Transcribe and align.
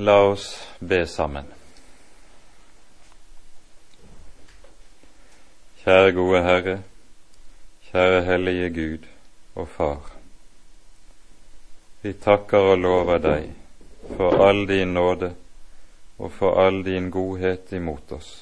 La 0.00 0.20
oss 0.22 0.66
be 0.78 1.06
sammen. 1.06 1.46
Kjære 5.80 6.12
gode 6.14 6.42
Herre, 6.46 6.76
kjære 7.88 8.20
hellige 8.28 8.68
Gud 8.76 9.08
og 9.54 9.66
Far. 9.68 10.12
Vi 12.02 12.12
takker 12.12 12.70
og 12.76 12.78
lover 12.78 13.18
deg 13.26 13.50
for 14.14 14.38
all 14.46 14.62
din 14.70 14.94
nåde 14.94 15.32
og 16.18 16.30
for 16.38 16.62
all 16.62 16.84
din 16.86 17.10
godhet 17.10 17.74
imot 17.74 18.14
oss. 18.20 18.32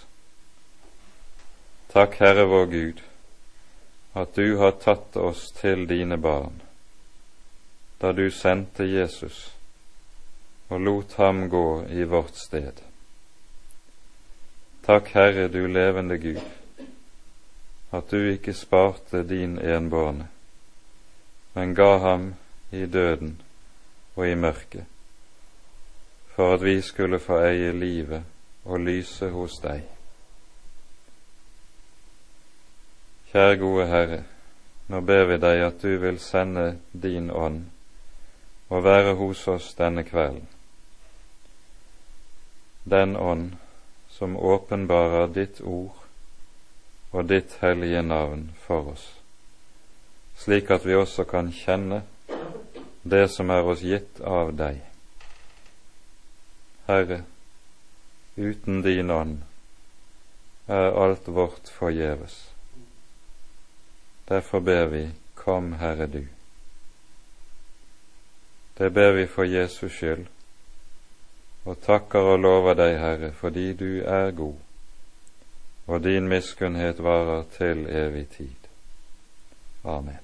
Takk, 1.89 2.21
Herre 2.21 2.45
vår 2.53 2.73
Gud, 2.77 3.05
at 4.13 4.37
du 4.37 4.59
har 4.61 4.77
tatt 4.85 5.17
oss 5.17 5.49
til 5.57 5.89
dine 5.89 6.21
barn 6.21 6.61
da 7.97 8.13
du 8.13 8.29
sendte 8.31 8.85
Jesus 8.85 9.56
og 10.69 10.81
lot 10.81 11.15
ham 11.15 11.49
gå 11.49 11.85
i 11.91 12.05
vårt 12.05 12.37
sted. 12.37 12.83
Takk, 14.87 15.09
Herre, 15.15 15.49
du 15.49 15.67
levende 15.67 16.19
Gud, 16.19 16.43
at 17.91 18.11
du 18.11 18.31
ikke 18.31 18.55
sparte 18.55 19.23
din 19.23 19.59
enbårne, 19.59 20.29
men 21.55 21.75
ga 21.75 21.99
ham 21.99 22.35
i 22.71 22.87
døden 22.87 23.41
og 24.17 24.29
i 24.29 24.35
mørket, 24.35 24.85
for 26.35 26.55
at 26.55 26.65
vi 26.65 26.81
skulle 26.81 27.19
få 27.19 27.41
eie 27.49 27.73
livet 27.73 28.23
og 28.65 28.81
lyse 28.81 29.31
hos 29.31 29.59
deg. 29.63 29.83
Kjære 33.31 33.57
gode 33.59 33.87
Herre, 33.87 34.25
nå 34.89 35.01
ber 35.01 35.25
vi 35.31 35.39
deg 35.43 35.63
at 35.67 35.83
du 35.83 35.97
vil 35.99 36.19
sende 36.23 36.77
din 36.93 37.31
ånd 37.31 37.65
og 38.69 38.85
være 38.85 39.15
hos 39.15 39.49
oss 39.49 39.75
denne 39.75 40.03
kvelden. 40.07 40.47
Den 42.89 43.17
ånd 43.17 43.57
som 44.09 44.37
åpenbarer 44.37 45.27
ditt 45.35 45.61
ord 45.61 46.05
og 47.11 47.25
ditt 47.27 47.57
hellige 47.59 48.03
navn 48.03 48.45
for 48.63 48.93
oss, 48.93 49.07
slik 50.39 50.71
at 50.71 50.87
vi 50.87 50.95
også 50.95 51.25
kan 51.27 51.51
kjenne 51.51 52.05
det 53.03 53.25
som 53.35 53.51
er 53.51 53.67
oss 53.67 53.83
gitt 53.83 54.21
av 54.23 54.53
deg. 54.55 54.79
Herre, 56.87 57.25
uten 58.39 58.83
din 58.87 59.11
ånd 59.11 59.43
er 60.71 60.95
alt 61.03 61.27
vårt 61.27 61.67
forgjeves. 61.75 62.39
Derfor 64.31 64.61
ber 64.61 64.87
vi, 64.95 65.09
Kom, 65.35 65.73
Herre 65.83 66.07
du. 66.07 66.23
Det 68.79 68.91
ber 68.91 69.13
vi 69.13 69.27
for 69.27 69.45
Jesus 69.45 69.93
skyld, 69.93 70.27
og 71.67 71.81
takker 71.83 72.31
og 72.33 72.39
lover 72.39 72.77
deg, 72.79 72.99
Herre, 73.01 73.33
fordi 73.35 73.73
du 73.75 74.03
er 74.07 74.31
god, 74.31 74.55
og 75.87 76.05
din 76.05 76.29
miskunnhet 76.29 77.03
varer 77.03 77.43
til 77.57 77.87
evig 77.91 78.29
tid. 78.37 78.71
Amen. 79.85 80.23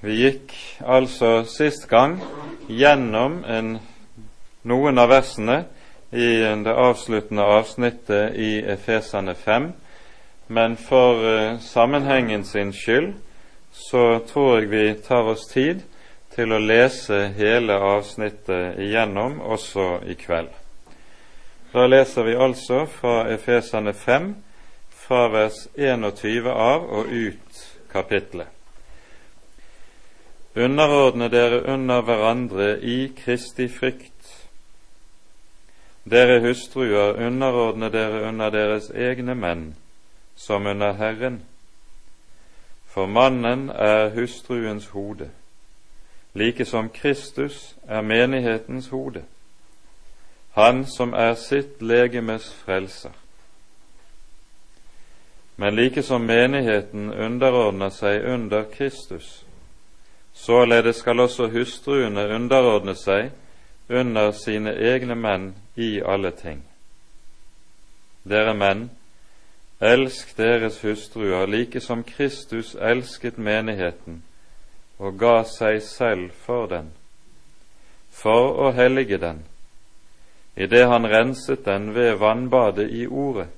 Vi 0.00 0.18
gikk 0.20 0.52
altså 0.86 1.44
sist 1.50 1.88
gang 1.88 2.18
gjennom 2.68 3.40
en, 3.48 3.78
noen 4.66 4.98
av 5.02 5.10
versene 5.10 5.64
i 6.12 6.28
det 6.66 6.74
avsluttende 6.74 7.42
avsnittet 7.42 8.36
i 8.38 8.52
Efesane 8.74 9.34
5 9.34 9.72
men 10.46 10.76
for 10.76 11.22
uh, 11.26 11.60
sammenhengen 11.60 12.44
sin 12.44 12.72
skyld 12.72 13.14
så 13.76 14.18
tror 14.28 14.58
jeg 14.58 14.70
vi 14.70 14.84
tar 15.04 15.28
oss 15.28 15.46
tid 15.52 15.84
til 16.34 16.52
å 16.52 16.60
lese 16.60 17.26
hele 17.36 17.76
avsnittet 17.76 18.80
igjennom 18.80 19.38
også 19.40 20.00
i 20.08 20.16
kveld. 20.18 20.50
Da 21.72 21.86
leser 21.86 22.24
vi 22.24 22.34
altså 22.40 22.86
fra 22.88 23.26
Efesene 23.32 23.92
5, 23.92 24.34
fra 25.06 25.26
vers 25.32 25.66
21 25.76 26.48
av 26.50 26.86
og 26.88 27.12
ut 27.12 27.64
kapitlet. 27.92 28.48
Underordne 30.56 31.28
dere 31.28 31.60
under 31.68 32.00
hverandre 32.00 32.68
i 32.80 33.10
Kristi 33.16 33.68
frykt. 33.68 34.12
Dere 36.08 36.38
hustruer, 36.40 37.18
underordne 37.26 37.90
dere 37.92 38.22
under 38.30 38.54
deres 38.54 38.88
egne 38.94 39.36
menn 39.36 39.66
som 40.36 40.66
under 40.66 40.96
Herren. 40.96 41.42
For 42.96 43.06
mannen 43.06 43.68
er 43.68 44.08
hustruens 44.08 44.86
hode, 44.86 45.30
like 46.34 46.64
som 46.64 46.88
Kristus 46.88 47.76
er 47.88 48.00
menighetens 48.00 48.88
hode, 48.88 49.22
han 50.50 50.86
som 50.86 51.12
er 51.12 51.34
sitt 51.34 51.82
legemes 51.82 52.54
frelser. 52.64 53.10
Men 55.56 55.74
like 55.74 56.02
som 56.02 56.24
menigheten 56.24 57.12
underordner 57.12 57.92
seg 57.92 58.24
under 58.24 58.64
Kristus, 58.72 59.44
således 60.32 60.96
skal 60.96 61.20
også 61.20 61.50
hustruene 61.52 62.28
underordne 62.34 62.94
seg 62.96 63.28
under 63.88 64.32
sine 64.32 64.72
egne 64.72 65.14
menn 65.14 65.50
i 65.76 66.00
alle 66.00 66.32
ting. 66.32 66.64
Dere 68.24 68.56
menn, 68.56 68.88
Elsk 69.80 70.36
deres 70.36 70.80
hustruer 70.80 71.46
like 71.46 71.80
som 71.80 72.04
Kristus 72.04 72.74
elsket 72.80 73.38
menigheten 73.38 74.22
og 74.98 75.18
ga 75.20 75.42
seg 75.44 75.82
selv 75.84 76.30
for 76.46 76.70
den, 76.70 76.88
for 78.08 78.56
å 78.56 78.70
hellige 78.72 79.18
den, 79.20 79.42
idet 80.56 80.86
han 80.88 81.04
renset 81.04 81.66
den 81.66 81.90
ved 81.92 82.16
vannbadet 82.22 82.88
i 82.88 83.04
Ordet, 83.06 83.50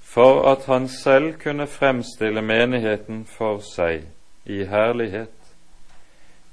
for 0.00 0.46
at 0.48 0.64
han 0.64 0.88
selv 0.88 1.36
kunne 1.42 1.66
fremstille 1.68 2.40
menigheten 2.40 3.26
for 3.28 3.60
seg 3.60 4.06
i 4.48 4.64
herlighet, 4.64 5.36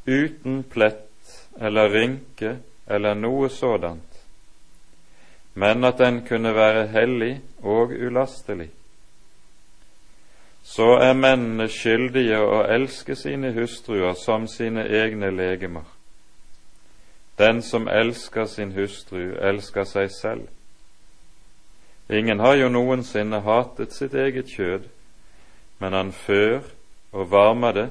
uten 0.03 0.63
plett 0.67 1.37
eller 1.61 1.93
rynke 1.95 2.57
eller 2.91 3.15
noe 3.15 3.47
sådant 3.47 4.10
men 5.53 5.83
at 5.83 5.97
den 5.97 6.25
kunne 6.27 6.55
være 6.55 6.87
hellig 6.87 7.41
og 7.63 7.89
ulastelig. 7.89 8.69
Så 10.63 10.93
er 11.01 11.13
mennene 11.13 11.67
skyldige 11.67 12.37
å 12.39 12.61
elske 12.69 13.15
sine 13.15 13.51
hustruer 13.55 14.13
som 14.13 14.47
sine 14.47 14.85
egne 14.87 15.31
legemer. 15.33 15.87
Den 17.37 17.61
som 17.61 17.87
elsker 17.87 18.45
sin 18.45 18.71
hustru, 18.71 19.33
elsker 19.41 19.83
seg 19.83 20.11
selv. 20.13 20.47
Ingen 22.09 22.39
har 22.39 22.55
jo 22.55 22.69
noensinne 22.69 23.41
hatet 23.41 23.93
sitt 23.95 24.13
eget 24.13 24.51
kjød, 24.51 24.85
men 25.79 25.93
han 25.93 26.11
før 26.11 26.59
og 27.11 27.31
varmer 27.31 27.71
det, 27.71 27.89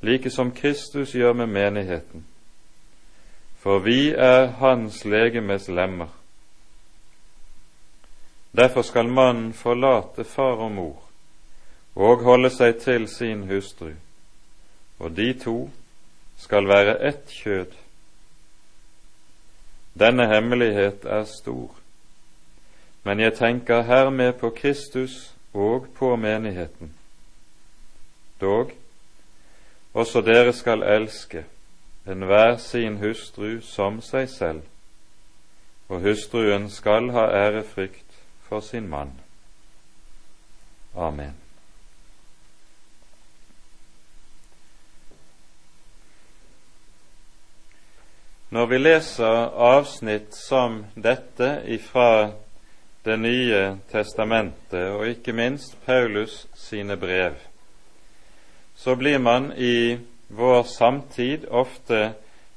like 0.00 0.30
som 0.30 0.52
Kristus 0.52 1.14
gjør 1.14 1.32
med 1.32 1.46
menigheten. 1.46 2.26
For 3.58 3.78
vi 3.78 4.12
er 4.14 4.46
Hans 4.46 5.04
legemes 5.04 5.68
lemmer. 5.68 6.17
Derfor 8.58 8.82
skal 8.82 9.08
mannen 9.08 9.52
forlate 9.52 10.24
far 10.24 10.58
og 10.58 10.72
mor 10.72 11.02
og 11.94 12.22
holde 12.26 12.50
seg 12.50 12.80
til 12.82 13.08
sin 13.10 13.44
hustru, 13.46 13.90
og 14.98 15.14
de 15.16 15.32
to 15.38 15.70
skal 16.38 16.66
være 16.66 16.96
ett 17.08 17.30
kjød. 17.30 17.74
Denne 19.98 20.26
hemmelighet 20.30 21.06
er 21.06 21.24
stor, 21.26 21.70
men 23.02 23.20
jeg 23.20 23.34
tenker 23.38 23.82
hermed 23.82 24.32
på 24.42 24.50
Kristus 24.50 25.34
og 25.54 25.86
på 25.98 26.16
menigheten. 26.16 26.92
Dog, 28.40 28.70
også 29.94 30.22
dere 30.22 30.52
skal 30.52 30.82
elske 30.82 31.44
enhver 32.06 32.56
sin 32.56 32.98
hustru 33.02 33.60
som 33.62 34.02
seg 34.02 34.28
selv, 34.30 34.62
og 35.88 36.02
hustruen 36.06 36.70
skal 36.70 37.10
ha 37.10 37.26
ærefrykt 37.46 38.07
for 38.48 38.60
sin 38.60 38.88
mann. 38.88 39.12
Amen. 40.94 41.34
Når 48.48 48.66
vi 48.66 48.78
leser 48.78 49.50
avsnitt 49.52 50.34
som 50.34 50.84
dette 50.94 51.62
ifra 51.66 52.32
Det 53.04 53.14
nye 53.16 53.78
testamentet, 53.88 54.90
og 54.92 55.06
ikke 55.08 55.32
minst 55.32 55.76
Paulus 55.86 56.46
sine 56.58 56.96
brev, 56.96 57.38
så 58.76 58.96
blir 58.98 59.18
man 59.18 59.52
i 59.56 59.96
vår 60.28 60.62
samtid 60.68 61.46
ofte 61.48 62.12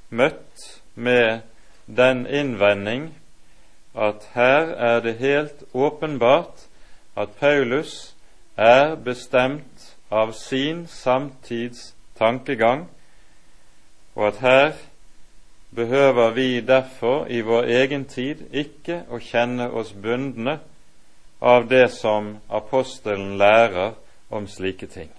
møtt 0.09 0.65
med 0.95 1.45
den 1.85 2.25
innvending 2.27 3.20
at 3.95 4.29
her 4.33 4.71
er 4.75 4.99
det 4.99 5.17
helt 5.17 5.63
åpenbart 5.73 6.67
at 7.17 7.29
Paulus 7.39 8.15
er 8.57 8.95
bestemt 8.95 9.97
av 10.11 10.33
sin 10.33 10.88
samtids 10.88 11.95
tankegang, 12.19 12.88
og 14.15 14.27
at 14.27 14.38
her 14.38 14.71
behøver 15.75 16.29
vi 16.29 16.61
derfor 16.61 17.25
i 17.25 17.41
vår 17.41 17.63
egen 17.63 18.05
tid 18.05 18.43
ikke 18.51 19.03
å 19.09 19.19
kjenne 19.19 19.69
oss 19.71 19.94
bundne 19.94 20.59
av 21.41 21.67
det 21.69 21.87
som 21.91 22.37
apostelen 22.49 23.37
lærer 23.37 23.95
om 24.29 24.47
slike 24.47 24.87
ting. 24.87 25.09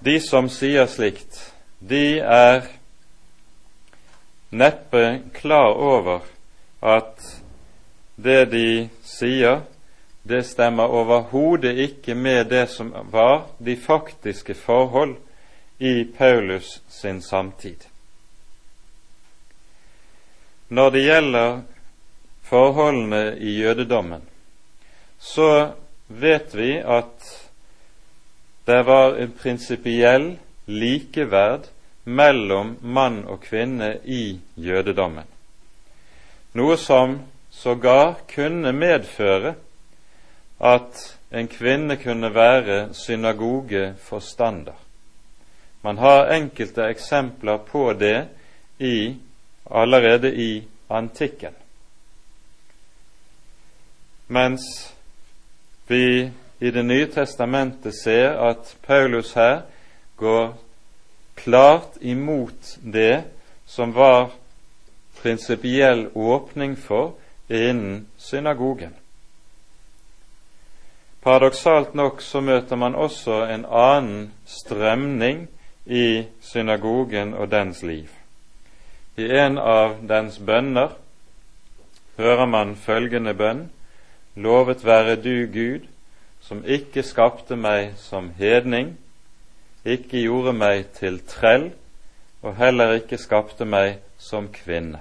De 0.00 0.16
som 0.20 0.48
sier 0.48 0.86
slikt, 0.88 1.52
de 1.80 2.18
er 2.18 2.79
neppe 4.50 5.20
klar 5.34 5.74
over 5.74 6.20
at 6.80 7.42
det 8.16 8.44
de 8.52 8.88
sier, 9.04 9.62
det 10.22 10.42
stemmer 10.46 10.92
overhodet 10.92 11.78
ikke 11.80 12.14
med 12.14 12.50
det 12.50 12.66
som 12.70 12.92
var 13.12 13.46
de 13.58 13.76
faktiske 13.76 14.54
forhold 14.54 15.16
i 15.78 16.04
Paulus 16.04 16.82
sin 16.88 17.22
samtid. 17.22 17.86
Når 20.68 20.90
det 20.90 21.04
gjelder 21.04 21.62
forholdene 22.42 23.38
i 23.38 23.56
jødedommen, 23.62 24.22
så 25.18 25.72
vet 26.08 26.54
vi 26.54 26.76
at 26.78 27.30
det 28.66 28.82
var 28.86 29.16
en 29.16 29.32
prinsipiell 29.32 30.36
likeverd 30.66 31.66
mellom 32.04 32.76
mann 32.80 33.24
og 33.28 33.42
kvinne 33.44 33.98
i 34.04 34.40
jødedommen, 34.56 35.26
noe 36.54 36.76
som 36.76 37.18
sågar 37.50 38.22
kunne 38.34 38.72
medføre 38.72 39.54
at 40.60 41.16
en 41.30 41.48
kvinne 41.48 41.96
kunne 41.96 42.34
være 42.34 42.94
synagogeforstander. 42.94 44.74
Man 45.82 45.98
har 45.98 46.32
enkelte 46.34 46.88
eksempler 46.90 47.56
på 47.56 47.92
det 47.92 48.28
i, 48.78 49.16
allerede 49.70 50.34
i 50.34 50.64
antikken. 50.90 51.54
Mens 54.26 54.94
vi 55.86 56.30
i 56.60 56.70
Det 56.70 56.84
nye 56.84 57.06
testamentet 57.06 57.94
ser 57.94 58.36
at 58.50 58.76
Paulus 58.86 59.32
her 59.32 59.62
går 60.16 60.54
klart 61.42 61.96
imot 62.00 62.76
det 62.80 63.24
som 63.66 63.92
var 63.92 64.30
prinsipiell 65.22 66.08
åpning 66.14 66.76
for 66.76 67.12
innen 67.48 68.06
synagogen. 68.16 68.94
Paradoksalt 71.20 71.94
nok 71.94 72.22
så 72.24 72.40
møter 72.40 72.76
man 72.76 72.94
også 72.94 73.42
en 73.52 73.66
annen 73.66 74.30
strømning 74.46 75.48
i 75.86 76.24
synagogen 76.40 77.34
og 77.34 77.50
dens 77.50 77.82
liv. 77.82 78.08
I 79.16 79.28
en 79.44 79.58
av 79.58 79.98
dens 80.08 80.38
bønner 80.38 80.96
hører 82.16 82.46
man 82.46 82.76
følgende 82.76 83.34
bønn 83.34 83.68
Lovet 84.34 84.84
være 84.86 85.16
du, 85.16 85.46
Gud, 85.52 85.80
som 86.40 86.62
ikke 86.64 87.02
skapte 87.02 87.56
meg 87.56 87.96
som 87.98 88.30
hedning, 88.38 88.94
ikke 89.84 90.24
gjorde 90.24 90.52
meg 90.52 90.90
til 90.96 91.20
trell, 91.28 91.70
og 92.42 92.56
heller 92.56 92.96
ikke 92.98 93.18
skapte 93.20 93.64
meg 93.68 94.00
som 94.18 94.48
kvinne. 94.52 95.00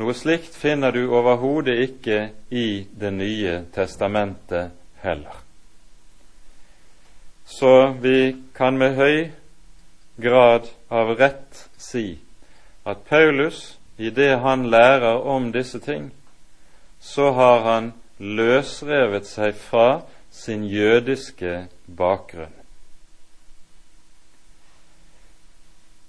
Noe 0.00 0.14
slikt 0.16 0.56
finner 0.58 0.90
du 0.90 1.04
overhodet 1.14 1.76
ikke 1.84 2.30
i 2.50 2.86
Det 2.90 3.12
nye 3.14 3.60
testamentet 3.74 4.72
heller. 5.04 5.36
Så 7.46 7.92
vi 8.02 8.36
kan 8.54 8.78
med 8.78 8.96
høy 8.96 9.30
grad 10.16 10.66
av 10.90 11.14
rett 11.18 11.68
si 11.78 12.18
at 12.84 13.04
Paulus, 13.08 13.78
i 13.98 14.10
det 14.10 14.40
han 14.42 14.66
lærer 14.70 15.22
om 15.22 15.52
disse 15.52 15.78
ting, 15.78 16.10
så 17.00 17.30
har 17.30 17.62
han 17.62 17.92
løsrevet 18.18 19.26
seg 19.28 19.54
fra 19.54 20.02
sin 20.30 20.64
jødiske 20.66 21.66
bakgrunn. 21.86 22.63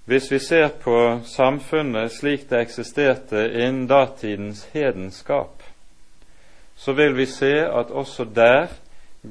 Hvis 0.06 0.31
vi 0.31 0.40
ser 0.40 0.68
på 0.68 1.19
samfunnet 1.25 2.12
slik 2.13 2.50
det 2.50 2.60
eksisterte 2.62 3.48
innen 3.50 3.88
datidens 3.90 4.68
hedenskap, 4.74 5.63
så 6.75 6.94
vil 6.94 7.18
vi 7.18 7.25
se 7.25 7.54
at 7.66 7.90
også 7.90 8.28
der 8.36 8.68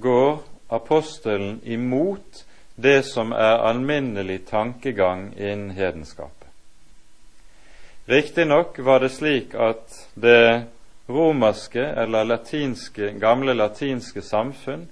går 0.02 0.42
apostelen 0.70 1.60
imot 1.62 2.42
det 2.76 3.04
som 3.06 3.32
er 3.32 3.62
alminnelig 3.70 4.46
tankegang 4.50 5.30
innen 5.38 5.70
hedenskapet. 5.70 6.48
Riktignok 8.08 8.78
var 8.78 8.98
det 8.98 9.12
slik 9.14 9.54
at 9.54 9.94
det 10.14 10.66
romerske 11.08 11.86
eller 12.02 12.24
latinske, 12.24 13.14
gamle 13.20 13.54
latinske 13.54 14.22
samfunn 14.22 14.88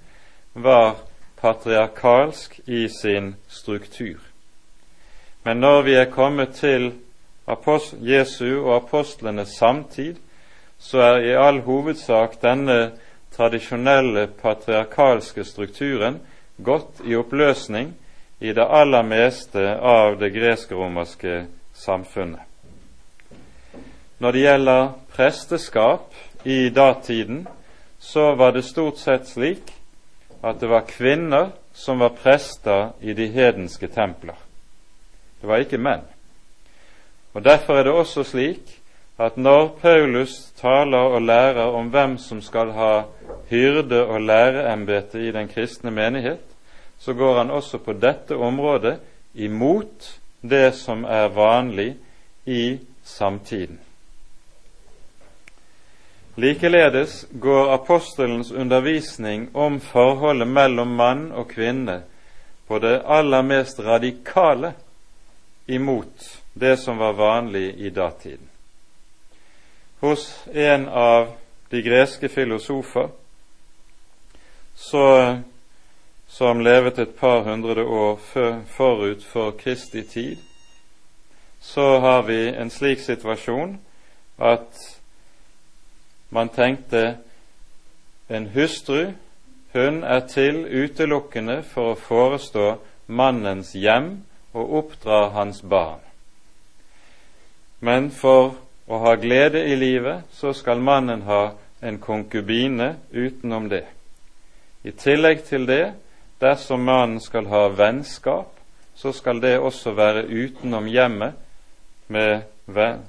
var 0.54 0.94
patriarkalsk 1.40 2.60
i 2.66 2.88
sin 2.88 3.34
struktur. 3.48 4.31
Men 5.44 5.60
når 5.60 5.82
vi 5.82 5.94
er 5.98 6.10
kommet 6.10 6.54
til 6.54 6.92
Jesu 8.00 8.62
og 8.62 8.76
apostlenes 8.76 9.56
samtid, 9.58 10.16
så 10.78 10.98
er 10.98 11.24
i 11.26 11.34
all 11.38 11.60
hovedsak 11.66 12.38
denne 12.42 12.92
tradisjonelle 13.34 14.26
patriarkalske 14.42 15.44
strukturen 15.44 16.20
gått 16.62 17.02
i 17.04 17.16
oppløsning 17.18 17.92
i 18.42 18.52
det 18.52 18.66
aller 18.66 19.02
meste 19.02 19.62
av 19.78 20.18
det 20.20 20.32
gresk-romerske 20.34 21.44
samfunnet. 21.74 22.42
Når 24.18 24.32
det 24.32 24.42
gjelder 24.44 24.92
presteskap 25.16 26.14
i 26.44 26.68
datiden, 26.70 27.46
så 27.98 28.34
var 28.34 28.52
det 28.52 28.64
stort 28.66 28.98
sett 28.98 29.26
slik 29.30 29.72
at 30.42 30.60
det 30.60 30.70
var 30.70 30.86
kvinner 30.86 31.50
som 31.74 32.02
var 32.02 32.14
prester 32.18 32.92
i 33.00 33.14
de 33.14 33.26
hedenske 33.30 33.88
templer. 33.90 34.38
Det 35.42 35.48
var 35.50 35.64
ikke 35.64 35.78
menn. 35.78 36.04
Og 37.34 37.42
Derfor 37.44 37.74
er 37.80 37.82
det 37.82 37.92
også 37.92 38.22
slik 38.24 38.78
at 39.18 39.36
når 39.36 39.78
Paulus 39.82 40.52
taler 40.56 41.10
og 41.16 41.22
lærer 41.22 41.74
om 41.74 41.90
hvem 41.90 42.16
som 42.18 42.40
skal 42.42 42.70
ha 42.72 43.02
hyrde- 43.50 44.06
og 44.06 44.20
læreembete 44.20 45.20
i 45.28 45.32
den 45.32 45.48
kristne 45.48 45.90
menighet, 45.90 46.40
så 46.98 47.12
går 47.12 47.38
han 47.38 47.50
også 47.50 47.78
på 47.78 47.92
dette 47.92 48.36
området 48.36 49.00
imot 49.34 50.20
det 50.42 50.74
som 50.74 51.04
er 51.04 51.28
vanlig 51.28 51.96
i 52.46 52.78
samtiden. 53.04 53.80
Likeledes 56.36 57.26
går 57.40 57.74
apostelens 57.74 58.52
undervisning 58.52 59.50
om 59.56 59.80
forholdet 59.80 60.48
mellom 60.48 60.88
mann 60.88 61.32
og 61.32 61.48
kvinne 61.48 62.02
på 62.68 62.78
det 62.78 63.02
aller 63.04 63.42
mest 63.42 63.80
radikale 63.80 64.72
imot 65.66 66.42
det 66.52 66.76
som 66.76 66.98
var 66.98 67.12
vanlig 67.12 67.74
i 67.74 67.90
datiden. 67.90 68.48
Hos 70.00 70.46
en 70.52 70.88
av 70.88 71.32
de 71.68 71.82
greske 71.82 72.28
filosofer 72.28 73.08
så, 74.74 75.36
som 76.26 76.60
levet 76.60 76.98
et 76.98 77.14
par 77.16 77.42
hundre 77.46 77.84
år 77.84 78.18
forut 78.66 79.24
for 79.24 79.50
Kristi 79.50 80.02
tid, 80.02 80.38
så 81.60 81.98
har 81.98 82.22
vi 82.22 82.48
en 82.48 82.70
slik 82.70 83.00
situasjon 83.00 83.76
at 84.42 84.80
man 86.28 86.48
tenkte 86.48 87.16
en 88.28 88.46
hustru, 88.46 89.12
hun 89.72 90.02
er 90.04 90.26
til 90.28 90.64
utelukkende 90.66 91.62
for 91.62 91.92
å 91.92 92.00
forestå 92.00 92.66
mannens 93.06 93.72
hjem 93.76 94.24
og 94.52 94.74
oppdrar 94.78 95.30
hans 95.36 95.62
barn. 95.62 96.00
Men 97.80 98.10
for 98.10 98.54
å 98.86 98.98
ha 99.02 99.14
glede 99.16 99.64
i 99.66 99.76
livet, 99.76 100.28
så 100.32 100.52
skal 100.54 100.82
mannen 100.82 101.24
ha 101.26 101.54
en 101.82 101.98
konkubine 101.98 102.94
utenom 103.10 103.68
det. 103.68 103.86
I 104.82 104.92
tillegg 104.92 105.44
til 105.46 105.66
det, 105.66 105.92
dersom 106.42 106.84
mannen 106.86 107.20
skal 107.22 107.46
ha 107.50 107.66
vennskap, 107.74 108.52
så 108.94 109.12
skal 109.12 109.40
det 109.42 109.56
også 109.58 109.94
være 109.96 110.26
utenom 110.28 110.86
hjemmet 110.90 111.34
med 112.12 112.42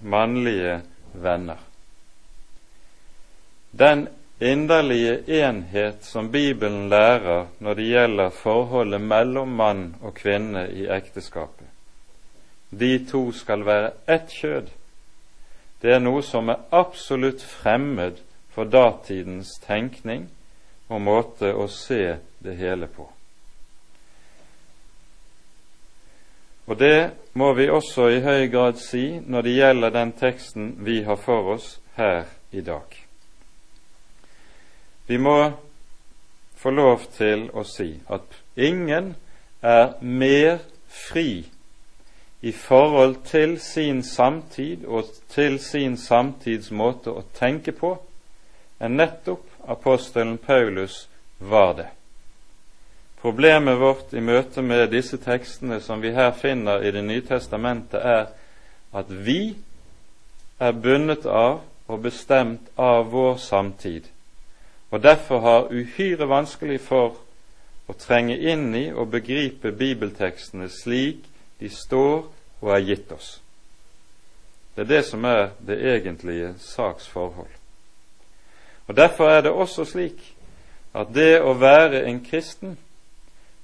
mannlige 0.02 0.80
venner. 1.14 1.60
Den 3.72 4.08
inderlige 4.40 5.24
enhet 5.28 6.06
som 6.06 6.32
Bibelen 6.32 6.90
lærer 6.90 7.46
når 7.60 7.74
det 7.74 7.88
gjelder 7.88 8.30
forholdet 8.30 9.02
mellom 9.02 9.48
mann 9.48 9.96
og 10.02 10.14
kvinne 10.14 10.68
i 10.72 10.88
ekteskapet. 10.88 11.68
De 12.80 13.06
to 13.06 13.32
skal 13.32 13.66
være 13.66 13.92
ett 14.08 14.30
kjød. 14.42 14.70
Det 15.82 15.94
er 15.94 16.00
noe 16.00 16.24
som 16.24 16.50
er 16.50 16.64
absolutt 16.72 17.44
fremmed 17.44 18.22
for 18.54 18.64
datidens 18.64 19.58
tenkning 19.66 20.30
og 20.90 21.02
måte 21.02 21.54
å 21.54 21.68
se 21.68 22.18
det 22.44 22.56
hele 22.58 22.88
på. 22.88 23.10
Og 26.66 26.80
det 26.80 27.12
må 27.34 27.52
vi 27.54 27.70
også 27.70 28.08
i 28.10 28.22
høy 28.24 28.48
grad 28.48 28.80
si 28.80 29.20
når 29.20 29.42
det 29.42 29.56
gjelder 29.58 29.96
den 29.98 30.14
teksten 30.16 30.76
vi 30.86 31.02
har 31.04 31.20
for 31.20 31.56
oss 31.58 31.80
her 31.98 32.24
i 32.52 32.62
dag. 32.62 33.03
Vi 35.08 35.18
må 35.18 35.52
få 36.56 36.72
lov 36.72 37.08
til 37.18 37.50
å 37.54 37.66
si 37.68 37.90
at 38.08 38.38
ingen 38.56 39.16
er 39.62 39.96
mer 40.02 40.62
fri 40.88 41.44
i 42.44 42.52
forhold 42.52 43.16
til 43.28 43.58
sin 43.60 44.04
samtid 44.04 44.86
og 44.86 45.12
til 45.32 45.60
sin 45.64 45.98
samtids 45.98 46.72
måte 46.72 47.12
å 47.12 47.24
tenke 47.36 47.72
på 47.76 47.96
enn 48.84 48.98
nettopp 49.00 49.48
apostelen 49.68 50.38
Paulus 50.38 51.06
var 51.40 51.74
det. 51.78 51.90
Problemet 53.24 53.80
vårt 53.80 54.12
i 54.14 54.20
møte 54.20 54.62
med 54.62 54.90
disse 54.92 55.18
tekstene 55.24 55.80
som 55.80 56.02
vi 56.04 56.12
her 56.12 56.34
finner 56.36 56.84
i 56.84 56.92
Det 56.92 57.04
nye 57.04 57.24
testamentet, 57.24 58.02
er 58.04 58.26
at 58.92 59.08
vi 59.08 59.56
er 60.60 60.72
bundet 60.72 61.26
av 61.26 61.62
og 61.88 62.02
bestemt 62.04 62.68
av 62.76 63.08
vår 63.12 63.38
samtid, 63.40 64.04
og 64.94 65.02
derfor 65.04 65.40
har 65.40 65.72
uhyre 65.74 66.28
vanskelig 66.30 66.78
for 66.86 67.16
å 67.90 67.96
trenge 67.98 68.36
inn 68.38 68.68
i 68.78 68.84
og 68.94 69.10
begripe 69.10 69.72
bibeltekstene 69.74 70.68
slik 70.70 71.24
de 71.58 71.72
står 71.74 72.28
og 72.62 72.70
er 72.76 72.86
gitt 72.86 73.10
oss. 73.12 73.40
Det 74.76 74.86
er 74.86 74.92
det 74.92 75.02
som 75.08 75.26
er 75.26 75.50
det 75.66 75.80
egentlige 75.96 76.54
saksforhold. 76.62 77.50
Og 78.88 78.96
Derfor 78.96 79.30
er 79.34 79.42
det 79.42 79.52
også 79.52 79.86
slik 79.86 80.22
at 80.94 81.10
det 81.16 81.42
å 81.42 81.56
være 81.58 82.06
en 82.06 82.22
kristen 82.22 82.78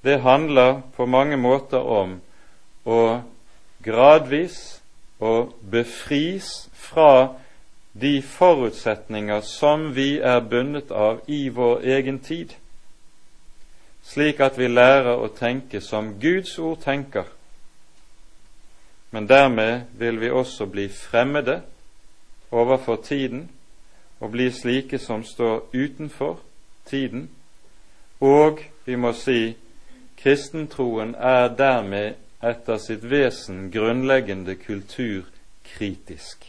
det 0.02 0.22
handler 0.26 0.80
på 0.96 1.06
mange 1.06 1.36
måter 1.36 1.78
om 1.78 2.18
å 2.88 3.20
gradvis 3.84 4.80
og 5.20 5.54
befris 5.62 6.70
fra 6.74 7.36
de 7.92 8.22
forutsetninger 8.22 9.40
som 9.40 9.94
vi 9.94 10.18
er 10.18 10.40
bundet 10.40 10.90
av 10.90 11.20
i 11.26 11.48
vår 11.48 11.80
egen 11.82 12.18
tid, 12.18 12.54
slik 14.02 14.40
at 14.40 14.58
vi 14.58 14.68
lærer 14.68 15.18
å 15.18 15.28
tenke 15.34 15.80
som 15.80 16.14
Guds 16.20 16.58
ord 16.58 16.80
tenker. 16.84 17.26
Men 19.10 19.26
dermed 19.26 19.90
vil 19.98 20.20
vi 20.20 20.30
også 20.30 20.66
bli 20.70 20.88
fremmede 20.88 21.60
overfor 22.50 23.02
tiden 23.02 23.48
og 24.20 24.30
bli 24.30 24.50
slike 24.50 24.98
som 24.98 25.24
står 25.24 25.66
utenfor 25.74 26.38
tiden, 26.86 27.28
og 28.20 28.62
vi 28.84 28.96
må 28.96 29.12
si 29.12 29.56
Kristentroen 30.20 31.14
er 31.14 31.48
dermed 31.56 32.18
etter 32.44 32.76
sitt 32.76 33.04
vesen 33.08 33.70
grunnleggende 33.72 34.54
kulturkritisk. 34.60 36.44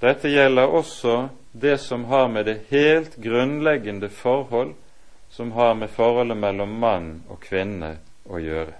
Dette 0.00 0.30
gjelder 0.30 0.70
også 0.70 1.28
det 1.52 1.78
som 1.82 2.04
har 2.04 2.28
med 2.28 2.46
det 2.46 2.60
helt 2.70 3.16
grunnleggende 3.16 4.08
forhold 4.08 4.74
som 5.30 5.52
har 5.52 5.74
med 5.74 5.90
forholdet 5.90 6.36
mellom 6.36 6.78
mann 6.80 7.08
og 7.28 7.40
kvinne 7.42 7.96
å 8.30 8.38
gjøre. 8.38 8.76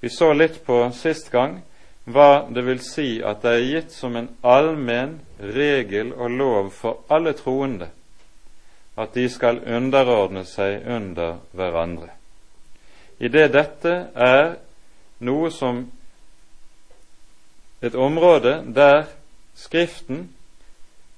Vi 0.00 0.08
så 0.12 0.30
litt 0.32 0.62
på 0.66 0.78
sist 0.94 1.32
gang 1.32 1.58
hva 2.06 2.46
det 2.54 2.62
vil 2.62 2.80
si 2.84 3.08
at 3.18 3.42
det 3.42 3.52
er 3.56 3.66
gitt 3.66 3.92
som 3.92 4.14
en 4.16 4.28
allmenn 4.46 5.18
regel 5.42 6.12
og 6.14 6.30
lov 6.30 6.70
for 6.70 7.02
alle 7.10 7.34
troende 7.34 7.90
at 8.96 9.12
de 9.18 9.26
skal 9.28 9.58
underordne 9.66 10.44
seg 10.48 10.86
under 10.86 11.40
hverandre. 11.52 12.12
I 13.18 13.28
det 13.28 13.48
dette 13.52 13.94
er 14.14 14.54
noe 15.26 15.50
som 15.50 15.82
et 17.82 17.94
område 17.94 18.60
der 18.72 19.08
Skriften 19.56 20.28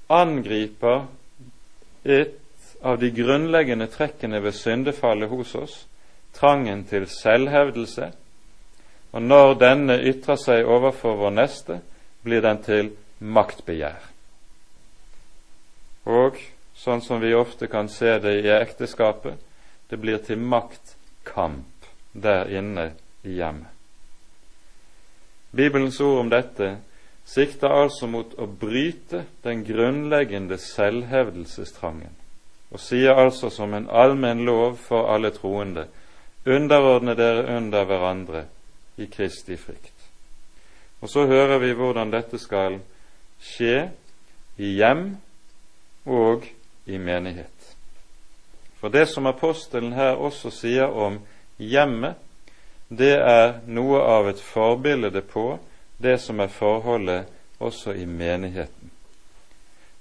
angriper 0.09 1.07
et 2.05 2.39
av 2.83 2.99
de 2.99 3.11
grunnleggende 3.11 3.89
trekkene 3.91 4.41
ved 4.43 4.55
syndefallet 4.55 5.31
hos 5.31 5.55
oss, 5.59 5.77
trangen 6.33 6.85
til 6.87 7.09
selvhevdelse, 7.11 8.13
og 9.13 9.23
når 9.25 9.55
denne 9.59 9.97
ytrer 10.07 10.39
seg 10.39 10.69
overfor 10.69 11.17
vår 11.19 11.35
neste, 11.35 11.81
blir 12.23 12.45
den 12.45 12.63
til 12.63 12.93
maktbegjær. 13.19 14.05
Og 16.09 16.39
sånn 16.79 17.03
som 17.03 17.21
vi 17.21 17.35
ofte 17.35 17.67
kan 17.67 17.89
se 17.91 18.19
det 18.23 18.39
i 18.45 18.53
ekteskapet. 18.53 19.35
Det 19.89 19.97
blir 20.01 20.21
til 20.25 20.39
maktkamp 20.39 21.89
der 22.13 22.51
inne 22.53 22.93
i 23.25 23.39
hjemmet. 23.41 23.73
Bibelens 25.51 26.01
ord 26.05 26.21
om 26.21 26.31
dette 26.31 26.77
sikter 27.29 27.69
altså 27.69 28.09
mot 28.09 28.33
å 28.41 28.47
bryte 28.49 29.25
den 29.45 29.65
grunnleggende 29.67 30.57
selvhevdelsestrangen, 30.63 32.15
og 32.73 32.81
sier 32.81 33.19
altså 33.21 33.51
som 33.53 33.75
en 33.77 33.89
allmenn 33.91 34.45
lov 34.49 34.79
for 34.81 35.11
alle 35.13 35.33
troende 35.37 35.89
underordne 36.49 37.15
dere 37.19 37.45
under 37.57 37.85
hverandre 37.85 38.45
i 38.97 39.07
Kristi 39.13 39.57
frykt. 39.57 39.95
Og 41.01 41.11
så 41.11 41.27
hører 41.27 41.61
vi 41.63 41.75
hvordan 41.77 42.11
dette 42.11 42.41
skal 42.41 42.81
skje 43.41 43.91
i 44.59 44.75
hjem 44.81 45.11
og 46.09 46.49
i 46.87 46.99
menighet. 46.99 47.75
For 48.81 48.89
det 48.89 49.09
som 49.11 49.27
apostelen 49.27 49.93
her 49.93 50.17
også 50.17 50.51
sier 50.55 50.89
om 50.91 51.21
hjemmet, 51.59 52.17
det 52.89 53.19
er 53.21 53.59
noe 53.67 54.01
av 54.01 54.31
et 54.31 54.41
forbilde 54.41 55.21
på 55.29 55.59
det 55.99 56.19
som 56.19 56.41
er 56.41 56.47
forholdet 56.47 57.27
også 57.59 57.93
i 57.93 58.07
menigheten. 58.07 58.91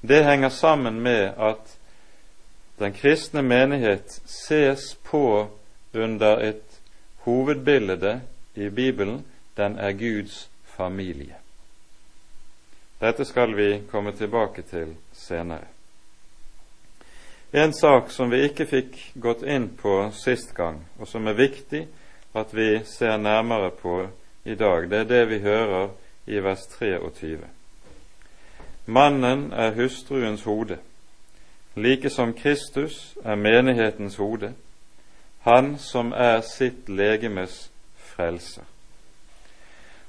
Det 0.02 0.24
henger 0.24 0.50
sammen 0.50 1.02
med 1.02 1.34
at 1.38 1.78
den 2.80 2.94
kristne 2.94 3.42
menighet 3.42 4.22
ses 4.26 4.96
på 5.04 5.48
under 5.94 6.38
et 6.38 6.82
hovedbilde 7.26 8.22
i 8.56 8.70
Bibelen. 8.70 9.26
Den 9.58 9.80
er 9.80 9.92
Guds 9.92 10.50
familie. 10.64 11.36
Dette 13.02 13.26
skal 13.26 13.56
vi 13.58 13.82
komme 13.92 14.12
tilbake 14.12 14.62
til 14.62 14.96
senere. 15.14 15.66
En 17.52 17.74
sak 17.74 18.12
som 18.12 18.32
vi 18.32 18.44
ikke 18.44 18.66
fikk 18.66 18.98
gått 19.16 19.44
inn 19.44 19.70
på 19.78 20.12
sist 20.14 20.54
gang, 20.56 20.82
og 21.00 21.08
som 21.08 21.28
er 21.28 21.38
viktig 21.38 21.86
at 22.38 22.54
vi 22.54 22.84
ser 22.86 23.18
nærmere 23.18 23.72
på 23.72 24.02
i 24.48 24.56
dag, 24.56 24.90
det 24.90 25.00
er 25.00 25.04
det 25.04 25.30
vi 25.30 25.40
hører 25.40 25.90
i 26.28 26.40
vers 26.40 26.66
23. 26.80 27.38
Mannen 28.86 29.52
er 29.52 29.74
hustruens 29.76 30.44
hode, 30.44 30.78
like 31.76 32.10
som 32.10 32.34
Kristus 32.34 33.18
er 33.26 33.36
menighetens 33.36 34.16
hode, 34.16 34.54
han 35.40 35.76
som 35.78 36.14
er 36.16 36.42
sitt 36.42 36.88
legemes 36.90 37.72
frelser. 37.98 38.64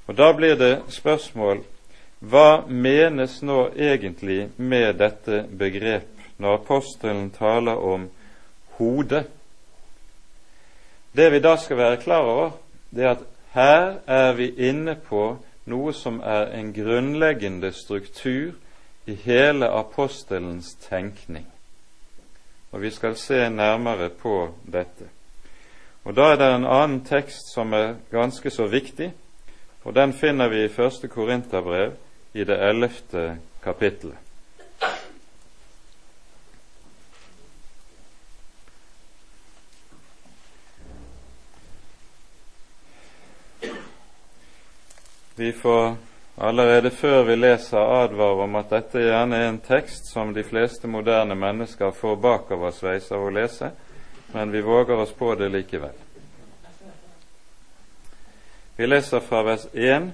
Og 0.07 0.17
Da 0.17 0.31
blir 0.31 0.55
det 0.55 0.81
spørsmål 0.87 1.63
hva 2.19 2.63
menes 2.67 3.41
nå 3.41 3.69
egentlig 3.75 4.49
med 4.57 4.93
dette 4.93 5.45
begrep 5.59 6.07
når 6.37 6.53
apostelen 6.53 7.29
taler 7.31 7.75
om 7.75 8.07
hode? 8.79 9.23
Det 11.15 11.31
vi 11.31 11.39
da 11.39 11.57
skal 11.57 11.77
være 11.77 11.97
klar 11.97 12.23
over, 12.23 12.51
det 12.95 13.03
er 13.03 13.11
at 13.11 13.27
her 13.53 13.99
er 14.07 14.33
vi 14.33 14.51
inne 14.69 14.95
på 14.95 15.37
noe 15.69 15.93
som 15.93 16.19
er 16.25 16.51
en 16.57 16.73
grunnleggende 16.73 17.71
struktur 17.73 18.53
i 19.05 19.15
hele 19.23 19.69
apostelens 19.69 20.75
tenkning. 20.85 21.47
Og 22.71 22.81
vi 22.81 22.91
skal 22.93 23.15
se 23.17 23.49
nærmere 23.49 24.09
på 24.09 24.53
dette. 24.65 25.09
Og 26.03 26.15
Da 26.15 26.31
er 26.31 26.35
det 26.35 26.55
en 26.55 26.65
annen 26.65 27.05
tekst 27.05 27.53
som 27.53 27.73
er 27.73 27.95
ganske 28.11 28.49
så 28.49 28.67
viktig, 28.67 29.13
og 29.83 29.95
den 29.95 30.13
finner 30.13 30.47
vi 30.49 30.63
i 30.63 30.73
første 30.73 31.07
Korinterbrev 31.07 31.93
i 32.33 32.43
det 32.43 32.57
ellevte 32.69 33.37
kapittelet. 33.63 34.17
Vi 45.39 45.51
får 45.53 45.95
allerede 46.35 46.89
før 46.91 47.23
vi 47.23 47.35
leser 47.35 47.77
advare 47.77 48.43
om 48.43 48.55
at 48.59 48.73
dette 48.73 48.99
gjerne 48.99 49.37
er 49.39 49.45
en 49.47 49.59
tekst 49.63 50.09
som 50.11 50.33
de 50.35 50.43
fleste 50.43 50.87
moderne 50.91 51.35
mennesker 51.39 51.93
får 51.95 52.17
bakoversveis 52.19 53.07
av 53.15 53.23
å 53.23 53.29
lese, 53.31 53.69
men 54.33 54.51
vi 54.51 54.59
våger 54.59 54.99
oss 54.99 55.13
på 55.15 55.29
det 55.39 55.47
likevel. 55.53 55.95
Vi 58.75 58.89
leser 58.89 59.23
fra 59.23 59.45
vers 59.47 59.63
1 59.71 60.09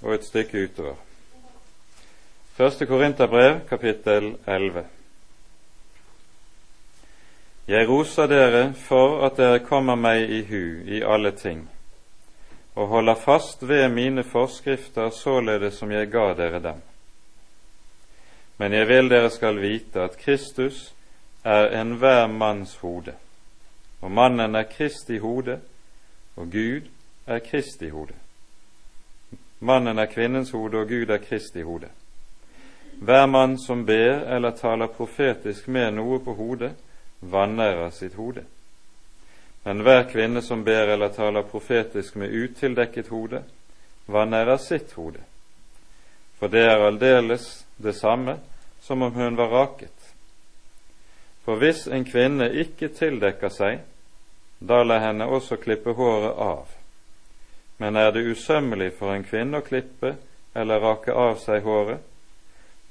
og 0.00 0.14
et 0.14 0.24
stykke 0.30 0.64
utover. 0.64 0.96
Første 2.56 2.88
Korinterbrev, 2.88 3.66
kapittel 3.68 4.30
11. 4.46 4.86
Jeg 7.68 7.92
roser 7.92 8.32
dere 8.32 8.64
for 8.88 9.20
at 9.28 9.36
dere 9.36 9.60
kommer 9.68 10.00
meg 10.08 10.24
i 10.24 10.42
hu 10.48 10.64
i 10.88 11.04
alle 11.04 11.36
ting, 11.36 11.66
og 12.74 12.88
holder 12.88 13.14
fast 13.14 13.68
ved 13.68 13.88
mine 13.88 14.24
forskrifter 14.24 15.10
således 15.10 15.74
som 15.74 15.90
jeg 15.92 16.10
ga 16.10 16.32
dere 16.34 16.62
dem. 16.62 16.82
Men 18.58 18.72
jeg 18.72 18.88
vil 18.88 19.10
dere 19.10 19.30
skal 19.30 19.60
vite 19.60 20.00
at 20.00 20.18
Kristus 20.18 20.94
er 21.44 21.80
enhver 21.80 22.26
manns 22.26 22.76
hode, 22.76 23.14
og 24.00 24.10
mannen 24.10 24.54
er 24.54 24.62
Kristi 24.62 25.18
hode, 25.18 25.60
og 26.36 26.50
Gud 26.52 26.88
er 27.26 27.38
Kristi 27.38 27.88
hode. 27.88 28.14
Mannen 29.60 29.98
er 29.98 30.06
kvinnens 30.06 30.50
hode, 30.50 30.78
og 30.78 30.88
Gud 30.88 31.10
er 31.10 31.18
Kristi 31.18 31.62
hode. 31.62 31.88
Hver 33.02 33.26
mann 33.26 33.58
som 33.58 33.86
ber 33.86 34.34
eller 34.34 34.50
taler 34.50 34.86
profetisk 34.86 35.68
med 35.68 35.90
noe 35.90 36.20
på 36.22 36.34
hodet, 36.34 36.72
vanærer 37.20 37.90
sitt 37.90 38.14
hode. 38.14 38.44
Men 39.64 39.82
hver 39.82 40.08
kvinne 40.10 40.42
som 40.42 40.64
ber 40.64 40.88
eller 40.94 41.08
taler 41.08 41.42
profetisk 41.42 42.14
med 42.14 42.30
utildekket 42.34 43.08
hode, 43.08 43.42
vanærer 44.06 44.56
sitt 44.56 44.92
hode. 44.92 45.22
For 46.38 46.50
det 46.50 46.64
er 46.66 46.82
aldeles 46.82 47.66
det 47.78 47.94
samme 47.94 48.38
som 48.82 49.02
om 49.02 49.12
hun 49.14 49.36
var 49.36 49.48
raket. 49.48 50.14
For 51.44 51.58
hvis 51.58 51.86
en 51.86 52.04
kvinne 52.04 52.50
ikke 52.50 52.88
tildekker 52.88 53.50
seg, 53.50 53.80
da 54.58 54.82
la 54.82 54.98
henne 55.02 55.26
også 55.26 55.58
klippe 55.62 55.94
håret 55.94 56.34
av. 56.38 56.66
Men 57.78 57.96
er 57.96 58.10
det 58.14 58.26
usømmelig 58.26 58.92
for 58.98 59.14
en 59.14 59.24
kvinne 59.26 59.58
å 59.58 59.66
klippe 59.66 60.16
eller 60.54 60.82
rake 60.82 61.14
av 61.14 61.38
seg 61.42 61.62
håret, 61.62 62.02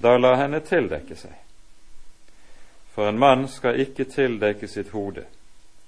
da 0.02 0.18
la 0.18 0.34
henne 0.36 0.60
tildekke 0.66 1.16
seg. 1.16 1.36
For 2.96 3.08
en 3.08 3.20
mann 3.20 3.48
skal 3.48 3.80
ikke 3.80 4.08
tildekke 4.12 4.68
sitt 4.68 4.90
hode, 4.92 5.24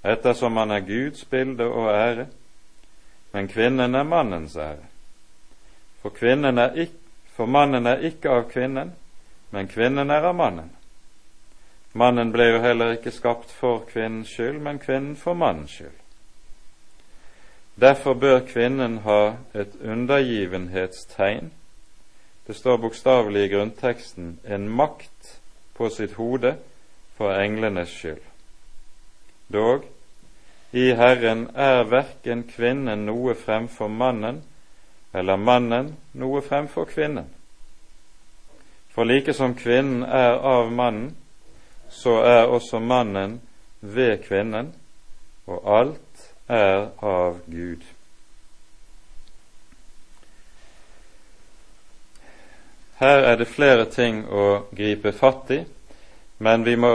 ettersom 0.04 0.58
han 0.58 0.72
er 0.72 0.86
Guds 0.88 1.26
bilde 1.26 1.66
og 1.66 1.92
ære, 1.92 2.28
men 3.34 3.48
kvinnen 3.48 3.96
er 3.96 4.04
mannens 4.04 4.56
ære. 4.56 4.86
For, 6.02 6.12
er 6.26 6.74
ikke, 6.76 7.00
for 7.36 7.46
mannen 7.46 7.88
er 7.88 8.04
ikke 8.04 8.30
av 8.30 8.50
kvinnen, 8.52 8.92
men 9.52 9.68
kvinnen 9.68 10.12
er 10.12 10.28
av 10.28 10.36
mannen. 10.36 10.72
Mannen 11.94 12.32
ble 12.34 12.50
jo 12.50 12.62
heller 12.62 12.96
ikke 12.98 13.14
skapt 13.14 13.52
for 13.54 13.86
kvinnens 13.88 14.34
skyld, 14.34 14.60
men 14.60 14.80
kvinnen 14.80 15.16
for 15.16 15.34
mannens 15.34 15.72
skyld. 15.72 16.00
Derfor 17.82 18.14
bør 18.14 18.40
kvinnen 18.50 18.98
ha 18.98 19.36
et 19.54 19.76
undergivenhetstegn. 19.82 21.52
Det 22.48 22.56
står 22.56 22.78
bokstavelig 22.78 23.46
i 23.46 23.54
grunnteksten 23.56 24.40
en 24.44 24.70
makt 24.70 25.40
på 25.74 25.90
sitt 25.90 26.14
hode 26.20 26.58
for 27.18 27.34
englenes 27.34 27.90
skyld. 27.90 28.22
Dog, 29.54 29.86
i 30.74 30.92
Herren 30.98 31.48
er 31.56 31.84
verken 31.86 32.44
kvinnen 32.50 33.06
noe 33.06 33.36
fremfor 33.38 33.92
mannen, 33.94 34.42
eller 35.14 35.38
mannen 35.38 35.92
noe 36.18 36.42
fremfor 36.42 36.90
kvinnen. 36.90 37.28
For 38.94 39.06
like 39.06 39.34
som 39.38 39.54
kvinnen 39.58 40.02
er 40.04 40.40
av 40.42 40.72
mannen, 40.74 41.14
så 41.90 42.20
er 42.26 42.50
også 42.50 42.80
mannen 42.82 43.40
ved 43.82 44.24
kvinnen, 44.26 44.74
og 45.46 45.62
alt 45.78 46.30
er 46.50 46.90
av 47.02 47.40
Gud. 47.46 47.86
Her 52.98 53.26
er 53.30 53.38
det 53.38 53.50
flere 53.52 53.86
ting 53.92 54.24
å 54.26 54.64
gripe 54.74 55.12
fatt 55.14 55.52
i, 55.52 55.64
men 56.38 56.66
vi, 56.66 56.76
må, 56.80 56.94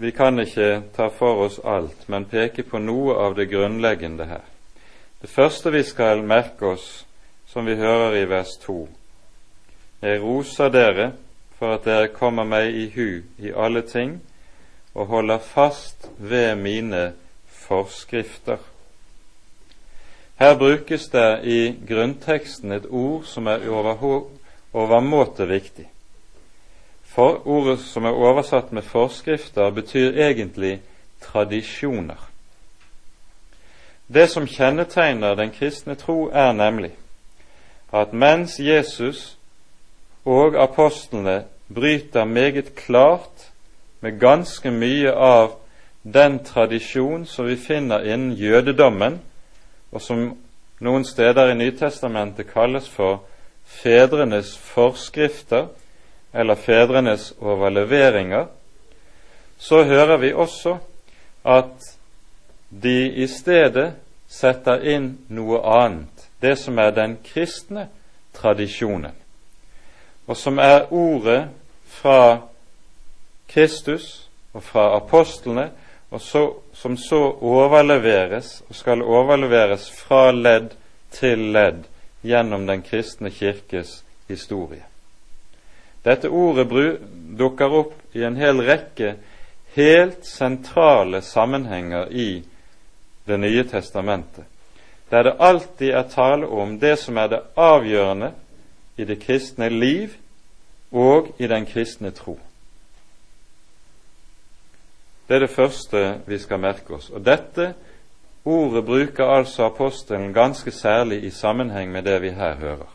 vi 0.00 0.10
kan 0.10 0.40
ikke 0.40 0.82
ta 0.96 1.10
for 1.12 1.44
oss 1.44 1.58
alt, 1.64 2.08
men 2.08 2.24
peke 2.24 2.62
på 2.62 2.78
noe 2.80 3.18
av 3.20 3.34
det 3.36 3.50
grunnleggende 3.50 4.24
her. 4.24 4.46
Det 5.20 5.28
første 5.28 5.72
vi 5.74 5.82
skal 5.84 6.22
merke 6.24 6.72
oss, 6.72 7.04
som 7.46 7.66
vi 7.66 7.76
hører 7.76 8.16
i 8.16 8.24
vers 8.30 8.54
2, 8.62 8.78
jeg 10.00 10.22
roser 10.22 10.72
dere 10.72 11.10
for 11.58 11.76
at 11.76 11.84
dere 11.84 12.08
kommer 12.16 12.48
meg 12.48 12.72
i 12.72 12.86
hu 12.94 13.20
i 13.44 13.52
alle 13.52 13.82
ting 13.84 14.16
og 14.94 15.10
holder 15.12 15.38
fast 15.44 16.08
ved 16.16 16.54
mine 16.56 17.12
forskrifter. 17.44 18.56
Her 20.40 20.56
brukes 20.56 21.08
det 21.12 21.40
i 21.44 21.60
grunnteksten 21.88 22.72
et 22.72 22.88
ord 22.88 23.28
som 23.28 23.46
er 23.46 23.68
overmåte 24.72 25.48
viktig. 25.48 25.90
For 27.10 27.42
Ordet 27.46 27.80
som 27.82 28.04
er 28.04 28.14
oversatt 28.14 28.72
med 28.72 28.82
forskrifter, 28.82 29.70
betyr 29.70 30.14
egentlig 30.14 30.80
tradisjoner. 31.20 32.28
Det 34.14 34.28
som 34.30 34.46
kjennetegner 34.46 35.34
den 35.34 35.50
kristne 35.50 35.94
tro, 35.94 36.30
er 36.32 36.52
nemlig 36.52 36.92
at 37.92 38.12
mens 38.12 38.60
Jesus 38.60 39.36
og 40.24 40.54
apostlene 40.62 41.44
bryter 41.74 42.24
meget 42.24 42.74
klart 42.74 43.50
med 44.00 44.20
ganske 44.20 44.70
mye 44.70 45.12
av 45.12 45.56
den 46.02 46.38
tradisjon 46.44 47.26
som 47.26 47.46
vi 47.46 47.56
finner 47.56 48.06
innen 48.06 48.32
jødedommen, 48.32 49.20
og 49.92 50.02
som 50.02 50.36
noen 50.80 51.04
steder 51.04 51.50
i 51.50 51.58
Nytestamentet 51.58 52.52
kalles 52.52 52.88
for 52.88 53.24
fedrenes 53.64 54.54
forskrifter 54.58 55.66
eller 56.32 56.54
fedrenes 56.54 57.32
overleveringer, 57.40 58.46
så 59.58 59.82
hører 59.84 60.16
vi 60.16 60.32
også 60.32 60.76
at 61.44 61.96
de 62.70 63.10
i 63.12 63.26
stedet 63.26 63.92
setter 64.28 64.84
inn 64.86 65.16
noe 65.28 65.58
annet, 65.66 66.28
det 66.40 66.54
som 66.58 66.78
er 66.78 66.94
den 66.94 67.18
kristne 67.24 67.88
tradisjonen 68.36 69.20
og 70.30 70.36
som 70.36 70.58
er 70.58 70.92
ordet 70.94 71.48
fra 71.86 72.38
Kristus 73.48 74.28
og 74.52 74.62
fra 74.62 74.96
apostlene, 74.96 75.70
og 76.10 76.20
så, 76.20 76.44
som 76.74 76.96
så 76.96 77.18
overleveres 77.42 78.62
og 78.68 78.74
skal 78.74 79.02
overleveres 79.02 79.88
fra 79.90 80.30
ledd 80.30 80.70
til 81.10 81.50
ledd 81.54 81.82
gjennom 82.22 82.66
den 82.66 82.82
kristne 82.86 83.30
kirkes 83.30 84.04
historie. 84.28 84.86
Dette 86.02 86.28
ordet 86.28 86.68
dukker 87.38 87.74
opp 87.80 88.16
i 88.16 88.24
en 88.24 88.36
hel 88.40 88.62
rekke 88.64 89.14
helt 89.74 90.24
sentrale 90.24 91.22
sammenhenger 91.22 92.12
i 92.12 92.42
Det 93.24 93.36
nye 93.38 93.62
testamentet, 93.68 94.44
der 95.10 95.22
det 95.22 95.36
alltid 95.38 95.90
er 95.94 96.06
tale 96.10 96.46
om 96.46 96.78
det 96.80 96.96
som 96.98 97.18
er 97.20 97.28
det 97.28 97.40
avgjørende 97.54 98.32
i 98.96 99.04
det 99.04 99.20
kristne 99.22 99.68
liv 99.68 100.16
og 100.90 101.28
i 101.38 101.46
den 101.46 101.66
kristne 101.66 102.10
tro. 102.10 102.38
Det 105.28 105.36
er 105.36 105.44
det 105.44 105.54
første 105.54 106.00
vi 106.26 106.38
skal 106.42 106.58
merke 106.58 106.96
oss. 106.96 107.10
Og 107.10 107.22
dette 107.22 107.74
ordet 108.44 108.84
bruker 108.84 109.30
altså 109.30 109.68
apostelen 109.68 110.32
ganske 110.34 110.70
særlig 110.70 111.24
i 111.24 111.30
sammenheng 111.30 111.92
med 111.92 112.02
det 112.02 112.22
vi 112.22 112.30
her 112.34 112.56
hører, 112.56 112.88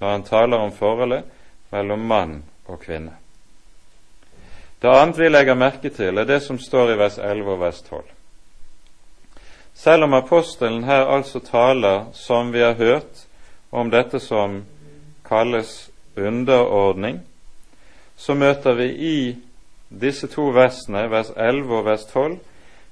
når 0.00 0.10
han 0.10 0.22
taler 0.22 0.56
om 0.56 0.72
forholdet 0.72 1.24
mellom 1.72 2.06
mann 2.06 2.42
og 2.66 2.80
kvinne. 2.84 3.16
Det 4.82 4.90
annet 4.90 5.18
vi 5.18 5.28
legger 5.28 5.54
merke 5.54 5.90
til, 5.94 6.18
er 6.18 6.26
det 6.26 6.40
som 6.42 6.58
står 6.58 6.92
i 6.92 6.98
vers 6.98 7.18
11 7.18 7.50
og 7.52 7.60
vers 7.60 7.82
12. 7.86 8.02
Selv 9.74 10.04
om 10.04 10.14
apostelen 10.14 10.84
her 10.84 11.06
altså 11.06 11.40
taler, 11.40 12.04
som 12.12 12.52
vi 12.52 12.60
har 12.60 12.74
hørt, 12.74 13.26
om 13.70 13.90
dette 13.90 14.20
som 14.20 14.64
kalles 15.24 15.90
underordning, 16.16 17.20
så 18.16 18.34
møter 18.34 18.74
vi 18.74 18.88
i 18.92 19.36
disse 19.88 20.26
to 20.26 20.50
versene, 20.52 21.06
vers 21.10 21.30
11 21.36 21.76
og 21.78 21.84
vers 21.84 22.04
12, 22.10 22.38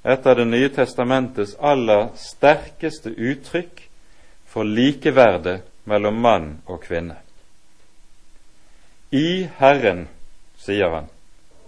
et 0.05 0.27
av 0.27 0.37
Det 0.37 0.47
nye 0.47 0.69
testamentets 0.69 1.57
aller 1.61 2.09
sterkeste 2.16 3.11
uttrykk 3.11 3.83
for 4.47 4.64
likeverdet 4.64 5.61
mellom 5.85 6.14
mann 6.14 6.49
og 6.66 6.81
kvinne. 6.81 7.19
I 9.11 9.49
Herren, 9.59 10.07
sier 10.59 10.90
han, 10.94 11.09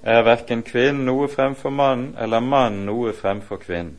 er 0.02 0.22
verken 0.22 0.62
kvinnen 0.62 1.06
noe 1.08 1.26
fremfor 1.30 1.74
mannen 1.74 2.14
eller 2.18 2.40
mannen 2.40 2.86
noe 2.86 3.10
fremfor 3.18 3.58
kvinnen. 3.62 3.98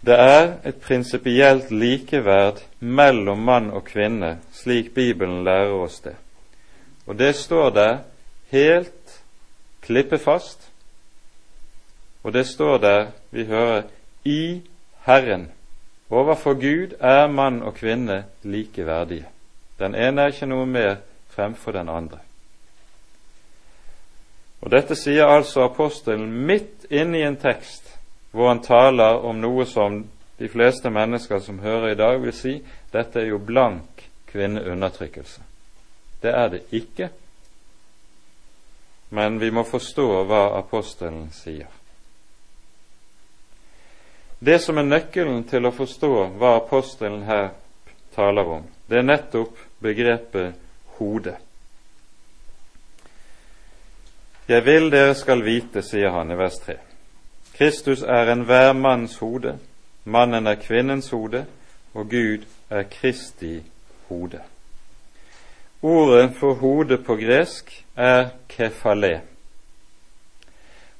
Det 0.00 0.14
er 0.14 0.46
et 0.64 0.78
prinsipielt 0.80 1.72
likeverd 1.74 2.62
mellom 2.80 3.42
mann 3.44 3.68
og 3.74 3.84
kvinne, 3.90 4.38
slik 4.54 4.94
Bibelen 4.94 5.42
lærer 5.44 5.74
oss 5.74 5.98
det. 6.00 6.14
Og 7.06 7.18
det 7.18 7.34
står 7.36 7.70
der 7.76 7.98
helt 8.52 9.18
klippefast, 9.84 10.70
og 12.22 12.32
det 12.32 12.46
står 12.46 12.78
der, 12.78 13.06
vi 13.30 13.44
hører, 13.44 13.82
i 14.24 14.62
Herren. 15.04 15.50
Overfor 16.10 16.54
Gud 16.54 16.96
er 17.00 17.26
mann 17.26 17.62
og 17.62 17.74
kvinne 17.74 18.24
likeverdige. 18.42 19.26
Den 19.78 19.94
ene 19.94 20.22
er 20.22 20.34
ikke 20.34 20.48
noe 20.50 20.66
mer 20.66 20.96
fremfor 21.34 21.76
den 21.76 21.88
andre. 21.88 22.18
Og 24.60 24.72
Dette 24.74 24.96
sier 24.98 25.30
altså 25.30 25.68
apostelen 25.68 26.32
midt 26.46 26.88
inne 26.90 27.20
i 27.20 27.26
en 27.26 27.38
tekst 27.38 27.94
hvor 28.34 28.50
han 28.50 28.62
taler 28.62 29.22
om 29.24 29.38
noe 29.40 29.64
som 29.66 30.02
de 30.38 30.48
fleste 30.48 30.90
mennesker 30.90 31.40
som 31.42 31.58
hører 31.58 31.92
i 31.92 31.98
dag, 31.98 32.20
vil 32.22 32.34
si 32.34 32.58
dette 32.92 33.20
er 33.20 33.30
jo 33.32 33.38
blank 33.42 34.04
kvinneundertrykkelse. 34.30 35.42
Det 36.22 36.30
er 36.30 36.48
det 36.52 36.60
ikke, 36.74 37.08
men 39.10 39.40
vi 39.40 39.50
må 39.50 39.64
forstå 39.66 40.06
hva 40.28 40.42
apostelen 40.58 41.30
sier. 41.34 41.70
Det 44.38 44.60
som 44.62 44.78
er 44.78 44.86
nøkkelen 44.86 45.42
til 45.50 45.66
å 45.66 45.74
forstå 45.74 46.12
hva 46.38 46.54
apostelen 46.60 47.24
her 47.26 47.50
taler 48.18 48.50
om, 48.58 48.64
det 48.90 48.98
er 48.98 49.06
nettopp 49.06 49.60
begrepet 49.82 50.58
hode. 50.98 51.36
Jeg 54.48 54.64
vil 54.64 54.90
dere 54.90 55.14
skal 55.14 55.44
vite, 55.44 55.84
sier 55.86 56.10
han 56.10 56.32
i 56.32 56.38
vers 56.40 56.58
3. 56.64 56.78
Kristus 57.54 58.02
er 58.02 58.32
enhver 58.32 58.72
manns 58.74 59.18
hode, 59.22 59.58
mannen 60.04 60.46
er 60.50 60.58
kvinnens 60.58 61.10
hode, 61.14 61.44
og 61.94 62.10
Gud 62.10 62.46
er 62.70 62.88
Kristi 62.90 63.58
hode. 64.08 64.40
Ordet 65.82 66.32
for 66.40 66.58
hode 66.58 66.98
på 66.98 67.16
gresk 67.20 67.70
er 67.96 68.30
kefale. 68.48 69.20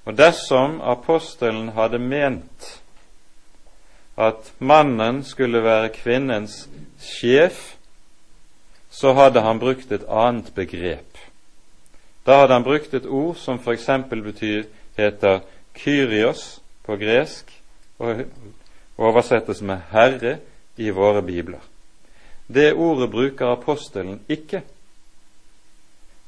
Og 0.05 0.15
dersom 0.19 0.81
apostelen 0.81 1.73
hadde 1.75 1.99
ment 1.99 2.69
at 4.19 4.53
mannen 4.59 5.25
skulle 5.25 5.63
være 5.65 5.89
kvinnens 5.95 6.69
sjef, 7.01 7.77
så 8.91 9.13
hadde 9.13 9.41
han 9.41 9.59
brukt 9.59 9.93
et 9.93 10.07
annet 10.09 10.51
begrep. 10.55 11.19
Da 12.27 12.43
hadde 12.43 12.59
han 12.59 12.67
brukt 12.67 12.95
et 12.95 13.07
ord 13.07 13.37
som 13.41 13.59
f.eks. 13.59 13.89
betyr 14.11 14.65
heter 14.99 15.41
kyrios 15.75 16.61
på 16.85 16.97
gresk, 16.97 17.53
og 17.99 18.25
oversettes 18.99 19.63
med 19.63 19.81
herre 19.93 20.39
i 20.77 20.91
våre 20.91 21.23
bibler. 21.23 21.61
Det 22.49 22.73
ordet 22.75 23.11
bruker 23.11 23.53
apostelen 23.53 24.21
ikke. 24.29 24.63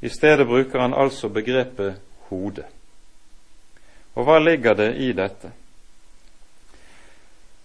I 0.01 0.09
stedet 0.09 0.47
bruker 0.47 0.81
han 0.81 0.95
altså 0.95 1.29
begrepet 1.29 2.01
hode. 2.29 2.65
Og 4.15 4.25
hva 4.25 4.39
ligger 4.39 4.75
det 4.75 4.95
i 4.97 5.13
dette? 5.17 5.53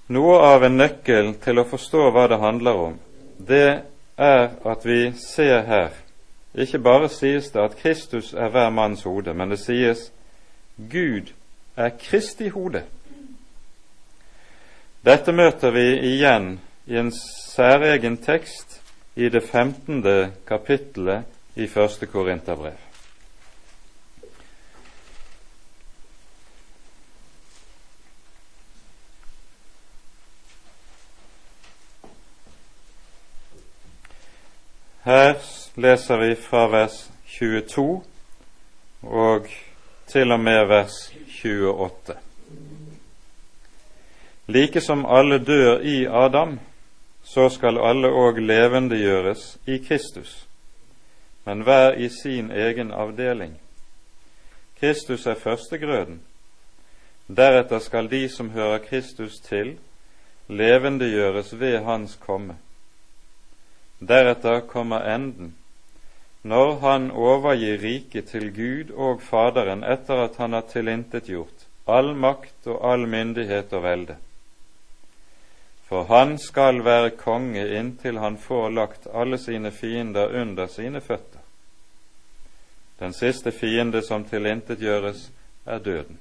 Noe 0.08 0.38
av 0.38 0.64
en 0.64 0.76
nøkkel 0.78 1.32
til 1.42 1.58
å 1.58 1.66
forstå 1.66 2.10
hva 2.14 2.28
det 2.30 2.38
handler 2.38 2.78
om, 2.78 2.98
det 3.42 3.82
er 4.22 4.44
at 4.64 4.86
vi 4.86 5.00
ser 5.18 5.64
her 5.66 5.96
Ikke 6.56 6.80
bare 6.80 7.10
sies 7.12 7.50
det 7.52 7.60
at 7.60 7.74
Kristus 7.82 8.30
er 8.34 8.52
hver 8.54 8.70
manns 8.72 9.02
hode, 9.04 9.34
men 9.34 9.50
det 9.52 9.58
sies 9.60 10.06
Gud 10.78 11.34
er 11.76 11.92
Kristi 12.00 12.48
hode. 12.54 12.86
Dette 15.04 15.36
møter 15.36 15.76
vi 15.76 15.84
igjen 16.14 16.48
i 16.88 16.96
en 17.02 17.12
særegen 17.12 18.16
tekst 18.24 18.80
i 19.20 19.28
det 19.28 19.44
femtende 19.44 20.32
kapittelet 20.48 21.28
i 21.60 21.68
første 21.68 22.08
Korinterbrev. 22.08 22.85
Her 35.06 35.36
leser 35.76 36.18
vi 36.18 36.36
fra 36.36 36.64
vers 36.68 37.12
22 37.28 38.04
og 39.04 39.46
til 40.10 40.32
og 40.32 40.40
med 40.40 40.64
vers 40.66 40.96
28. 41.46 42.16
Like 44.48 44.82
som 44.82 45.06
alle 45.06 45.38
dør 45.38 45.86
i 45.86 46.08
Adam, 46.10 46.58
så 47.24 47.46
skal 47.54 47.78
alle 47.78 48.10
òg 48.10 48.42
levendegjøres 48.42 49.46
i 49.70 49.78
Kristus, 49.78 50.48
men 51.46 51.62
hver 51.62 51.94
i 52.02 52.10
sin 52.10 52.50
egen 52.52 52.90
avdeling. 52.92 53.60
Kristus 54.80 55.26
er 55.26 55.38
førstegrøden. 55.38 56.22
Deretter 57.28 57.80
skal 57.80 58.10
de 58.10 58.30
som 58.30 58.50
hører 58.50 58.82
Kristus 58.90 59.38
til, 59.38 59.78
levendegjøres 60.50 61.60
ved 61.60 61.84
Hans 61.84 62.16
komme. 62.16 62.58
Deretter 64.00 64.60
kommer 64.68 65.06
enden, 65.16 65.56
når 66.42 66.80
han 66.80 67.12
overgir 67.12 67.80
riket 67.82 68.28
til 68.34 68.52
Gud 68.54 68.92
og 68.92 69.22
Faderen 69.22 69.84
etter 69.84 70.26
at 70.28 70.36
han 70.38 70.54
har 70.54 70.68
tilintetgjort 70.70 71.66
all 71.86 72.16
makt 72.18 72.68
og 72.68 72.82
all 72.86 73.06
myndighet 73.08 73.74
og 73.74 73.84
velde. 73.84 74.18
For 75.86 76.08
han 76.10 76.38
skal 76.42 76.82
være 76.86 77.14
konge 77.18 77.66
inntil 77.78 78.18
han 78.18 78.38
får 78.42 78.70
lagt 78.74 79.08
alle 79.14 79.38
sine 79.38 79.72
fiender 79.72 80.34
under 80.42 80.68
sine 80.68 81.02
føtter. 81.02 81.42
Den 83.00 83.14
siste 83.14 83.52
fiende 83.52 84.02
som 84.02 84.26
tilintetgjøres, 84.26 85.30
er 85.66 85.80
døden. 85.80 86.20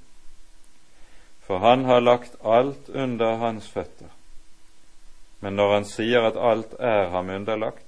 For 1.46 1.58
han 1.58 1.84
har 1.84 2.00
lagt 2.00 2.37
alt 2.44 2.88
under 2.88 3.37
hans 3.37 3.68
føtter. 3.68 4.08
Men 5.44 5.59
når 5.61 5.72
han 5.74 5.85
sier 5.85 6.24
at 6.24 6.38
alt 6.40 6.72
er 6.80 7.11
ham 7.12 7.28
underlagt, 7.28 7.85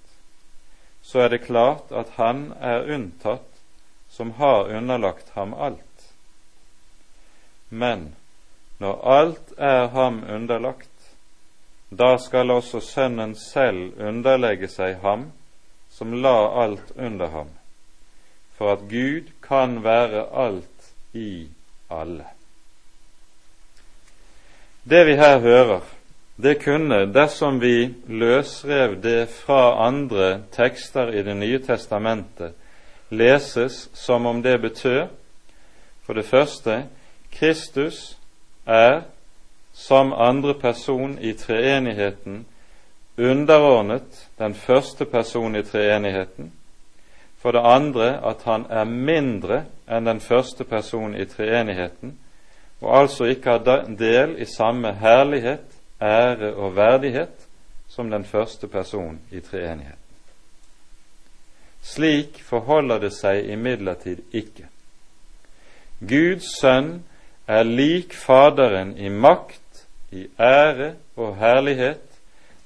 så 1.01 1.23
er 1.25 1.31
det 1.33 1.47
klart 1.47 1.89
at 1.95 2.11
han 2.19 2.51
er 2.61 2.85
unntatt 2.93 3.63
som 4.13 4.35
har 4.37 4.69
underlagt 4.77 5.31
ham 5.39 5.55
alt. 5.55 6.11
Men 7.73 8.11
når 8.79 9.01
alt 9.09 9.57
er 9.57 9.89
ham 9.97 10.21
underlagt, 10.29 10.93
da 11.89 12.19
skal 12.21 12.53
også 12.53 12.85
Sønnen 12.85 13.33
selv 13.41 13.97
underlegge 14.05 14.69
seg 14.69 15.01
ham 15.01 15.31
som 15.89 16.13
la 16.13 16.37
alt 16.67 16.93
under 16.93 17.33
ham, 17.33 17.57
for 18.61 18.77
at 18.77 18.89
Gud 18.93 19.33
kan 19.41 19.81
være 19.85 20.29
alt 20.45 20.93
i 21.17 21.49
alle. 21.89 22.29
Det 24.85 25.07
vi 25.09 25.17
her 25.17 25.39
hører, 25.41 25.96
det 26.37 26.55
kunne, 26.65 27.07
dersom 27.13 27.61
vi 27.61 27.95
løsrev 28.09 29.01
det 29.03 29.29
fra 29.29 29.87
andre 29.87 30.43
tekster 30.53 31.09
i 31.09 31.23
Det 31.23 31.37
nye 31.37 31.59
testamentet, 31.59 32.53
leses 33.11 33.89
som 33.93 34.27
om 34.27 34.43
det 34.43 34.61
betød 34.61 35.07
for 36.07 36.13
det 36.13 36.25
første 36.25 36.85
Kristus 37.33 38.19
er 38.67 39.03
som 39.73 40.13
andre 40.13 40.55
person 40.55 41.19
i 41.19 41.33
treenigheten 41.33 42.47
underordnet 43.19 44.29
den 44.39 44.55
første 44.55 45.05
person 45.05 45.57
i 45.57 45.63
treenigheten. 45.63 46.53
For 47.39 47.53
det 47.53 47.63
andre 47.65 48.21
at 48.27 48.43
han 48.45 48.67
er 48.71 48.85
mindre 48.85 49.65
enn 49.89 50.07
den 50.07 50.21
første 50.21 50.65
person 50.65 51.15
i 51.15 51.25
treenigheten, 51.25 52.19
og 52.81 52.99
altså 53.01 53.25
ikke 53.25 53.51
har 53.51 53.85
del 53.99 54.37
i 54.39 54.45
samme 54.45 54.93
herlighet 54.93 55.76
ære 56.03 56.55
og 56.55 56.77
verdighet 56.77 57.47
som 57.89 58.11
den 58.11 58.25
første 58.25 58.69
person 58.69 59.21
i 59.31 59.41
treenigheten. 59.41 60.03
Slik 61.83 62.43
forholder 62.43 62.99
det 62.99 63.13
seg 63.15 63.47
imidlertid 63.55 64.25
ikke. 64.35 64.67
Guds 66.01 66.49
sønn 66.61 67.05
er 67.47 67.63
lik 67.63 68.15
Faderen 68.15 68.97
i 68.99 69.09
makt, 69.09 69.87
i 70.13 70.27
ære 70.39 70.95
og 71.17 71.37
herlighet, 71.39 72.03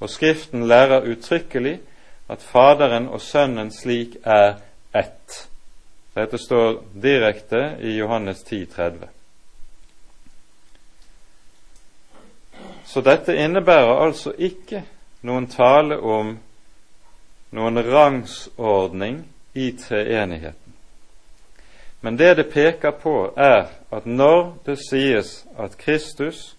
og 0.00 0.10
Skriften 0.10 0.64
lærer 0.68 1.04
uttrykkelig 1.12 1.78
at 2.28 2.42
Faderen 2.42 3.08
og 3.08 3.20
Sønnen 3.20 3.70
slik 3.74 4.16
er 4.24 4.56
ett. 4.96 5.46
Dette 6.16 6.38
står 6.38 6.80
direkte 7.02 7.76
i 7.80 7.98
Johannes 7.98 8.42
10, 8.42 8.64
30. 8.66 9.08
Så 12.90 13.00
dette 13.06 13.36
innebærer 13.38 14.00
altså 14.02 14.32
ikke 14.34 14.82
noen 15.22 15.44
tale 15.46 16.00
om 16.02 16.32
noen 17.54 17.82
rangsordning 17.86 19.20
i 19.54 19.68
treenigheten. 19.78 20.74
Men 22.00 22.16
det 22.18 22.32
det 22.36 22.48
peker 22.50 22.90
på, 22.90 23.30
er 23.36 23.68
at 23.94 24.06
når 24.06 24.56
det 24.66 24.78
sies 24.82 25.44
at 25.58 25.76
Kristus, 25.78 26.56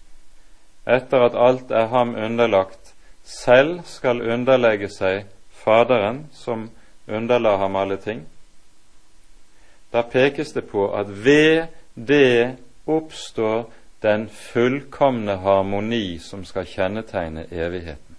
etter 0.88 1.26
at 1.26 1.36
alt 1.36 1.70
er 1.70 1.90
ham 1.92 2.14
underlagt, 2.14 2.94
selv 3.22 3.82
skal 3.84 4.22
underlegge 4.24 4.88
seg 4.88 5.26
Faderen, 5.62 6.24
som 6.32 6.70
underla 7.08 7.58
ham 7.60 7.76
alle 7.76 8.00
ting, 8.00 8.24
da 9.92 10.00
pekes 10.02 10.54
det 10.56 10.64
på 10.70 10.88
at 10.96 11.10
ved 11.24 11.66
det 11.94 12.56
oppstår 12.88 13.68
den 14.02 14.28
fullkomne 14.28 15.36
harmoni 15.36 16.18
som 16.18 16.44
skal 16.44 16.66
kjennetegne 16.66 17.46
evigheten. 17.50 18.16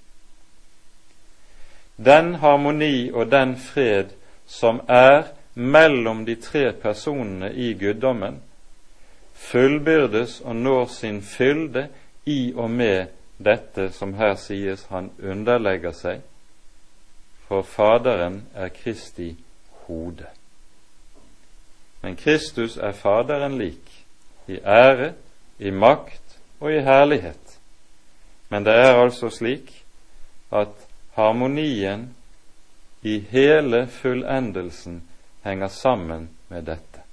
Den 1.96 2.36
harmoni 2.36 3.12
og 3.12 3.32
den 3.32 3.56
fred 3.58 4.15
som 4.48 4.82
er 4.88 5.24
mellom 5.54 6.26
de 6.26 6.36
tre 6.36 6.72
personene 6.74 7.54
i 7.54 7.74
guddommen, 7.74 8.41
fullbyrdes 9.34 10.41
og 10.41 10.56
når 10.56 10.86
sin 10.86 11.22
fylde 11.22 11.88
i 12.26 12.54
og 12.56 12.69
med 12.72 13.06
dette 13.38 13.89
som 13.91 14.13
her 14.13 14.36
sies 14.36 14.86
han 14.89 15.12
underlegger 15.24 15.91
seg, 15.91 16.22
for 17.48 17.62
Faderen 17.62 18.43
er 18.56 18.72
Kristi 18.74 19.36
hode. 19.86 20.26
Men 22.02 22.15
Kristus 22.15 22.78
er 22.78 22.91
Faderen 22.91 23.58
lik, 23.58 24.06
i 24.48 24.58
ære, 24.60 25.13
i 25.63 25.71
makt 25.71 26.38
og 26.60 26.73
i 26.73 26.82
herlighet. 26.84 27.58
Men 28.52 28.65
det 28.67 28.76
er 28.76 28.99
altså 28.99 29.30
slik 29.32 29.71
at 30.52 30.73
harmonien 31.15 32.10
i 33.02 33.19
hele 33.32 33.86
fullendelsen 33.88 35.02
henger 35.43 35.67
sammen 35.67 36.30
med 36.47 36.67
dette. 36.67 37.04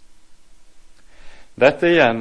Dette 1.54 1.90
igjen 1.90 2.20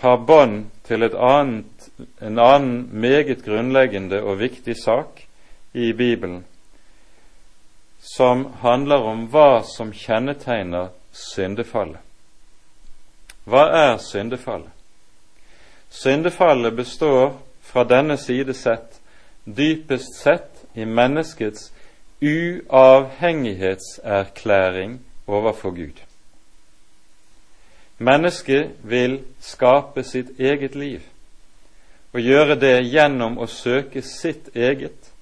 har 0.00 0.22
bånd 0.28 0.70
til 0.88 1.04
annet, 1.12 1.88
en 2.20 2.38
annen 2.40 2.88
meget 2.92 3.44
grunnleggende 3.44 4.22
og 4.22 4.40
viktig 4.40 4.76
sak 4.80 5.24
i 5.72 5.92
Bibelen, 5.92 6.44
som 8.16 8.46
handler 8.64 9.04
om 9.04 9.26
hva 9.32 9.60
som 9.76 9.92
kjennetegner 9.92 10.88
syndefallet. 11.12 12.09
Hva 13.50 13.64
er 13.74 13.96
syndefallet? 13.98 14.70
Syndefallet 15.90 16.76
består 16.76 17.40
fra 17.66 17.82
denne 17.84 18.16
side 18.16 18.54
sett 18.54 19.00
dypest 19.56 20.22
sett 20.22 20.64
i 20.74 20.84
menneskets 20.84 21.72
uavhengighetserklæring 22.22 25.00
overfor 25.26 25.70
Gud. 25.70 25.92
Mennesket 27.98 28.70
vil 28.82 29.24
skape 29.40 30.04
sitt 30.04 30.26
eget 30.38 30.74
liv 30.74 31.00
og 32.12 32.20
gjøre 32.20 32.60
det 32.60 32.90
gjennom 32.90 33.38
å 33.38 33.46
søke 33.46 34.02
sitt 34.02 34.48
eget 34.54 35.12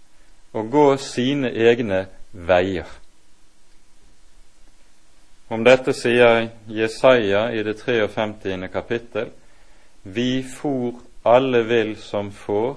og 0.53 0.71
gå 0.73 0.97
sine 0.97 1.51
egne 1.53 2.07
veier. 2.33 2.87
Om 5.49 5.65
dette 5.65 5.95
sier 5.97 6.51
Jesaja 6.67 7.47
i 7.53 7.63
det 7.63 7.79
53. 7.81 8.69
kapittel 8.73 9.31
Vi 10.03 10.43
for 10.43 11.01
alle 11.25 11.63
vil 11.63 11.97
som 11.97 12.33
får, 12.33 12.77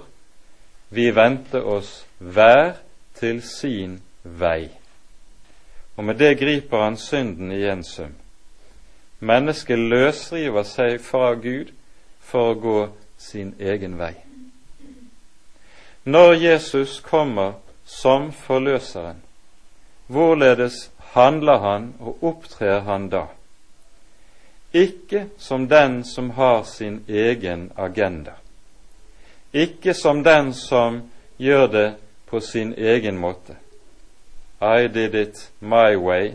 vi 0.90 1.12
vendte 1.12 1.64
oss 1.64 2.06
hver 2.20 2.74
til 3.16 3.42
sin 3.42 4.00
vei. 4.24 4.70
Og 5.96 6.04
med 6.04 6.16
det 6.16 6.38
griper 6.40 6.84
han 6.84 6.98
synden 6.98 7.52
i 7.52 7.64
en 7.68 7.84
sum. 7.84 8.16
Mennesket 9.20 9.80
løsriver 9.80 10.64
seg 10.64 11.00
fra 11.04 11.34
Gud 11.36 11.72
for 12.20 12.54
å 12.54 12.60
gå 12.60 12.80
sin 13.18 13.54
egen 13.60 14.00
vei. 14.00 14.16
Når 16.04 16.34
Jesus 16.34 17.00
kommer 17.00 17.60
som 17.86 18.32
forløseren, 18.32 19.20
hvorledes 20.08 20.91
handler 21.12 21.58
han 21.58 21.94
og 22.00 22.24
opptrer 22.24 22.80
han 22.88 23.10
da? 23.10 23.26
Ikke 24.72 25.26
som 25.38 25.68
den 25.68 26.04
som 26.04 26.30
har 26.30 26.64
sin 26.64 27.02
egen 27.08 27.72
agenda, 27.76 28.38
ikke 29.52 29.94
som 29.94 30.24
den 30.24 30.54
som 30.54 31.02
gjør 31.38 31.68
det 31.68 31.90
på 32.26 32.40
sin 32.40 32.74
egen 32.78 33.18
måte, 33.20 33.58
i 34.62 34.88
did 34.88 35.16
it 35.16 35.52
my 35.60 35.96
way, 35.96 36.32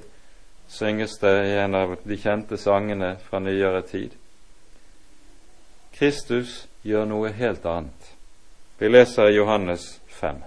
synges 0.68 1.18
det 1.18 1.46
i 1.46 1.58
en 1.58 1.74
av 1.74 1.96
de 2.02 2.16
kjente 2.16 2.56
sangene 2.58 3.16
fra 3.16 3.38
nyere 3.38 3.82
tid. 3.82 4.10
Kristus 5.94 6.66
gjør 6.82 7.06
noe 7.08 7.30
helt 7.32 7.64
annet. 7.64 8.10
Vi 8.78 8.90
leser 8.90 9.30
Johannes 9.32 10.00
5. 10.20 10.42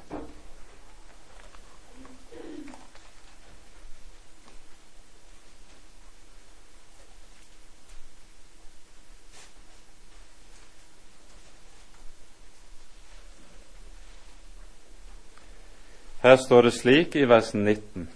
Her 16.29 16.37
står 16.37 16.61
det 16.61 16.71
slik 16.71 17.15
i 17.15 17.25
vers 17.25 17.53
19. 17.53 18.07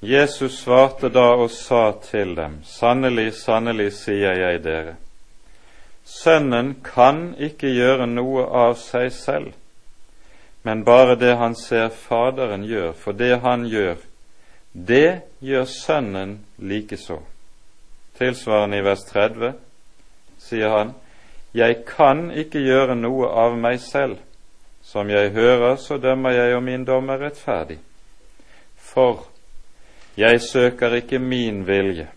Jesus 0.00 0.58
svarte 0.60 1.08
da 1.08 1.30
og 1.40 1.48
sa 1.50 1.94
til 2.04 2.34
dem, 2.36 2.58
sannelig, 2.68 3.30
sannelig 3.40 3.94
sier 3.96 4.36
jeg 4.36 4.60
dere, 4.66 4.98
Sønnen 6.04 6.74
kan 6.84 7.30
ikke 7.40 7.72
gjøre 7.72 8.04
noe 8.10 8.44
av 8.44 8.76
seg 8.82 9.08
selv, 9.16 9.56
men 10.60 10.84
bare 10.84 11.16
det 11.16 11.38
han 11.40 11.56
ser 11.56 11.88
Faderen 11.88 12.68
gjør, 12.68 12.92
for 12.92 13.16
det 13.16 13.40
han 13.48 13.64
gjør, 13.64 13.96
det 14.72 15.20
gjør 15.40 15.68
Sønnen 15.72 16.40
likeså. 16.58 17.22
Tilsvarende 18.20 18.76
i 18.76 18.84
vers 18.84 19.08
30 19.08 19.54
sier 20.50 20.76
han, 20.76 20.92
Jeg 21.56 21.80
kan 21.88 22.28
ikke 22.28 22.60
gjøre 22.60 23.00
noe 23.00 23.32
av 23.32 23.56
meg 23.56 23.80
selv, 23.88 24.20
som 24.90 25.10
jeg 25.10 25.30
hører, 25.30 25.76
så 25.76 25.98
dømmer 26.02 26.30
jeg, 26.30 26.54
og 26.56 26.62
min 26.62 26.84
dom 26.84 27.08
er 27.08 27.22
rettferdig. 27.22 27.78
For 28.76 29.26
jeg 30.16 30.40
søker 30.42 30.94
ikke 30.98 31.18
min 31.18 31.66
vilje, 31.66 32.08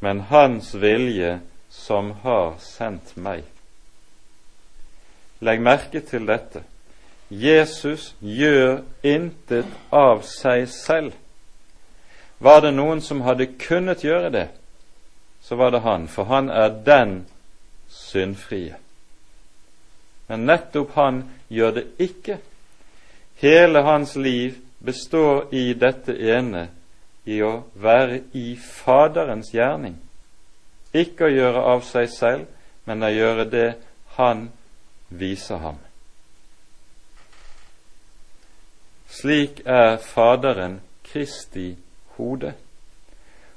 men 0.00 0.20
Hans 0.20 0.76
vilje 0.78 1.40
som 1.68 2.12
har 2.22 2.54
sendt 2.62 3.16
meg. 3.16 3.42
Legg 5.42 5.62
merke 5.62 6.00
til 6.00 6.26
dette. 6.26 6.62
Jesus 7.30 8.14
gjør 8.22 8.84
intet 9.02 9.66
av 9.90 10.22
seg 10.22 10.68
selv. 10.70 11.12
Var 12.38 12.60
det 12.62 12.76
noen 12.78 13.02
som 13.02 13.26
hadde 13.26 13.50
kunnet 13.58 14.06
gjøre 14.06 14.30
det, 14.30 14.48
så 15.42 15.58
var 15.58 15.74
det 15.74 15.82
han, 15.82 16.06
for 16.08 16.30
han 16.30 16.50
er 16.50 16.78
den 16.86 17.24
syndfrie. 17.90 18.78
Men 20.28 20.44
nettopp 20.46 20.92
han 20.94 21.22
gjør 21.48 21.72
det 21.78 21.84
ikke. 21.98 22.38
Hele 23.40 23.82
hans 23.82 24.16
liv 24.16 24.58
består 24.78 25.54
i 25.54 25.72
dette 25.74 26.12
ene, 26.12 26.68
i 27.24 27.40
å 27.42 27.64
være 27.74 28.20
i 28.36 28.52
Faderens 28.60 29.50
gjerning. 29.54 29.96
Ikke 30.92 31.28
å 31.28 31.32
gjøre 31.32 31.64
av 31.72 31.84
seg 31.88 32.08
selv, 32.12 32.46
men 32.84 33.04
å 33.04 33.12
gjøre 33.12 33.44
det 33.52 33.68
Han 34.18 34.48
viser 35.08 35.60
ham. 35.62 35.76
Slik 39.08 39.60
er 39.64 40.00
Faderen 40.02 40.80
Kristi 41.06 41.76
hode, 42.16 42.52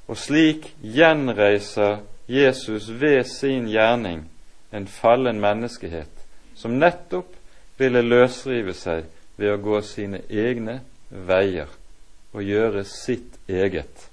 og 0.06 0.16
slik 0.16 0.68
gjenreiser 0.80 2.04
Jesus 2.30 2.88
ved 2.88 3.24
sin 3.26 3.66
gjerning 3.68 4.22
en 4.70 4.86
fallen 4.86 5.40
menneskehet 5.42 6.21
som 6.62 6.78
nettopp 6.78 7.34
ville 7.78 8.04
løsrive 8.06 8.74
seg 8.78 9.08
ved 9.36 9.50
å 9.50 9.60
gå 9.62 9.80
sine 9.82 10.22
egne 10.30 10.78
veier 11.10 11.70
og 12.32 12.46
gjøre 12.46 12.84
sitt 12.86 13.40
eget. 13.50 14.08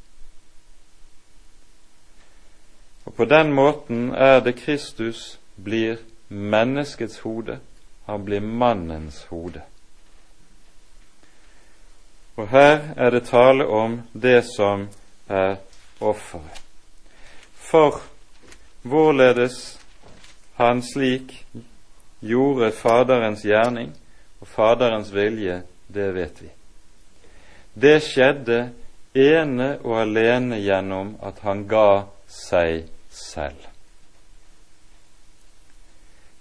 Og 3.06 3.14
På 3.16 3.26
den 3.30 3.54
måten 3.54 4.10
er 4.14 4.40
det 4.42 4.58
Kristus 4.64 5.40
blir 5.56 6.02
menneskets 6.30 7.20
hode, 7.20 7.60
han 8.06 8.26
blir 8.26 8.42
mannens 8.42 9.24
hode. 9.30 9.62
Og 12.38 12.48
her 12.50 12.94
er 12.98 13.10
det 13.12 13.28
tale 13.30 13.66
om 13.68 14.02
det 14.14 14.42
som 14.56 14.88
er 15.28 15.58
offeret. 16.00 16.62
For 17.54 18.02
hvorledes 18.82 19.80
han 20.58 20.82
slik 20.82 21.46
gjorde 22.20 22.72
Faderens 22.72 23.44
gjerning 23.46 23.92
og 24.40 24.48
Faderens 24.48 25.14
vilje, 25.14 25.62
det 25.88 26.12
vet 26.16 26.42
vi. 26.42 26.50
Det 27.74 27.98
skjedde 28.04 28.60
ene 29.16 29.72
og 29.84 30.02
alene 30.02 30.60
gjennom 30.62 31.16
at 31.24 31.42
han 31.46 31.66
ga 31.68 32.06
seg 32.30 32.86
selv. 33.14 33.68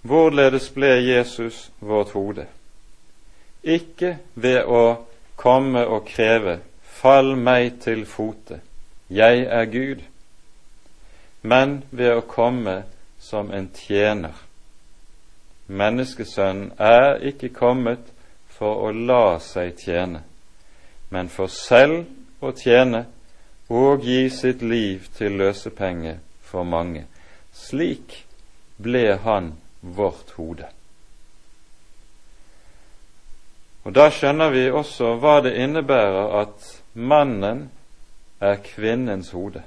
Hvorledes 0.01 0.69
ble 0.71 0.93
Jesus 1.03 1.69
vårt 1.79 2.13
hode? 2.15 2.45
Ikke 3.63 4.17
ved 4.35 4.63
å 4.63 5.05
komme 5.35 5.83
og 5.87 6.05
kreve 6.07 6.59
'Fall 6.99 7.35
meg 7.35 7.79
til 7.79 8.05
fote, 8.05 8.59
jeg 9.09 9.47
er 9.47 9.65
Gud', 9.65 10.03
men 11.41 11.83
ved 11.91 12.11
å 12.11 12.21
komme 12.21 12.83
som 13.19 13.51
en 13.51 13.69
tjener. 13.75 14.48
Menneskesønnen 15.69 16.71
er 16.81 17.19
ikke 17.29 17.51
kommet 17.53 18.09
for 18.57 18.87
å 18.87 18.91
la 18.91 19.37
seg 19.43 19.77
tjene, 19.77 20.23
men 21.13 21.29
for 21.29 21.51
selv 21.53 22.09
å 22.41 22.51
tjene 22.57 23.05
og 23.69 24.01
gi 24.01 24.23
sitt 24.33 24.65
liv 24.65 25.05
til 25.17 25.37
løsepenge 25.37 26.17
for 26.41 26.65
mange. 26.65 27.05
Slik 27.53 28.23
ble 28.81 29.19
han 29.23 29.53
vårt 29.81 30.33
hode. 30.37 30.69
Og 33.85 33.93
Da 33.95 34.09
skjønner 34.11 34.49
vi 34.53 34.67
også 34.69 35.15
hva 35.21 35.39
det 35.45 35.55
innebærer 35.57 36.33
at 36.41 36.65
mannen 36.93 37.69
er 38.41 38.59
kvinnens 38.65 39.31
hode. 39.31 39.63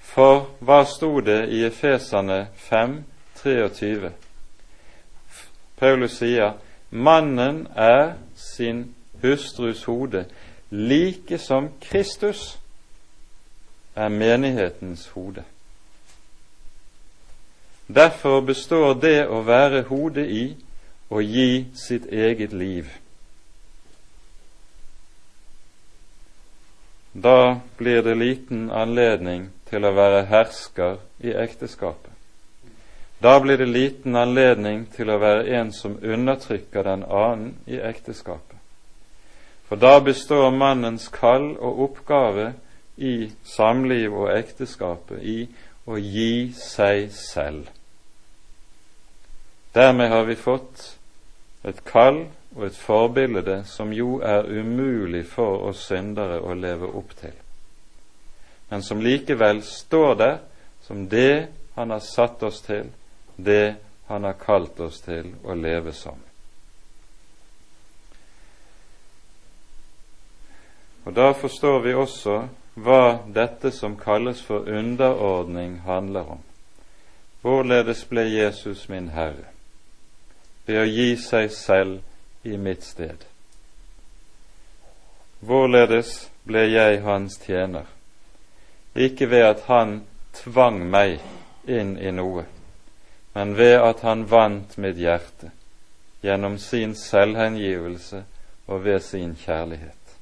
For 0.00 0.46
hva 0.60 0.84
sto 0.88 1.20
det 1.20 1.48
i 1.50 1.64
Efesane 1.66 2.46
5, 2.68 3.02
23? 3.42 4.10
Paulus 5.84 6.14
sier 6.16 6.54
mannen 6.90 7.66
er 7.76 8.14
sin 8.34 8.94
hustrus 9.22 9.82
hode, 9.84 10.24
like 10.70 11.38
som 11.38 11.68
Kristus 11.80 12.58
er 13.94 14.08
menighetens 14.08 15.06
hode. 15.12 15.44
Derfor 17.88 18.40
består 18.40 18.94
det 18.94 19.26
å 19.28 19.42
være 19.44 19.82
hode 19.90 20.24
i 20.24 20.46
å 21.12 21.20
gi 21.20 21.66
sitt 21.76 22.08
eget 22.08 22.56
liv. 22.56 22.88
Da 27.12 27.60
blir 27.76 28.00
det 28.08 28.16
liten 28.24 28.70
anledning 28.72 29.50
til 29.68 29.84
å 29.84 29.92
være 30.00 30.24
hersker 30.32 30.96
i 31.20 31.36
ekteskapet. 31.44 32.13
Da 33.24 33.38
blir 33.40 33.56
det 33.58 33.70
liten 33.72 34.16
anledning 34.20 34.82
til 34.92 35.08
å 35.08 35.16
være 35.16 35.46
en 35.56 35.70
som 35.72 35.94
undertrykker 35.96 36.84
den 36.84 37.06
annen 37.08 37.54
i 37.64 37.78
ekteskapet. 37.80 38.58
For 39.64 39.80
da 39.80 39.96
består 40.04 40.50
mannens 40.52 41.06
kall 41.08 41.54
og 41.56 41.78
oppgave 41.86 42.50
i 43.00 43.30
samliv 43.48 44.12
og 44.12 44.28
ekteskapet 44.34 45.22
i 45.24 45.38
å 45.88 45.96
gi 45.96 46.52
seg 46.52 47.08
selv. 47.16 47.70
Dermed 49.72 50.12
har 50.12 50.28
vi 50.28 50.36
fått 50.36 50.84
et 51.64 51.80
kall 51.88 52.26
og 52.54 52.66
et 52.68 52.76
forbilde 52.76 53.62
som 53.72 53.94
jo 53.96 54.18
er 54.20 54.44
umulig 54.52 55.24
for 55.32 55.64
oss 55.70 55.86
syndere 55.88 56.42
å 56.44 56.52
leve 56.52 56.92
opp 56.92 57.16
til, 57.22 57.32
men 58.68 58.84
som 58.84 59.00
likevel 59.00 59.64
står 59.64 60.12
der 60.20 60.36
som 60.84 61.08
det 61.08 61.46
Han 61.74 61.90
har 61.90 62.04
satt 62.06 62.42
oss 62.46 62.60
til, 62.62 62.84
det 63.36 63.76
Han 64.06 64.24
har 64.24 64.32
kalt 64.32 64.80
oss 64.80 65.00
til 65.00 65.30
å 65.44 65.54
leve 65.56 65.92
som. 65.92 66.18
Og 71.04 71.12
Da 71.12 71.32
forstår 71.32 71.80
vi 71.80 71.94
også 71.94 72.48
hva 72.74 73.18
dette 73.26 73.70
som 73.72 73.96
kalles 73.96 74.42
for 74.42 74.68
underordning, 74.68 75.80
handler 75.86 76.30
om. 76.36 76.42
Hvorledes 77.40 78.04
ble 78.08 78.24
Jesus 78.28 78.88
min 78.88 79.08
Herre? 79.08 79.50
Ved 80.66 80.80
å 80.80 80.84
gi 80.88 81.16
seg 81.20 81.50
selv 81.52 82.00
i 82.42 82.56
mitt 82.56 82.84
sted. 82.84 83.24
Hvorledes 85.44 86.30
ble 86.48 86.64
jeg 86.72 87.02
hans 87.04 87.36
tjener? 87.44 87.84
Ikke 88.96 89.28
ved 89.30 89.44
at 89.44 89.66
han 89.68 90.00
tvang 90.32 90.80
meg 90.88 91.20
inn 91.68 91.98
i 92.00 92.10
noe, 92.16 92.46
men 93.34 93.56
ved 93.58 93.74
at 93.82 94.00
han 94.00 94.30
vant 94.30 94.76
mitt 94.78 94.96
hjerte 94.96 95.50
gjennom 96.24 96.58
sin 96.58 96.94
selvhengivelse 96.94 98.22
og 98.66 98.84
ved 98.84 99.00
sin 99.00 99.34
kjærlighet. 99.36 100.16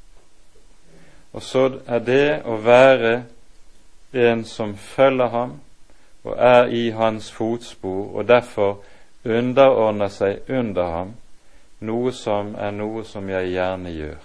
Og 1.33 1.43
så 1.43 1.69
er 1.87 1.99
det 1.99 2.43
å 2.45 2.57
være 2.61 3.13
en 4.13 4.45
som 4.45 4.75
følger 4.77 5.29
ham 5.29 5.61
og 6.23 6.37
er 6.39 6.67
i 6.71 6.91
hans 6.91 7.31
fotspor, 7.33 8.15
og 8.15 8.29
derfor 8.29 8.79
underordner 9.25 10.09
seg 10.09 10.49
under 10.49 10.91
ham, 10.91 11.15
noe 11.81 12.13
som 12.15 12.55
er 12.55 12.71
noe 12.77 13.03
som 13.05 13.29
jeg 13.31 13.51
gjerne 13.57 13.91
gjør. 13.91 14.21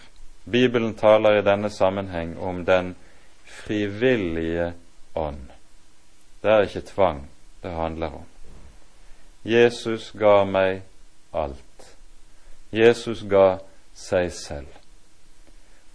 Bibelen 0.51 0.93
taler 0.95 1.39
i 1.39 1.45
denne 1.45 1.69
sammenheng 1.73 2.37
om 2.39 2.63
den 2.65 2.95
frivillige 3.45 4.73
ånd. 5.15 5.49
Det 6.43 6.51
er 6.51 6.67
ikke 6.67 6.85
tvang 6.93 7.25
det 7.63 7.71
handler 7.71 8.21
om. 8.21 8.25
Jesus 9.47 10.11
ga 10.11 10.43
meg 10.43 10.81
alt. 11.31 11.95
Jesus 12.71 13.23
ga 13.29 13.59
seg 13.95 14.31
selv. 14.35 14.73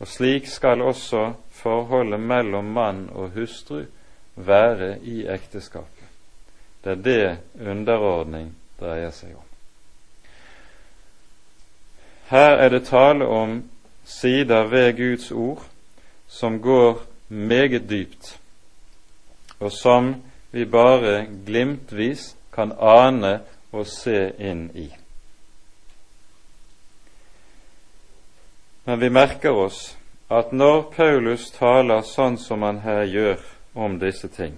Og 0.00 0.08
slik 0.08 0.48
skal 0.48 0.80
også 0.82 1.34
forholdet 1.52 2.20
mellom 2.20 2.72
mann 2.72 3.10
og 3.12 3.36
hustru 3.36 3.84
være 4.34 4.96
i 5.04 5.26
ekteskapet. 5.28 6.08
Det 6.84 6.92
er 6.92 7.02
det 7.04 7.68
underordning 7.70 8.54
dreier 8.80 9.12
seg 9.14 9.36
om. 9.36 9.46
Her 12.32 12.56
er 12.56 12.68
det 12.72 12.86
tale 12.88 13.28
om 13.28 13.58
sider 14.04 14.64
ved 14.72 14.96
Guds 14.96 15.30
ord 15.30 15.66
som 16.28 16.62
går 16.62 17.02
meget 17.28 17.90
dypt, 17.90 18.38
og 19.60 19.72
som 19.72 20.14
vi 20.50 20.64
bare 20.64 21.26
glimtvis 21.46 22.32
kan 22.54 22.72
ane 22.78 23.40
og 23.72 23.86
se 23.88 24.32
inn 24.38 24.68
i. 24.76 24.88
Men 28.84 29.00
vi 29.00 29.10
merker 29.10 29.50
oss 29.50 29.96
at 30.28 30.52
når 30.52 30.82
Paulus 30.96 31.50
taler 31.54 32.02
sånn 32.06 32.38
som 32.40 32.64
han 32.66 32.80
her 32.82 33.04
gjør 33.04 33.44
om 33.78 33.98
disse 34.00 34.28
ting, 34.32 34.56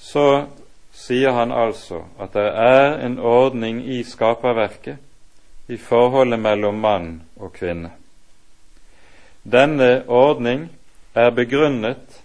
så 0.00 0.48
sier 0.96 1.36
han 1.36 1.52
altså 1.52 2.02
at 2.18 2.34
det 2.34 2.48
er 2.50 2.98
en 3.06 3.18
ordning 3.18 3.82
i 3.84 4.02
skaperverket 4.04 5.70
i 5.70 5.78
forholdet 5.78 6.40
mellom 6.40 6.80
mann 6.82 7.12
og 7.38 7.52
kvinne. 7.54 7.92
Denne 9.44 10.02
ordning 10.08 10.66
er 11.14 11.30
begrunnet 11.30 12.20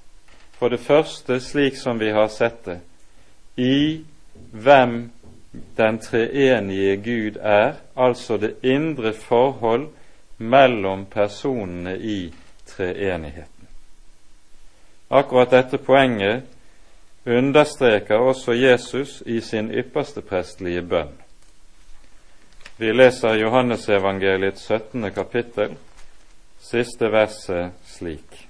for 0.57 0.73
det 0.73 0.81
første, 0.81 1.39
slik 1.39 1.77
som 1.77 1.99
vi 1.99 2.09
har 2.15 2.27
sett 2.33 2.65
det, 2.65 2.79
i 3.55 4.03
hvem 4.51 5.11
den 5.77 5.99
treenige 5.99 6.97
Gud 6.97 7.37
er, 7.41 7.73
altså 7.97 8.37
det 8.37 8.55
indre 8.63 9.13
forhold 9.13 9.87
mellom 10.37 11.05
personene 11.05 11.97
i 11.99 12.33
treenigheten. 12.65 13.67
Akkurat 15.09 15.51
dette 15.51 15.77
poenget 15.77 16.43
understreker 17.25 18.15
også 18.15 18.51
Jesus 18.53 19.23
i 19.25 19.39
sin 19.41 19.71
ypperste 19.71 20.21
prestelige 20.21 20.81
bønn. 20.81 21.13
Vi 22.77 22.91
leser 22.91 23.33
Johannesevangeliets 23.39 24.65
17. 24.67 25.11
kapittel, 25.11 25.77
siste 26.59 27.11
verset 27.11 27.71
slik. 27.87 28.44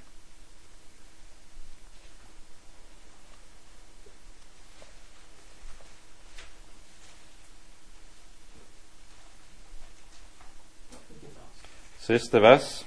Siste 12.05 12.37
vers. 12.37 12.85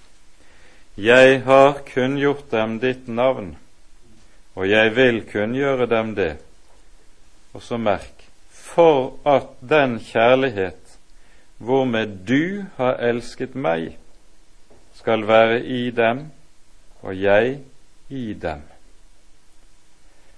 Jeg 0.95 1.41
har 1.43 1.81
kunngjort 1.89 2.53
dem 2.53 2.77
ditt 2.79 3.09
navn, 3.11 3.57
og 4.55 4.69
jeg 4.71 4.93
vil 4.95 5.25
kunngjøre 5.27 5.89
dem 5.91 6.13
det. 6.15 6.37
Og 7.51 7.65
så 7.67 7.81
merk 7.83 8.23
for 8.51 9.17
at 9.27 9.49
den 9.59 9.97
kjærlighet 9.99 10.95
hvormed 11.59 12.15
du 12.29 12.69
har 12.77 13.03
elsket 13.03 13.59
meg, 13.59 13.97
skal 14.95 15.27
være 15.27 15.65
i 15.67 15.91
dem, 15.91 16.29
og 17.03 17.19
jeg 17.19 17.59
i 18.09 18.33
dem. 18.39 18.63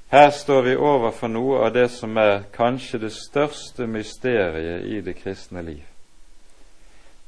Her 0.09 0.31
står 0.31 0.63
vi 0.71 0.77
overfor 0.77 1.29
noe 1.29 1.61
av 1.67 1.77
det 1.77 1.91
som 1.93 2.17
er 2.17 2.47
kanskje 2.57 3.05
det 3.05 3.13
største 3.13 3.85
mysteriet 3.85 4.89
i 4.89 5.05
det 5.05 5.21
kristne 5.21 5.69
liv 5.69 5.90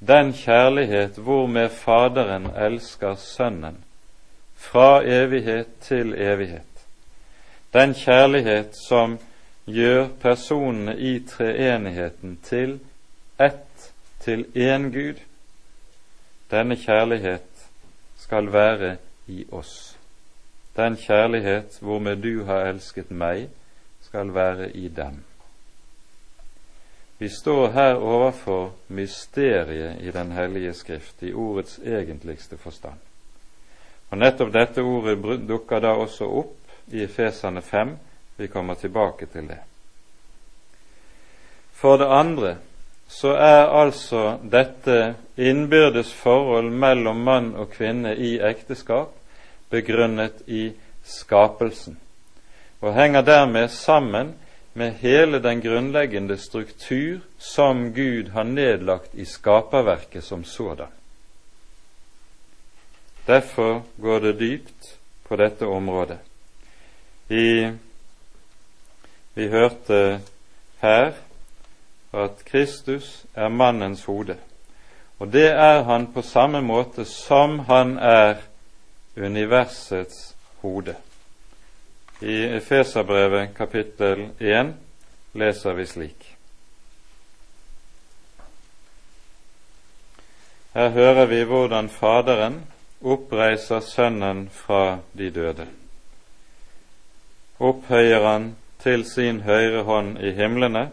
den 0.09 0.33
kjærlighet 0.33 1.19
hvormed 1.19 1.69
Faderen 1.69 2.47
elsker 2.57 3.15
Sønnen 3.15 3.85
fra 4.57 5.03
evighet 5.05 5.67
til 5.81 6.15
evighet. 6.15 6.87
Den 7.73 7.95
kjærlighet 7.95 8.77
som 8.89 9.19
gjør 9.67 10.09
personene 10.21 10.99
i 10.99 11.21
treenigheten 11.29 12.39
til 12.45 12.81
ett, 13.41 13.93
til 14.21 14.45
én 14.57 14.91
Gud. 14.91 15.23
Denne 16.51 16.77
kjærlighet 16.77 17.67
skal 18.17 18.53
være 18.53 18.97
i 19.27 19.45
oss. 19.53 19.99
den 20.77 20.97
kjærlighet 20.97 21.79
hvormed 21.81 22.17
du 22.17 22.45
har 22.45 22.67
elsket 22.67 23.11
meg, 23.11 23.49
skal 24.01 24.35
være 24.35 24.71
i 24.77 24.89
dem. 24.89 25.25
Vi 27.23 27.29
står 27.29 27.69
her 27.69 27.95
overfor 27.95 28.71
mysteriet 28.87 30.01
i 30.01 30.11
Den 30.11 30.33
hellige 30.33 30.73
skrift, 30.75 31.23
i 31.23 31.33
ordets 31.33 31.79
egentligste 31.79 32.57
forstand. 32.59 32.99
Og 34.11 34.19
Nettopp 34.19 34.51
dette 34.51 34.83
ordet 34.83 35.45
dukker 35.47 35.79
da 35.79 35.93
også 36.03 36.27
opp 36.27 36.91
i 36.91 37.05
Efesane 37.05 37.63
5. 37.63 37.95
Vi 38.37 38.49
kommer 38.51 38.75
tilbake 38.75 39.31
til 39.31 39.47
det. 39.53 39.61
For 41.73 42.03
det 42.03 42.11
andre 42.11 42.57
så 43.07 43.37
er 43.39 43.71
altså 43.71 44.39
dette 44.43 45.15
innbyrdes 45.37 46.11
forhold 46.13 46.75
mellom 46.75 47.23
mann 47.23 47.55
og 47.55 47.71
kvinne 47.71 48.17
i 48.19 48.41
ekteskap 48.43 49.15
begrunnet 49.71 50.43
i 50.47 50.73
skapelsen, 51.05 52.01
og 52.81 52.95
henger 52.99 53.23
dermed 53.23 53.69
sammen 53.69 54.35
med 54.73 54.93
hele 54.93 55.39
den 55.43 55.61
grunnleggende 55.61 56.39
struktur 56.39 57.21
som 57.39 57.93
Gud 57.95 58.29
har 58.29 58.45
nedlagt 58.45 59.15
i 59.15 59.25
skaperverket 59.25 60.25
som 60.25 60.45
sådan. 60.45 60.89
Derfor 63.27 63.83
går 64.01 64.21
det 64.21 64.39
dypt 64.41 64.99
på 65.29 65.37
dette 65.37 65.67
området. 65.67 66.19
I, 67.29 67.71
vi 69.35 69.49
hørte 69.49 70.21
her 70.81 71.13
at 72.13 72.45
Kristus 72.45 73.25
er 73.35 73.49
mannens 73.49 74.05
hode. 74.05 74.37
Og 75.19 75.33
det 75.33 75.51
er 75.51 75.83
han 75.83 76.09
på 76.13 76.23
samme 76.23 76.61
måte 76.63 77.05
som 77.05 77.59
han 77.59 77.97
er 77.99 78.43
universets 79.17 80.35
hode. 80.61 80.97
I 82.23 82.45
Efeserbrevet 82.45 83.55
kapittel 83.57 84.29
1 84.39 84.75
leser 85.33 85.73
vi 85.73 85.87
slik. 85.87 86.37
Her 90.73 90.89
hører 90.89 91.27
vi 91.27 91.41
hvordan 91.45 91.89
Faderen 91.89 92.61
oppreiser 93.03 93.81
Sønnen 93.81 94.45
fra 94.55 94.99
de 95.19 95.31
døde. 95.31 95.67
Opphøyer 97.59 98.23
han 98.27 98.47
til 98.79 99.03
sin 99.05 99.41
høyre 99.41 99.83
hånd 99.83 100.19
i 100.19 100.31
himlene, 100.31 100.91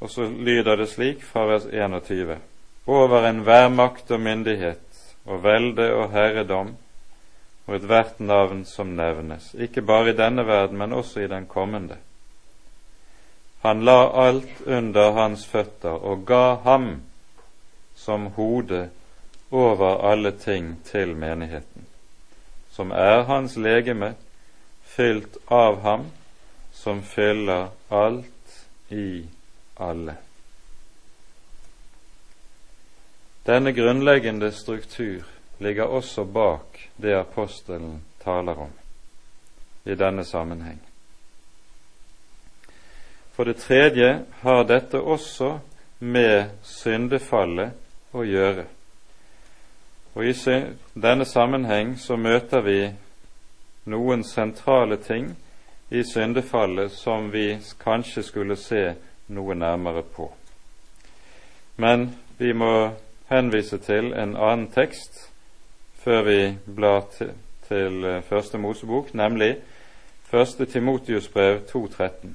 og 0.00 0.10
så 0.10 0.26
lyder 0.26 0.76
det 0.76 0.88
slik 0.88 1.22
fra 1.22 1.46
vers 1.46 1.68
21.: 1.70 2.38
Over 2.86 3.28
enhver 3.28 3.68
makt 3.68 4.10
og 4.10 4.20
myndighet 4.20 5.14
og 5.24 5.44
velde 5.44 5.92
og 5.94 6.10
herredom 6.10 6.74
og 7.66 7.74
ethvert 7.74 8.20
navn 8.20 8.64
som 8.64 8.94
nevnes, 8.96 9.54
ikke 9.58 9.82
bare 9.82 10.10
i 10.10 10.16
denne 10.16 10.46
verden, 10.46 10.78
men 10.78 10.92
også 10.92 11.20
i 11.20 11.30
den 11.30 11.46
kommende. 11.46 11.96
Han 13.62 13.82
la 13.84 14.26
alt 14.26 14.60
under 14.66 15.12
hans 15.12 15.46
føtter 15.46 15.96
og 16.06 16.26
ga 16.26 16.54
ham 16.64 17.02
som 17.96 18.26
hode 18.36 18.90
over 19.50 20.04
alle 20.10 20.30
ting 20.30 20.76
til 20.84 21.16
menigheten, 21.16 21.86
som 22.70 22.90
er 22.90 23.24
hans 23.26 23.56
legeme, 23.56 24.14
fylt 24.84 25.38
av 25.50 25.80
ham, 25.82 26.06
som 26.72 27.02
fyller 27.02 27.68
alt 27.90 28.56
i 28.90 29.26
alle. 29.80 30.16
Denne 33.46 33.72
grunnleggende 33.72 34.52
struktur 34.52 35.26
ligger 35.58 35.84
også 35.84 36.24
bak 36.24 36.75
det 36.96 37.14
apostelen 37.14 38.00
taler 38.22 38.58
om 38.58 38.70
i 39.84 39.94
denne 39.94 40.24
sammenheng. 40.24 40.78
For 43.32 43.44
det 43.44 43.56
tredje 43.56 44.24
har 44.40 44.64
dette 44.64 45.00
også 45.00 45.58
med 45.98 46.50
syndefallet 46.62 47.76
å 48.16 48.24
gjøre. 48.24 48.64
Og 50.16 50.24
I 50.24 50.32
denne 50.94 51.24
sammenheng 51.28 51.98
så 52.00 52.16
møter 52.16 52.64
vi 52.64 52.80
noen 53.84 54.24
sentrale 54.24 54.96
ting 54.96 55.34
i 55.92 56.02
syndefallet 56.02 56.92
som 56.92 57.30
vi 57.30 57.58
kanskje 57.78 58.22
skulle 58.22 58.56
se 58.56 58.94
noe 59.28 59.54
nærmere 59.54 60.02
på. 60.02 60.30
Men 61.76 62.08
vi 62.38 62.52
må 62.52 62.90
henvise 63.28 63.78
til 63.78 64.14
en 64.14 64.36
annen 64.36 64.70
tekst 64.72 65.28
før 66.06 66.22
vi 66.22 66.58
blar 66.74 67.00
til, 67.18 67.32
til 67.68 68.04
eh, 68.04 68.22
Første 68.22 68.58
Mosebok, 68.58 69.14
nemlig 69.14 69.56
Første 70.30 70.64
Timotius 70.64 71.28
brev 71.28 71.60
2.13. 71.74 72.28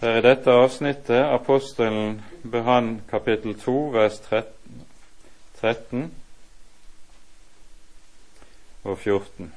Det 0.00 0.10
er 0.10 0.16
i 0.16 0.22
dette 0.22 0.50
avsnittet 0.50 1.24
apostelen 1.24 2.20
behandler 2.50 3.00
kapittel 3.10 3.58
2, 3.58 3.80
vers 3.92 4.20
13 4.20 4.93
13 5.64 6.10
og 8.84 8.98
14. 8.98 9.52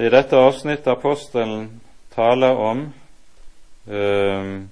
I 0.00 0.08
dette 0.08 0.38
avsnittet 0.40 0.86
apostelen 0.88 1.66
taler 2.14 2.56
om 2.56 2.86
øh, 3.88 4.62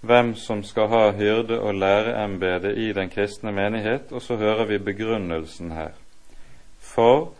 hvem 0.00 0.34
som 0.38 0.62
skal 0.62 0.88
ha 0.88 1.10
hyrde- 1.10 1.58
og 1.60 1.74
læreembetet 1.74 2.78
i 2.78 2.92
den 2.92 3.10
kristne 3.10 3.52
menighet, 3.52 4.12
og 4.12 4.22
så 4.22 4.36
hører 4.36 4.64
vi 4.64 4.78
begrunnelsen 4.78 5.72
her. 5.72 5.90
For 6.78 7.32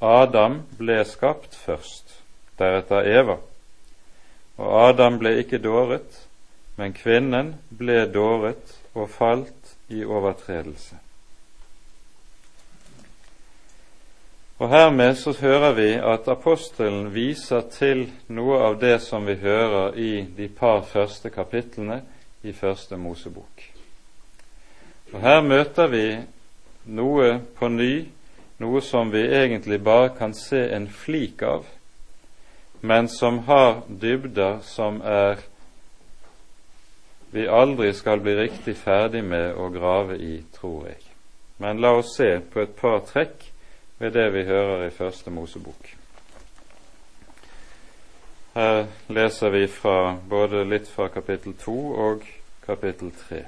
Adam 0.00 0.60
ble 0.78 1.00
skapt 1.04 1.56
først, 1.56 2.20
deretter 2.58 3.10
Eva. 3.10 3.36
Og 4.56 4.88
Adam 4.88 5.18
ble 5.18 5.34
ikke 5.42 5.58
dåret, 5.58 6.22
men 6.76 6.94
kvinnen 6.94 7.56
ble 7.78 8.04
dåret 8.14 8.78
og 8.94 9.10
falt 9.10 9.74
i 9.88 10.04
overtredelse. 10.04 11.05
Og 14.58 14.68
Hermed 14.68 15.14
så 15.14 15.34
hører 15.40 15.72
vi 15.76 15.88
at 16.00 16.28
apostelen 16.32 17.10
viser 17.12 17.60
til 17.72 18.06
noe 18.32 18.62
av 18.64 18.78
det 18.80 19.02
som 19.04 19.26
vi 19.28 19.34
hører 19.36 19.96
i 20.00 20.12
de 20.36 20.46
par 20.48 20.80
første 20.88 21.28
kapitlene 21.30 22.00
i 22.42 22.54
Første 22.56 22.96
Mosebok. 22.96 23.64
Og 25.12 25.20
Her 25.20 25.42
møter 25.44 25.90
vi 25.92 26.06
noe 26.88 27.34
på 27.58 27.68
ny, 27.68 28.06
noe 28.58 28.80
som 28.80 29.12
vi 29.12 29.26
egentlig 29.26 29.82
bare 29.84 30.14
kan 30.16 30.32
se 30.34 30.62
en 30.72 30.86
flik 30.88 31.42
av, 31.42 31.66
men 32.80 33.08
som 33.12 33.42
har 33.44 33.82
dybder 33.88 34.62
som 34.64 35.02
er 35.04 35.42
vi 37.30 37.44
aldri 37.44 37.90
skal 37.92 38.22
bli 38.24 38.32
riktig 38.38 38.76
ferdig 38.80 39.20
med 39.24 39.52
å 39.60 39.68
grave 39.74 40.16
i, 40.16 40.38
tror 40.56 40.86
jeg. 40.88 41.02
Men 41.60 41.82
la 41.82 41.92
oss 41.98 42.14
se 42.16 42.30
på 42.40 42.62
et 42.62 42.72
par 42.78 43.02
trekk 43.04 43.50
ved 43.98 44.10
det 44.10 44.32
vi 44.34 44.44
hører 44.44 44.86
i 44.86 44.90
Første 44.90 45.30
Mosebok. 45.30 45.96
Her 48.54 48.86
leser 49.08 49.50
vi 49.52 49.66
fra 49.68 50.16
både 50.28 50.64
litt 50.64 50.88
fra 50.88 51.08
kapittel 51.12 51.52
to 51.60 51.76
og 51.92 52.24
kapittel 52.66 53.12
tre. 53.12 53.44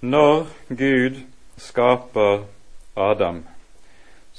Når 0.00 0.46
Gud 0.68 1.20
skaper 1.56 2.44
Adam, 2.96 3.44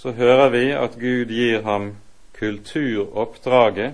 så 0.01 0.11
hører 0.11 0.49
vi 0.49 0.63
at 0.73 0.95
Gud 0.97 1.29
gir 1.29 1.61
ham 1.61 1.91
kulturoppdraget 2.33 3.93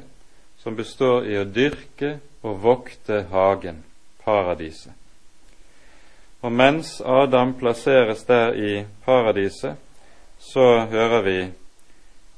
som 0.58 0.76
består 0.76 1.26
i 1.28 1.34
å 1.36 1.44
dyrke 1.44 2.14
og 2.48 2.62
vokte 2.64 3.26
hagen, 3.28 3.82
paradiset. 4.24 4.94
Og 6.40 6.54
mens 6.54 7.02
Adam 7.04 7.52
plasseres 7.60 8.24
der 8.24 8.56
i 8.56 8.86
paradiset, 9.04 9.76
så 10.40 10.86
hører 10.88 11.26
vi 11.26 11.40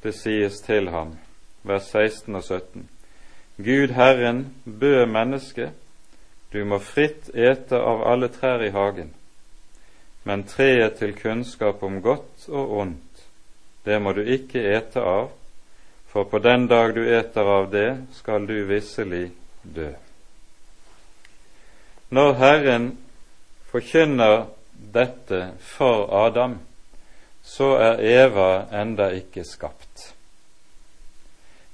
det 0.02 0.16
sies 0.18 0.62
til 0.66 0.90
ham, 0.90 1.12
vers 1.62 1.92
16 1.92 2.40
og 2.40 2.44
17. 2.44 2.88
Gud 3.60 3.94
Herren 3.94 4.48
bød 4.66 5.06
mennesket, 5.14 5.76
du 6.54 6.64
må 6.66 6.80
fritt 6.82 7.30
ete 7.36 7.78
av 7.78 8.02
alle 8.10 8.32
trær 8.34 8.66
i 8.66 8.72
hagen, 8.74 9.14
men 10.26 10.48
treet 10.50 10.98
til 10.98 11.14
kunnskap 11.14 11.84
om 11.86 12.02
godt 12.02 12.50
og 12.50 12.74
ondt 12.80 13.09
det 13.90 13.98
må 14.02 14.14
du 14.14 14.22
ikke 14.22 14.62
ete 14.76 15.02
av, 15.02 15.32
for 16.10 16.30
på 16.30 16.40
den 16.42 16.68
dag 16.70 16.94
du 16.94 17.02
eter 17.06 17.50
av 17.50 17.70
det, 17.74 17.90
skal 18.18 18.46
du 18.50 18.56
visselig 18.70 19.30
dø. 19.64 19.92
Når 22.10 22.34
Herren 22.42 22.88
forkynner 23.70 24.48
dette 24.94 25.42
for 25.62 26.08
Adam, 26.26 26.58
så 27.46 27.76
er 27.78 28.02
Eva 28.02 28.50
enda 28.74 29.10
ikke 29.14 29.46
skapt. 29.46 30.14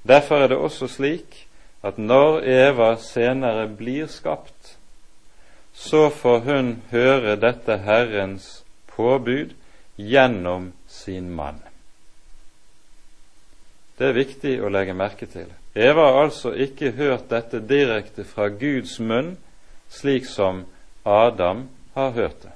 Derfor 0.07 0.43
er 0.43 0.51
det 0.51 0.57
også 0.59 0.88
slik 0.91 1.45
at 1.84 1.97
når 1.97 2.43
Eva 2.43 2.95
senere 2.99 3.68
blir 3.68 4.07
skapt, 4.11 4.76
så 5.74 6.09
får 6.09 6.39
hun 6.47 6.74
høre 6.91 7.36
dette 7.39 7.80
Herrens 7.84 8.63
påbud 8.95 9.55
gjennom 9.95 10.72
sin 10.88 11.32
mann. 11.32 11.64
Det 13.98 14.10
er 14.10 14.18
viktig 14.18 14.58
å 14.60 14.70
legge 14.72 14.93
merke 14.93 15.28
til. 15.32 15.48
Eva 15.76 16.10
har 16.10 16.26
altså 16.26 16.52
ikke 16.52 16.91
hørt 16.96 17.30
dette 17.32 17.62
direkte 17.64 18.26
fra 18.28 18.50
Guds 18.52 18.98
munn, 19.00 19.36
slik 19.89 20.28
som 20.28 20.66
Adam 21.06 21.68
har 21.96 22.12
hørt 22.12 22.43
det, 22.43 22.52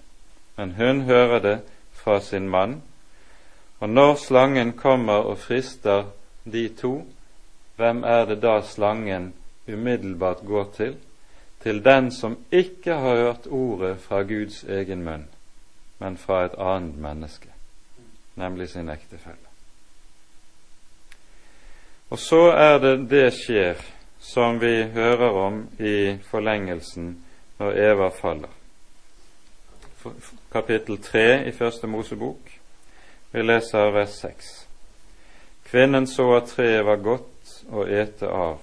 men 0.57 0.75
hun 0.75 1.01
hører 1.07 1.39
det 1.39 1.57
fra 1.95 2.19
sin 2.19 2.49
mann. 2.49 2.81
Og 3.79 3.89
når 3.89 4.15
slangen 4.19 4.73
kommer 4.73 5.27
og 5.31 5.37
frister 5.39 6.09
de 6.43 6.67
to, 6.75 7.05
hvem 7.79 8.03
er 8.03 8.25
det 8.25 8.41
da 8.43 8.59
slangen 8.61 9.33
umiddelbart 9.67 10.43
går 10.47 10.71
til? 10.75 10.95
Til 11.63 11.83
den 11.83 12.11
som 12.11 12.37
ikke 12.51 12.95
har 12.95 13.15
hørt 13.15 13.47
ordet 13.47 13.97
fra 13.99 14.23
Guds 14.23 14.63
egen 14.63 15.03
munn, 15.03 15.27
men 15.99 16.17
fra 16.17 16.45
et 16.45 16.55
annet 16.59 16.99
menneske, 16.99 17.51
nemlig 18.35 18.69
sin 18.69 18.89
ektefelle. 18.89 19.48
Og 22.09 22.19
så 22.19 22.41
er 22.51 22.79
det 22.81 23.09
det 23.09 23.27
skjer 23.37 23.81
som 24.19 24.57
vi 24.61 24.83
hører 24.93 25.29
om 25.29 25.59
i 25.79 26.17
forlengelsen 26.29 27.11
når 27.59 27.77
Eva 27.91 28.09
faller. 28.09 28.49
Kapittel 30.51 30.97
3 30.97 31.47
i 31.47 31.51
Første 31.51 31.87
Mosebok. 31.87 32.39
Vi 33.31 33.41
leser 33.41 33.91
vers 33.93 34.09
6. 34.09 34.67
Kvinnen 35.69 36.07
så 36.07 36.31
at 36.33 36.49
treet 36.49 36.85
var 36.85 36.97
godt 37.05 37.53
å 37.69 37.85
ete 37.85 38.25
av, 38.25 38.57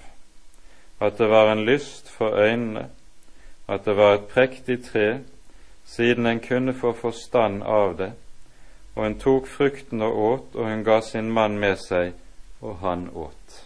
at 0.99 1.19
det 1.19 1.29
var 1.31 1.53
en 1.53 1.63
lyst 1.69 2.11
for 2.11 2.35
øynene, 2.35 2.89
at 3.69 3.85
det 3.87 3.95
var 3.95 4.15
et 4.17 4.27
prektig 4.33 4.81
tre, 4.89 5.21
siden 5.87 6.27
en 6.27 6.41
kunne 6.41 6.75
få 6.75 6.93
forstand 6.99 7.63
av 7.63 7.95
det, 8.01 8.11
og 8.97 9.07
en 9.07 9.19
tok 9.23 9.47
frukten 9.47 10.03
og 10.03 10.19
åt, 10.19 10.55
og 10.55 10.67
hun 10.67 10.83
ga 10.85 10.99
sin 11.01 11.31
mann 11.31 11.61
med 11.63 11.79
seg, 11.79 12.17
og 12.61 12.79
han 12.79 13.09
åt. 13.15 13.63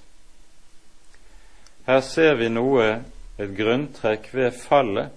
Her 1.86 2.00
ser 2.00 2.34
vi 2.34 2.48
noe, 2.48 3.00
et 3.40 3.54
grunntrekk 3.56 4.28
ved 4.34 4.52
fallet, 4.52 5.08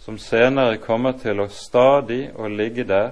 som 0.00 0.16
senere 0.18 0.78
kommer 0.80 1.18
til 1.20 1.42
å 1.42 1.50
stadig 1.52 2.30
å 2.32 2.48
ligge 2.48 2.86
der 2.88 3.10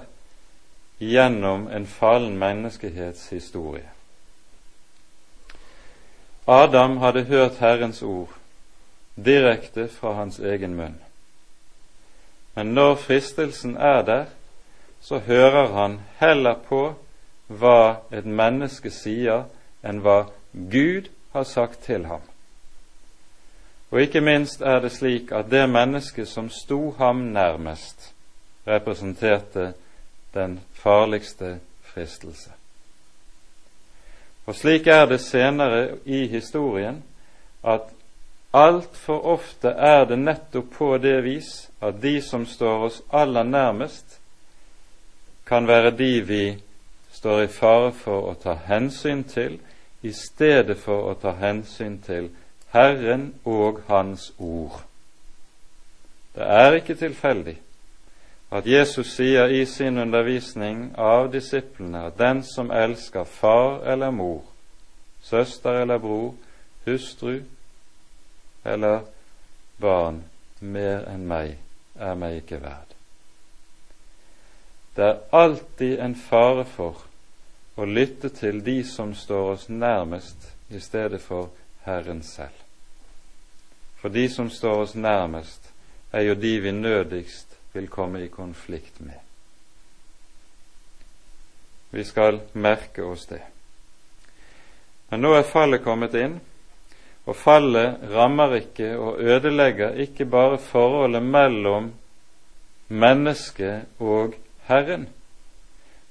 gjennom 0.98 1.66
en 1.68 1.84
fallen 1.86 2.38
menneskehets 2.40 3.28
historie. 3.34 3.84
Adam 6.46 6.96
hadde 7.02 7.26
hørt 7.28 7.58
Herrens 7.60 8.02
ord 8.02 8.32
direkte 9.16 9.88
fra 9.88 10.12
hans 10.12 10.38
egen 10.38 10.76
munn. 10.76 10.96
Men 12.54 12.66
når 12.66 12.94
fristelsen 12.94 13.76
er 13.76 14.02
der, 14.02 14.24
så 15.00 15.18
hører 15.18 15.72
han 15.72 16.00
heller 16.18 16.54
på 16.68 16.94
hva 17.46 17.96
et 18.10 18.24
menneske 18.24 18.90
sier, 18.90 19.44
enn 19.86 20.02
hva 20.04 20.26
Gud 20.52 21.10
har 21.32 21.44
sagt 21.48 21.84
til 21.86 22.06
ham. 22.10 22.24
Og 23.90 24.02
ikke 24.02 24.20
minst 24.20 24.60
er 24.60 24.80
det 24.82 24.92
slik 24.92 25.32
at 25.32 25.50
det 25.50 25.68
mennesket 25.70 26.28
som 26.28 26.50
sto 26.50 26.90
ham 26.98 27.16
nærmest, 27.32 28.12
representerte 28.66 29.72
den 30.34 30.60
farligste 30.74 31.58
fristelse. 31.82 32.50
Og 34.46 34.54
slik 34.54 34.86
er 34.86 35.06
det 35.06 35.20
senere 35.20 35.98
i 36.04 36.26
historien 36.26 37.02
at 37.64 37.86
altfor 38.54 39.20
ofte 39.26 39.68
er 39.68 40.04
det 40.04 40.18
nettopp 40.18 40.70
på 40.78 40.98
det 40.98 41.18
vis 41.24 41.68
at 41.82 42.02
de 42.02 42.20
som 42.22 42.46
står 42.46 42.84
oss 42.88 43.00
aller 43.12 43.42
nærmest, 43.42 44.20
kan 45.46 45.66
være 45.66 45.90
de 45.90 46.20
vi 46.20 46.44
står 47.12 47.42
i 47.42 47.46
fare 47.46 47.92
for 47.92 48.30
å 48.30 48.34
ta 48.34 48.56
hensyn 48.66 49.24
til, 49.24 49.58
i 50.06 50.12
stedet 50.14 50.78
for 50.78 51.10
å 51.10 51.14
ta 51.20 51.34
hensyn 51.40 51.98
til 52.04 52.30
Herren 52.74 53.32
og 53.44 53.82
Hans 53.88 54.30
ord. 54.38 54.82
Det 56.36 56.44
er 56.44 56.78
ikke 56.78 56.98
tilfeldig 56.98 57.56
at 58.56 58.66
Jesus 58.66 59.14
sier 59.16 59.50
i 59.50 59.64
sin 59.66 59.98
undervisning 59.98 60.92
av 60.98 61.30
disiplene 61.32 62.06
at 62.10 62.18
den 62.18 62.42
som 62.46 62.70
elsker 62.70 63.24
far 63.24 63.82
eller 63.88 64.10
mor, 64.14 64.44
søster 65.22 65.82
eller 65.82 65.98
bror, 65.98 66.34
hustru 66.86 67.40
eller 68.64 69.00
barn 69.80 70.22
mer 70.60 71.08
enn 71.10 71.26
meg, 71.26 71.56
er 71.98 72.14
meg 72.14 72.42
ikke 72.42 72.60
verd. 72.62 72.94
Det 74.96 75.04
er 75.04 75.18
alltid 75.36 75.98
en 76.00 76.14
fare 76.16 76.64
for 76.64 77.02
å 77.76 77.84
lytte 77.84 78.28
til 78.32 78.62
de 78.64 78.80
som 78.84 79.14
står 79.14 79.50
oss 79.52 79.68
nærmest, 79.68 80.52
i 80.68 80.80
stedet 80.80 81.20
for 81.22 81.50
Herren 81.84 82.22
selv. 82.22 82.64
For 84.00 84.08
de 84.08 84.28
som 84.28 84.50
står 84.50 84.82
oss 84.82 84.94
nærmest, 84.94 85.70
er 86.12 86.20
jo 86.26 86.34
de 86.34 86.60
vi 86.60 86.72
nødigst 86.72 87.56
vil 87.72 87.88
komme 87.88 88.24
i 88.24 88.28
konflikt 88.32 89.00
med. 89.00 89.20
Vi 91.90 92.04
skal 92.04 92.40
merke 92.52 93.04
oss 93.04 93.26
det. 93.26 93.42
Men 95.10 95.22
nå 95.22 95.34
er 95.36 95.46
fallet 95.46 95.84
kommet 95.84 96.16
inn, 96.18 96.40
og 97.26 97.36
fallet 97.36 98.02
rammer 98.10 98.56
ikke 98.60 98.92
og 98.98 99.20
ødelegger 99.20 99.98
ikke 100.02 100.26
bare 100.30 100.58
forholdet 100.62 101.22
mellom 101.22 101.92
mennesket 102.88 103.86
og 103.98 104.34
Herren, 104.66 105.08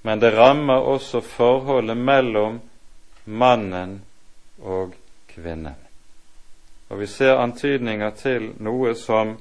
men 0.05 0.19
det 0.19 0.31
rammer 0.37 0.85
også 0.85 1.21
forholdet 1.21 1.97
mellom 1.97 2.59
mannen 3.25 3.95
og 4.61 4.93
kvinnen. 5.27 5.79
Og 6.89 6.99
vi 6.99 7.07
ser 7.09 7.41
antydninger 7.41 8.11
til 8.19 8.51
noe 8.61 8.93
som 8.93 9.33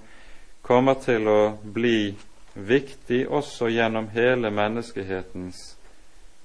kommer 0.65 0.97
til 1.05 1.29
å 1.29 1.43
bli 1.61 2.15
viktig 2.55 3.27
også 3.29 3.69
gjennom 3.75 4.09
hele 4.17 4.49
menneskehetens 4.51 5.61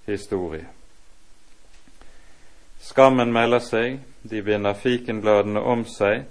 historie. 0.05 0.67
Skammen 2.83 3.31
melder 3.31 3.63
seg, 3.63 3.99
de 4.27 4.43
binder 4.43 4.75
fikenbladene 4.75 5.63
om 5.63 5.87
seg, 5.87 6.27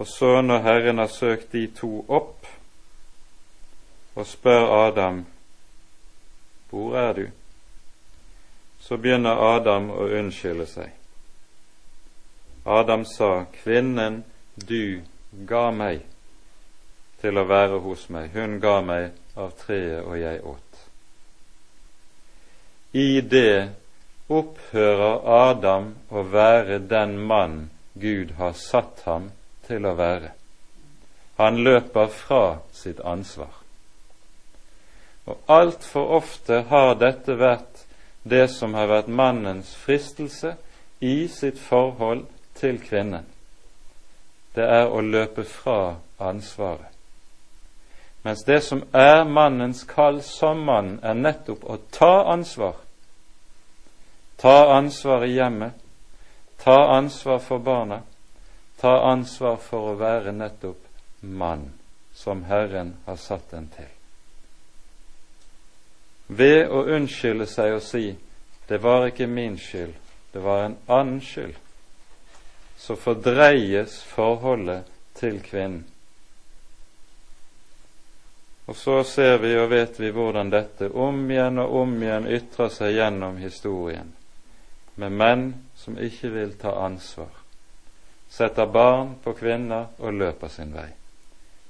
og 0.00 0.08
så, 0.08 0.40
når 0.40 0.64
Herren 0.64 1.04
har 1.04 1.12
søkt 1.12 1.52
de 1.52 1.68
to 1.76 2.06
opp 2.08 2.48
og 4.16 4.24
spør 4.24 4.70
Adam 4.88 5.26
hvor 6.76 6.96
er 7.00 7.12
du, 7.16 7.26
så 8.80 8.98
begynner 9.00 9.40
Adam 9.56 9.88
å 9.90 10.06
unnskylde 10.18 10.66
seg. 10.70 10.92
Adam 12.66 13.04
sa, 13.08 13.46
kvinnen 13.62 14.22
du 14.54 15.02
ga 15.48 15.70
meg 15.74 16.04
til 17.22 17.38
å 17.38 17.46
være 17.48 17.80
hos 17.82 18.08
meg. 18.12 18.30
Hun 18.34 18.58
ga 18.62 18.80
meg 18.84 19.10
av 19.38 19.54
treet, 19.58 20.02
og 20.04 20.18
jeg 20.20 20.42
åt. 20.44 20.80
I 22.96 23.20
det 23.20 23.72
opphører 24.32 25.26
Adam 25.36 25.92
å 26.10 26.22
være 26.30 26.80
den 26.90 27.18
mann 27.18 27.58
Gud 27.94 28.34
har 28.38 28.56
satt 28.58 29.02
ham 29.06 29.30
til 29.66 29.86
å 29.86 29.94
være. 29.98 30.32
Han 31.36 31.60
løper 31.64 32.10
fra 32.12 32.44
sitt 32.72 33.00
ansvar. 33.00 33.65
Og 35.26 35.38
altfor 35.50 36.12
ofte 36.20 36.62
har 36.70 36.94
dette 37.00 37.34
vært 37.38 37.84
det 38.22 38.46
som 38.50 38.74
har 38.74 38.88
vært 38.90 39.08
mannens 39.10 39.74
fristelse 39.78 40.56
i 41.00 41.28
sitt 41.30 41.58
forhold 41.58 42.26
til 42.58 42.78
kvinnen. 42.82 43.26
Det 44.54 44.64
er 44.64 44.88
å 44.88 45.02
løpe 45.04 45.44
fra 45.44 45.96
ansvaret. 46.18 46.92
Mens 48.26 48.42
det 48.42 48.60
som 48.66 48.82
er 48.90 49.24
mannens 49.24 49.84
kall 49.86 50.22
som 50.24 50.64
mann, 50.66 50.96
er 51.02 51.14
nettopp 51.14 51.62
å 51.62 51.76
ta 51.94 52.24
ansvar. 52.32 52.80
Ta 54.42 54.56
ansvar 54.74 55.24
i 55.24 55.36
hjemmet, 55.36 55.76
ta 56.58 56.78
ansvar 56.96 57.38
for 57.38 57.62
barna, 57.62 58.00
ta 58.80 58.96
ansvar 59.12 59.60
for 59.62 59.92
å 59.92 59.98
være 60.00 60.34
nettopp 60.34 60.82
mann, 61.20 61.70
som 62.14 62.42
Herren 62.50 62.96
har 63.06 63.20
satt 63.20 63.54
en 63.54 63.70
til. 63.76 63.95
Ved 66.26 66.66
å 66.68 66.82
unnskylde 66.96 67.46
seg 67.46 67.76
og 67.76 67.82
si 67.86 68.08
det 68.66 68.80
var 68.82 69.06
ikke 69.06 69.28
min 69.30 69.58
skyld, 69.58 69.94
det 70.32 70.42
var 70.42 70.64
en 70.64 70.76
annen 70.90 71.20
skyld, 71.22 71.54
så 72.76 72.96
fordreies 72.98 74.00
forholdet 74.10 74.88
til 75.14 75.38
kvinnen. 75.42 75.84
Og 78.66 78.74
så 78.76 79.04
ser 79.06 79.38
vi 79.38 79.52
og 79.54 79.70
vet 79.70 80.00
vi 80.02 80.10
hvordan 80.10 80.50
dette 80.50 80.88
om 80.90 81.20
igjen 81.30 81.60
og 81.62 81.74
om 81.82 81.92
igjen 82.02 82.26
ytrer 82.26 82.72
seg 82.74 82.96
gjennom 82.96 83.38
historien, 83.38 84.08
med 84.98 85.14
menn 85.14 85.44
som 85.78 85.98
ikke 86.02 86.32
vil 86.34 86.56
ta 86.58 86.72
ansvar, 86.82 87.30
setter 88.28 88.66
barn 88.66 89.14
på 89.22 89.36
kvinner 89.38 89.92
og 90.02 90.18
løper 90.18 90.50
sin 90.50 90.74
vei. 90.74 90.88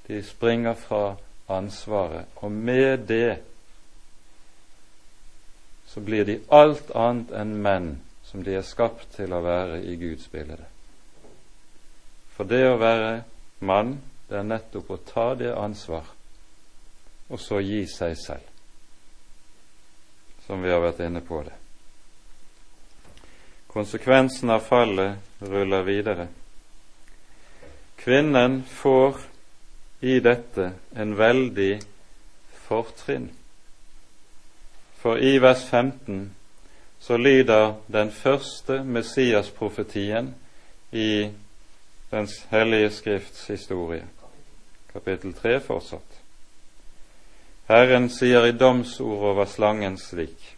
De 0.08 0.22
springer 0.24 0.78
fra 0.80 1.18
ansvaret, 1.52 2.32
og 2.40 2.50
med 2.50 3.04
det 3.10 3.36
så 5.96 6.00
blir 6.00 6.24
de 6.24 6.40
alt 6.52 6.90
annet 6.92 7.30
enn 7.32 7.54
menn 7.64 7.86
som 8.28 8.42
de 8.44 8.52
er 8.58 8.64
skapt 8.68 9.14
til 9.16 9.32
å 9.32 9.38
være 9.40 9.78
i 9.80 9.94
Guds 9.96 10.26
bilde. 10.28 10.58
For 12.36 12.44
det 12.44 12.66
å 12.68 12.74
være 12.76 13.22
mann, 13.64 13.94
det 14.28 14.36
er 14.36 14.44
nettopp 14.44 14.90
å 14.92 14.98
ta 15.08 15.24
det 15.40 15.54
ansvar, 15.56 16.10
og 17.32 17.40
så 17.40 17.62
gi 17.64 17.80
seg 17.88 18.12
selv, 18.20 18.50
som 20.44 20.60
vi 20.60 20.74
har 20.74 20.84
vært 20.84 21.00
inne 21.06 21.24
på 21.24 21.40
det. 21.46 21.56
Konsekvensen 23.72 24.52
av 24.52 24.68
fallet 24.68 25.40
ruller 25.48 25.88
videre. 25.88 26.28
Kvinnen 28.04 28.60
får 28.68 29.24
i 30.04 30.20
dette 30.20 30.74
en 30.92 31.16
veldig 31.16 31.72
fortrinn. 32.68 33.30
For 35.06 35.18
i 35.18 35.38
vers 35.38 35.68
15 35.70 36.34
så 36.98 37.16
lyder 37.16 37.74
den 37.92 38.10
første 38.10 38.84
Messias-profetien 38.84 40.34
i 40.92 41.30
Den 42.10 42.28
hellige 42.50 42.90
skrifts 42.90 43.46
historie, 43.46 44.02
kapittel 44.92 45.34
3 45.34 45.60
fortsatt. 45.60 46.18
Herren 47.68 48.10
sier 48.10 48.50
i 48.50 48.58
domsord 48.58 49.22
over 49.30 49.44
slangen 49.44 49.98
slik:" 49.98 50.56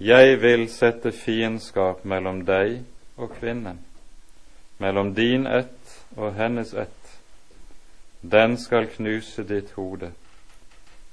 Jeg 0.00 0.40
vil 0.42 0.68
sette 0.68 1.12
fiendskap 1.12 2.04
mellom 2.04 2.44
deg 2.44 2.82
og 3.16 3.38
kvinnen, 3.40 3.80
mellom 4.78 5.14
din 5.14 5.46
ett 5.46 6.00
og 6.16 6.34
hennes 6.34 6.74
ett 6.74 7.20
den 8.22 8.58
skal 8.58 8.86
knuse 8.86 9.48
ditt 9.48 9.70
hode, 9.70 10.12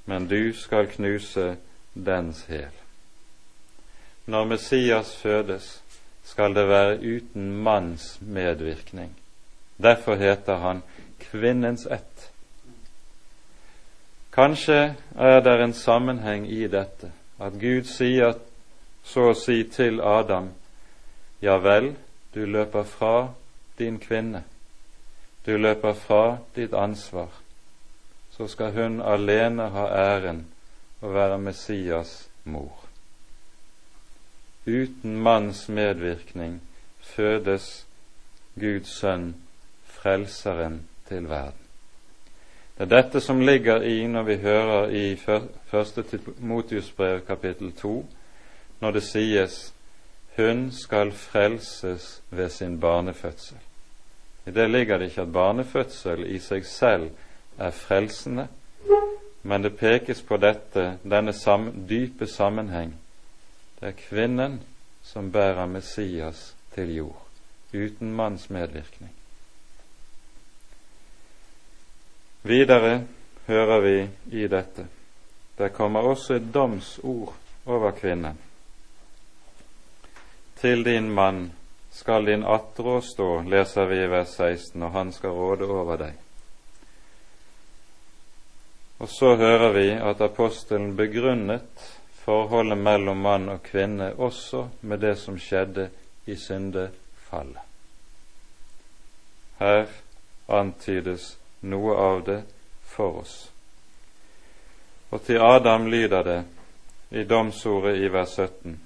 men 0.04 0.28
du 0.28 0.52
skal 0.52 0.86
knuse 0.86 1.56
dens 1.94 2.44
hel. 2.44 2.72
Når 4.26 4.44
Messias 4.44 5.16
fødes, 5.16 5.82
skal 6.24 6.54
det 6.54 6.68
være 6.68 6.98
uten 6.98 7.52
manns 7.62 8.18
medvirkning. 8.20 9.16
Derfor 9.82 10.14
heter 10.14 10.56
han 10.56 10.82
kvinnens 11.20 11.86
ett. 11.86 12.30
Kanskje 14.32 14.94
er 15.16 15.40
det 15.40 15.60
en 15.62 15.72
sammenheng 15.72 16.46
i 16.50 16.66
dette, 16.66 17.12
at 17.38 17.52
Gud 17.60 17.84
sier 17.86 18.34
så 19.04 19.28
å 19.30 19.36
si 19.38 19.60
til 19.70 20.00
Adam, 20.00 20.48
ja 21.42 21.58
vel, 21.60 21.92
du 22.34 22.46
løper 22.46 22.82
fra 22.88 23.28
din 23.78 24.00
kvinne, 24.02 24.42
du 25.46 25.56
løper 25.58 25.92
fra 25.92 26.38
ditt 26.56 26.74
ansvar, 26.74 27.28
så 28.32 28.48
skal 28.48 28.72
hun 28.72 29.00
alene 29.02 29.68
ha 29.70 29.86
æren 29.86 30.46
å 31.04 31.12
være 31.12 31.38
Messias 31.38 32.14
mor. 32.48 32.80
Uten 34.64 35.18
manns 35.20 35.66
medvirkning 35.68 36.60
fødes 37.04 37.84
Guds 38.56 38.96
sønn, 39.00 39.34
Frelseren, 39.84 40.80
til 41.08 41.28
verden. 41.28 41.60
Det 42.74 42.86
er 42.86 42.90
dette 42.90 43.20
som 43.20 43.42
ligger 43.44 43.84
i 43.84 44.06
når 44.08 44.22
vi 44.22 44.36
hører 44.42 44.94
i 44.96 45.04
første 45.70 46.02
Timotius-brev 46.02 47.20
kapittel 47.26 47.72
2, 47.72 48.06
når 48.80 48.90
det 48.90 49.02
sies 49.02 49.74
'Hun 50.36 50.72
skal 50.72 51.12
frelses 51.12 52.22
ved 52.30 52.48
sin 52.48 52.80
barnefødsel'. 52.80 53.62
I 54.46 54.50
det 54.50 54.70
ligger 54.70 54.98
det 54.98 55.04
ikke 55.04 55.22
at 55.22 55.32
barnefødsel 55.32 56.34
i 56.34 56.38
seg 56.38 56.66
selv 56.66 57.10
er 57.58 57.70
frelsende, 57.70 58.48
men 59.44 59.62
det 59.62 59.76
pekes 59.76 60.22
på 60.24 60.36
dette, 60.40 60.98
denne 61.04 61.32
sam, 61.36 61.68
dype 61.88 62.26
sammenheng. 62.26 62.94
Det 63.78 63.92
er 63.92 64.00
kvinnen 64.08 64.58
som 65.04 65.30
bærer 65.32 65.68
Messias 65.68 66.54
til 66.74 66.94
jord, 66.96 67.22
uten 67.72 68.12
manns 68.16 68.48
medvirkning. 68.50 69.12
Videre 72.42 73.04
hører 73.46 73.80
vi 73.84 73.96
i 74.40 74.48
dette 74.48 74.88
det 75.58 75.68
kommer 75.68 76.00
også 76.00 76.34
et 76.34 76.54
domsord 76.54 77.34
over 77.66 77.90
kvinnen. 77.90 78.38
Til 80.56 80.84
din 80.84 81.10
mann 81.10 81.52
skal 81.92 82.26
din 82.26 82.42
attrå 82.42 83.00
stå, 83.00 83.42
leser 83.42 83.86
vi 83.86 84.00
i 84.02 84.10
vers 84.10 84.34
16, 84.34 84.82
og 84.82 84.90
han 84.90 85.12
skal 85.12 85.30
råde 85.30 85.68
over 85.70 85.96
deg. 85.96 86.23
Og 89.04 89.10
så 89.12 89.34
hører 89.36 89.72
vi 89.72 89.88
at 90.00 90.20
apostelen 90.24 90.94
begrunnet 90.96 91.82
forholdet 92.24 92.78
mellom 92.80 93.18
mann 93.20 93.50
og 93.52 93.58
kvinne 93.66 94.14
også 94.16 94.62
med 94.80 95.02
det 95.02 95.18
som 95.20 95.36
skjedde 95.36 95.90
i 96.24 96.36
syndefallet. 96.40 97.60
Her 99.58 99.92
antydes 100.48 101.26
noe 101.68 101.98
av 102.00 102.24
det 102.24 102.38
for 102.94 103.20
oss. 103.20 103.34
Og 105.12 105.20
til 105.28 105.44
Adam 105.44 105.84
lyder 105.92 106.24
det 106.24 106.40
i 107.12 107.26
domsordet 107.28 108.00
i 108.00 108.08
vers 108.08 108.38
17.: 108.40 108.80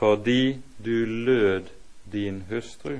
Fordi 0.00 0.56
du 0.78 1.04
lød 1.04 1.68
din 2.12 2.44
hustru, 2.48 2.96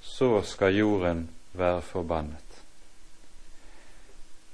så 0.00 0.42
skal 0.42 0.76
jorden 0.76 1.30
være 1.52 1.82
forbannet. 1.82 2.43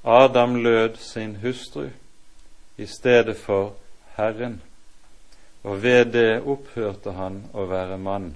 Adam 0.05 0.55
lød 0.57 0.97
sin 0.97 1.37
hustru 1.37 1.89
i 2.77 2.87
stedet 2.87 3.37
for 3.37 3.75
Herren, 4.17 4.63
og 5.63 5.83
ved 5.83 6.05
det 6.05 6.41
opphørte 6.41 7.13
han 7.13 7.43
å 7.53 7.67
være 7.69 7.99
mann, 8.01 8.33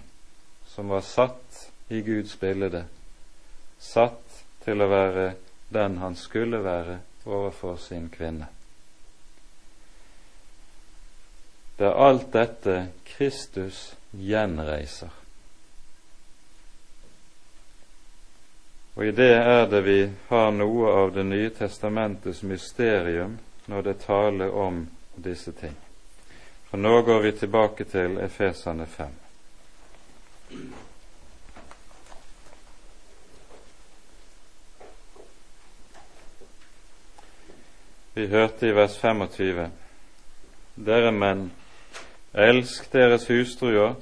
som 0.69 0.93
var 0.93 1.01
satt 1.01 1.63
i 1.89 2.03
Guds 2.05 2.37
bilde, 2.37 2.85
satt 3.81 4.45
til 4.65 4.85
å 4.85 4.91
være 4.91 5.27
den 5.73 5.99
han 6.03 6.17
skulle 6.17 6.61
være 6.65 6.99
overfor 7.25 7.81
sin 7.81 8.11
kvinne. 8.13 8.51
Det 11.79 11.89
er 11.89 12.01
alt 12.07 12.29
dette 12.33 12.77
Kristus 13.17 13.95
gjenreiser. 14.13 15.24
Og 18.95 19.07
i 19.07 19.11
det 19.11 19.33
er 19.35 19.67
det 19.67 19.81
vi 19.83 19.99
har 20.29 20.53
noe 20.55 20.93
av 21.03 21.15
Det 21.15 21.25
nye 21.27 21.51
testamentets 21.51 22.43
mysterium 22.43 23.39
når 23.67 23.83
det 23.83 23.95
taler 24.05 24.55
om 24.55 24.87
disse 25.17 25.53
ting. 25.53 25.75
For 26.71 26.79
nå 26.79 27.03
går 27.03 27.21
vi 27.21 27.33
tilbake 27.33 27.85
til 27.85 28.19
Efesane 28.19 28.87
5. 28.87 29.11
Vi 38.15 38.27
hørte 38.27 38.69
i 38.69 38.75
vers 38.75 38.99
25.: 38.99 39.71
Dere 40.75 41.11
menn, 41.11 41.49
Elsk 42.35 42.93
deres 42.93 43.27
hustruer, 43.27 43.95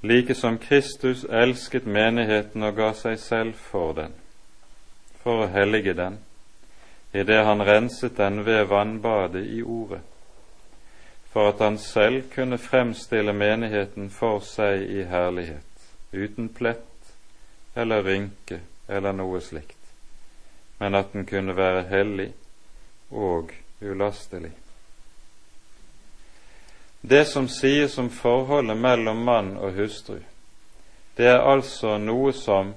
like 0.00 0.34
som 0.34 0.58
Kristus 0.58 1.24
elsket 1.24 1.86
menigheten 1.86 2.62
og 2.62 2.76
ga 2.76 2.92
seg 2.94 3.18
selv 3.18 3.58
for 3.58 3.94
den, 3.98 4.14
for 5.22 5.44
å 5.44 5.50
hellige 5.50 5.94
den, 5.98 6.20
idet 7.12 7.44
han 7.44 7.64
renset 7.66 8.16
den 8.16 8.44
ved 8.46 8.68
vannbadet 8.70 9.42
i 9.46 9.62
Ordet, 9.62 10.00
for 11.32 11.50
at 11.50 11.62
han 11.64 11.78
selv 11.78 12.30
kunne 12.34 12.58
fremstille 12.58 13.32
menigheten 13.32 14.10
for 14.10 14.40
seg 14.44 14.86
i 14.86 15.02
herlighet, 15.08 15.88
uten 16.12 16.48
plett 16.48 17.12
eller 17.74 18.06
rynke 18.06 18.60
eller 18.88 19.12
noe 19.12 19.42
slikt, 19.42 19.76
men 20.78 20.94
at 20.94 21.12
den 21.12 21.26
kunne 21.26 21.56
være 21.58 21.84
hellig 21.90 22.30
og 23.10 23.52
ulastelig. 23.82 24.54
Det 27.08 27.24
som 27.24 27.46
sies 27.48 27.98
om 27.98 28.10
forholdet 28.10 28.76
mellom 28.76 29.22
mann 29.24 29.54
og 29.56 29.78
hustru, 29.78 30.18
det 31.16 31.30
er 31.30 31.40
altså 31.40 31.94
noe 32.02 32.34
som 32.36 32.74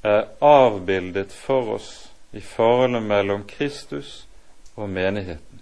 er 0.00 0.30
avbildet 0.40 1.34
for 1.36 1.74
oss 1.74 1.90
i 2.32 2.40
forholdet 2.40 3.04
mellom 3.04 3.44
Kristus 3.50 4.22
og 4.74 4.88
menigheten. 4.88 5.60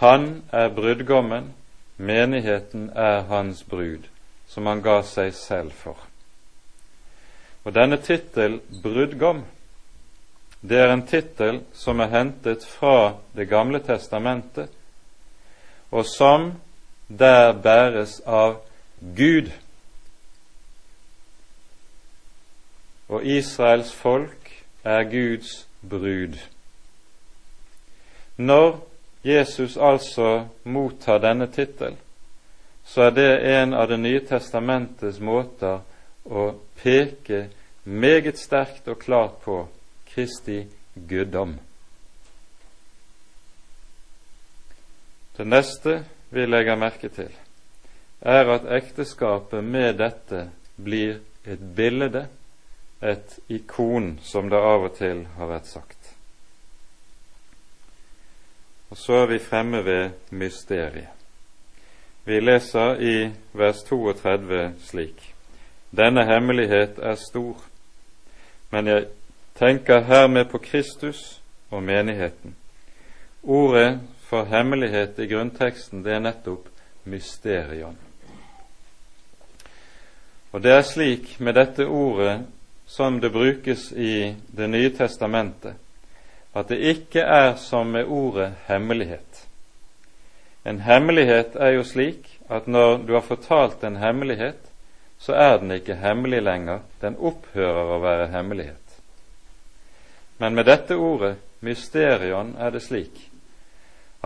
Han 0.00 0.42
er 0.52 0.72
brudgommen, 0.72 1.52
menigheten 1.96 2.88
er 2.96 3.28
hans 3.28 3.60
brud, 3.68 4.08
som 4.48 4.72
han 4.72 4.80
ga 4.84 5.02
seg 5.04 5.34
selv 5.36 5.76
for. 5.76 6.00
Og 7.64 7.76
denne 7.76 8.00
tittel 8.00 8.62
brudgom, 8.82 9.44
det 10.64 10.80
er 10.80 10.96
en 10.96 11.06
tittel 11.06 11.60
som 11.76 12.00
er 12.00 12.12
hentet 12.12 12.64
fra 12.64 13.18
Det 13.36 13.48
gamle 13.52 13.84
testamentet, 13.84 14.72
og 15.90 16.06
som 16.06 16.52
der 17.08 17.52
bæres 17.52 18.20
av 18.26 18.60
Gud. 19.00 19.50
Og 23.08 23.24
Israels 23.24 23.92
folk 23.94 24.50
er 24.84 25.02
Guds 25.02 25.68
brud. 25.90 26.38
Når 28.36 28.88
Jesus 29.24 29.76
altså 29.76 30.46
mottar 30.64 31.18
denne 31.18 31.46
tittel, 31.46 31.96
så 32.84 33.02
er 33.02 33.10
det 33.10 33.62
en 33.62 33.74
av 33.74 33.88
Det 33.88 33.98
nye 34.00 34.20
testamentets 34.20 35.20
måter 35.20 35.80
å 36.24 36.52
peke 36.82 37.48
meget 37.84 38.38
sterkt 38.38 38.88
og 38.88 38.98
klart 38.98 39.40
på 39.44 39.66
Kristi 40.06 40.66
guddom. 40.94 41.56
Det 45.36 45.44
neste 45.44 46.04
vi 46.30 46.46
legger 46.46 46.78
merke 46.80 47.08
til, 47.12 47.32
er 48.20 48.48
at 48.54 48.64
ekteskapet 48.78 49.64
med 49.64 49.98
dette 50.00 50.46
blir 50.80 51.18
et 51.44 51.60
bilde, 51.76 52.26
et 53.02 53.38
ikon, 53.52 54.16
som 54.24 54.48
det 54.48 54.56
av 54.56 54.88
og 54.88 54.94
til 54.96 55.26
har 55.36 55.50
vært 55.50 55.68
sagt. 55.68 56.14
Og 58.90 58.96
så 58.96 59.20
er 59.22 59.30
vi 59.34 59.38
fremme 59.42 59.84
ved 59.84 60.16
mysteriet. 60.30 61.12
Vi 62.24 62.40
leser 62.40 62.96
i 62.96 63.16
vers 63.52 63.84
32 63.86 64.72
slik.: 64.82 65.34
Denne 65.96 66.24
hemmelighet 66.26 66.98
er 66.98 67.14
stor, 67.14 67.60
men 68.70 68.86
jeg 68.86 69.06
tenker 69.54 70.00
hermed 70.00 70.44
på 70.50 70.58
Kristus 70.58 71.42
og 71.70 71.82
menigheten. 71.82 72.56
Ordet 73.42 74.00
for 74.26 74.44
hemmelighet 74.44 75.18
i 75.18 75.26
grunnteksten, 75.26 76.02
det 76.02 76.16
er 76.16 76.22
nettopp 76.24 76.66
mysterion. 77.06 77.94
Og 80.50 80.62
det 80.62 80.72
er 80.72 80.86
slik 80.86 81.36
med 81.38 81.54
dette 81.54 81.86
ordet 81.86 82.40
som 82.86 83.20
det 83.20 83.30
brukes 83.30 83.92
i 83.92 84.34
Det 84.46 84.66
nye 84.70 84.90
testamentet, 84.90 85.74
at 86.54 86.68
det 86.68 86.78
ikke 86.96 87.22
er 87.22 87.54
som 87.60 87.92
med 87.92 88.08
ordet 88.08 88.54
hemmelighet. 88.66 89.46
En 90.64 90.80
hemmelighet 90.80 91.54
er 91.56 91.76
jo 91.76 91.84
slik 91.84 92.26
at 92.50 92.66
når 92.66 93.04
du 93.06 93.12
har 93.14 93.22
fortalt 93.22 93.84
en 93.84 93.96
hemmelighet, 93.96 94.58
så 95.18 95.32
er 95.32 95.58
den 95.58 95.70
ikke 95.70 96.00
hemmelig 96.02 96.42
lenger, 96.42 96.82
den 97.00 97.16
opphører 97.16 97.94
å 97.94 98.02
være 98.02 98.26
hemmelighet. 98.34 98.98
Men 100.38 100.54
med 100.54 100.66
dette 100.66 100.96
ordet, 100.96 101.36
mysterion, 101.60 102.56
er 102.58 102.74
det 102.74 102.82
slik 102.82 103.25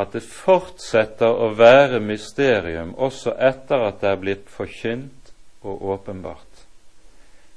at 0.00 0.14
det 0.16 0.22
fortsetter 0.24 1.28
å 1.28 1.50
være 1.58 2.00
mysterium 2.00 2.94
også 2.96 3.34
etter 3.36 3.86
at 3.88 4.00
det 4.00 4.10
er 4.10 4.20
blitt 4.20 4.50
forkynt 4.50 5.32
og 5.60 5.82
åpenbart. 5.94 6.64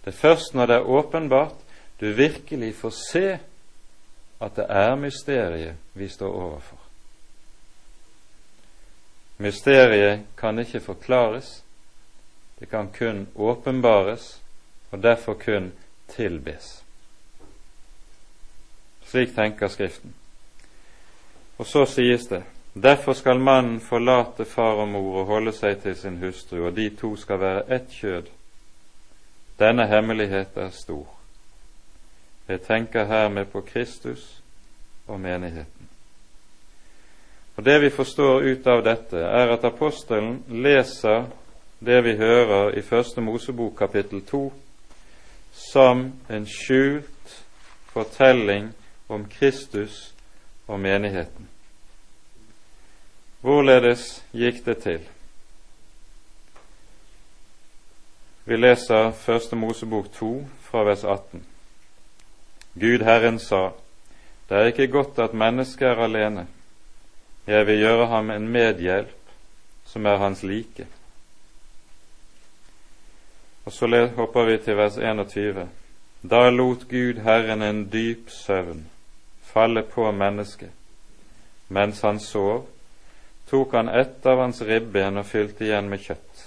Det 0.03 0.11
er 0.11 0.19
først 0.19 0.55
når 0.57 0.69
det 0.69 0.75
er 0.75 0.89
åpenbart 0.99 1.59
du 1.99 2.09
virkelig 2.13 2.73
får 2.75 2.95
se 2.99 3.27
at 4.43 4.55
det 4.55 4.65
er 4.69 4.95
mysteriet 4.99 5.75
vi 5.95 6.09
står 6.11 6.33
overfor. 6.35 6.79
Mysteriet 9.37 10.25
kan 10.37 10.59
ikke 10.59 10.79
forklares, 10.79 11.63
det 12.59 12.69
kan 12.69 12.91
kun 12.91 13.27
åpenbares 13.35 14.41
og 14.91 15.03
derfor 15.03 15.33
kun 15.33 15.71
tilbes. 16.07 16.83
Slik 19.05 19.35
tenker 19.35 19.67
Skriften. 19.67 20.13
Og 21.63 21.67
så 21.67 21.85
sies 21.85 22.25
det 22.27 22.43
Derfor 22.73 23.13
skal 23.13 23.39
mannen 23.39 23.79
forlate 23.79 24.45
far 24.45 24.81
og 24.83 24.87
mor 24.91 25.21
og 25.21 25.29
holde 25.29 25.51
seg 25.55 25.77
til 25.79 25.93
sin 25.95 26.17
hustru, 26.19 26.65
og 26.67 26.73
de 26.75 26.89
to 26.89 27.13
skal 27.15 27.39
være 27.39 27.61
ett 27.75 27.93
kjød. 27.93 28.25
Denne 29.59 29.85
hemmelighet 29.87 30.57
er 30.57 30.73
stor. 30.75 31.05
Jeg 32.47 32.61
tenker 32.61 33.05
hermed 33.05 33.45
på 33.45 33.61
Kristus 33.61 34.41
og 35.07 35.19
menigheten. 35.19 35.87
Og 37.55 37.65
Det 37.65 37.81
vi 37.81 37.89
forstår 37.89 38.41
ut 38.41 38.67
av 38.67 38.83
dette, 38.83 39.17
er 39.17 39.53
at 39.53 39.63
apostelen 39.63 40.43
leser 40.49 41.29
det 41.79 42.03
vi 42.03 42.17
hører 42.17 42.75
i 42.77 42.81
Første 42.81 43.21
Mosebok 43.21 43.77
kapittel 43.77 44.25
to, 44.25 44.53
som 45.51 46.11
en 46.29 46.45
skjult 46.45 47.39
fortelling 47.93 48.73
om 49.07 49.25
Kristus 49.29 50.13
og 50.67 50.79
menigheten. 50.79 51.52
Hvorledes 53.43 54.23
gikk 54.31 54.61
det 54.65 54.77
til? 54.85 55.01
Vi 58.45 58.55
leser 58.55 59.11
Første 59.11 59.55
Mosebok 59.59 60.05
2 60.15 60.29
fra 60.63 60.83
vers 60.87 61.03
18. 61.03 61.43
Gud 62.79 63.03
Herren 63.03 63.39
sa, 63.39 63.73
det 64.47 64.57
er 64.57 64.71
ikke 64.71 64.87
godt 64.87 65.19
at 65.19 65.35
mennesket 65.35 65.87
er 65.87 65.99
alene. 66.05 66.47
Jeg 67.47 67.67
vil 67.67 67.79
gjøre 67.83 68.07
ham 68.07 68.31
en 68.31 68.47
medhjelp 68.47 69.35
som 69.91 70.05
er 70.05 70.17
hans 70.23 70.43
like. 70.43 70.87
Og 73.65 73.71
så 73.71 74.07
hopper 74.15 74.45
vi 74.45 74.57
til 74.57 74.77
vers 74.77 74.97
21. 74.97 75.69
Da 76.31 76.49
lot 76.49 76.87
Gud 76.89 77.19
Herren 77.27 77.61
en 77.61 77.89
dyp 77.91 78.29
søvn 78.29 78.87
falle 79.53 79.83
på 79.83 80.11
mennesket. 80.11 80.71
Mens 81.69 82.01
han 82.01 82.19
sov, 82.19 82.67
tok 83.53 83.77
han 83.77 83.89
ett 83.89 84.25
av 84.25 84.41
hans 84.41 84.61
ribben 84.65 85.21
og 85.21 85.29
fylte 85.29 85.67
igjen 85.67 85.89
med 85.93 86.01
kjøtt. 86.01 86.43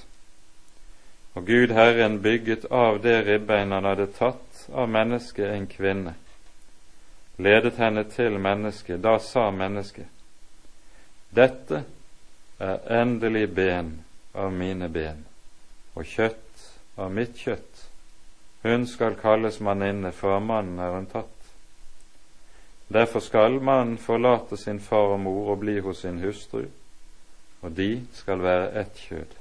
Og 1.38 1.46
Gud 1.46 1.70
Herren 1.76 2.18
bygget 2.24 2.66
av 2.74 2.98
det 3.04 3.20
ribbein 3.28 3.70
han 3.70 3.86
hadde 3.86 4.08
tatt 4.16 4.66
av 4.74 4.88
mennesket, 4.90 5.46
en 5.46 5.68
kvinne 5.70 6.16
ledet 7.36 7.76
henne 7.76 8.04
til 8.04 8.38
mennesket. 8.40 9.02
Da 9.02 9.18
sa 9.18 9.50
mennesket, 9.50 10.08
dette 11.30 11.82
er 12.58 13.00
endelig 13.02 13.48
ben 13.54 13.92
av 14.34 14.52
mine 14.52 14.88
ben 14.88 15.24
og 15.96 16.04
kjøtt 16.08 16.64
av 16.96 17.12
mitt 17.12 17.36
kjøtt. 17.36 17.84
Hun 18.62 18.86
skal 18.88 19.14
kalles 19.20 19.60
manninne, 19.60 20.12
for 20.12 20.40
mannen 20.40 20.80
er 20.80 20.96
hun 20.96 21.06
tatt. 21.06 21.32
Derfor 22.88 23.20
skal 23.20 23.60
mannen 23.60 23.98
forlate 23.98 24.56
sin 24.56 24.80
far 24.80 25.14
og 25.14 25.20
mor 25.20 25.52
og 25.52 25.60
bli 25.60 25.78
hos 25.80 26.02
sin 26.02 26.18
hustru, 26.24 26.66
og 27.66 27.76
de 27.76 28.06
skal 28.14 28.42
være 28.42 28.80
ett 28.80 28.94
kjød. 29.08 29.32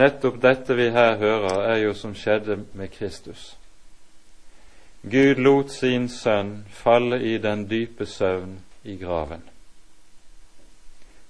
Nettopp 0.00 0.38
dette 0.40 0.76
vi 0.76 0.88
her 0.90 1.16
hører, 1.20 1.60
er 1.72 1.76
jo 1.76 1.92
som 1.94 2.14
skjedde 2.16 2.56
med 2.72 2.88
Kristus. 2.88 3.56
Gud 5.02 5.42
lot 5.44 5.72
sin 5.72 6.08
sønn 6.08 6.64
falle 6.72 7.20
i 7.20 7.36
den 7.38 7.66
dype 7.70 8.06
søvn 8.06 8.56
i 8.84 8.96
graven. 8.96 9.42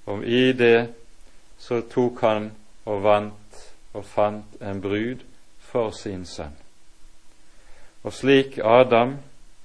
Og 0.07 0.23
i 0.25 0.53
det 0.53 0.95
så 1.59 1.83
tok 1.91 2.23
han 2.23 2.53
og 2.85 3.03
vant 3.03 3.63
og 3.93 4.05
fant 4.07 4.63
en 4.63 4.81
brud 4.81 5.27
for 5.59 5.91
sin 5.91 6.23
sønn. 6.27 6.55
Og 8.07 8.15
slik 8.15 8.61
Adam 8.63 9.19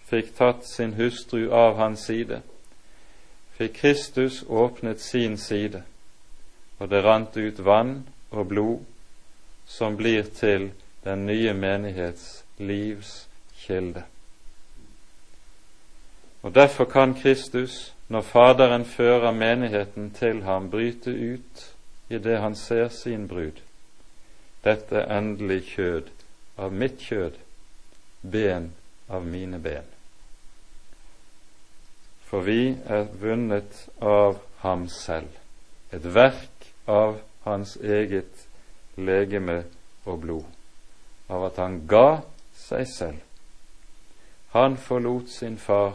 fikk 0.10 0.34
tatt 0.38 0.66
sin 0.66 0.98
hustru 0.98 1.52
av 1.54 1.78
hans 1.78 2.10
side, 2.10 2.42
fikk 3.58 3.76
Kristus 3.76 4.44
åpnet 4.48 5.02
sin 5.02 5.38
side, 5.38 5.84
og 6.80 6.90
det 6.90 7.04
rant 7.04 7.38
ut 7.38 7.60
vann 7.66 8.08
og 8.32 8.48
blod 8.48 8.80
som 9.68 9.98
blir 9.98 10.24
til 10.24 10.72
den 11.04 11.26
nye 11.26 11.54
menighets 11.54 12.44
livs 12.58 13.28
kilde. 13.66 14.04
Og 16.42 16.56
Derfor 16.56 16.86
kan 16.86 17.14
Kristus, 17.14 17.94
når 18.08 18.22
Faderen 18.22 18.86
fører 18.86 19.32
menigheten 19.32 20.12
til 20.12 20.44
ham, 20.44 20.70
bryte 20.70 21.12
ut 21.12 21.68
i 22.10 22.18
det 22.18 22.40
han 22.40 22.56
ser 22.56 22.90
sin 22.90 23.28
brud. 23.28 23.62
Dette 24.64 24.96
er 24.96 25.18
endelig 25.18 25.64
kjød 25.76 26.10
av 26.58 26.74
mitt 26.74 27.00
kjød, 27.00 27.38
ben 28.22 28.72
av 29.10 29.26
mine 29.26 29.60
ben. 29.60 29.91
For 32.32 32.46
vi 32.48 32.78
er 32.88 33.10
vunnet 33.20 33.90
av 34.00 34.40
ham 34.64 34.88
selv, 34.90 35.30
et 35.92 36.06
verk 36.16 36.72
av 36.88 37.20
hans 37.44 37.76
eget 37.76 38.48
legeme 38.96 39.66
og 40.08 40.24
blod, 40.24 40.48
av 41.28 41.50
at 41.52 41.60
han 41.60 41.82
ga 41.92 42.22
seg 42.56 42.88
selv 42.88 43.28
han 44.52 44.78
forlot 44.78 45.30
sin 45.30 45.58
far 45.58 45.94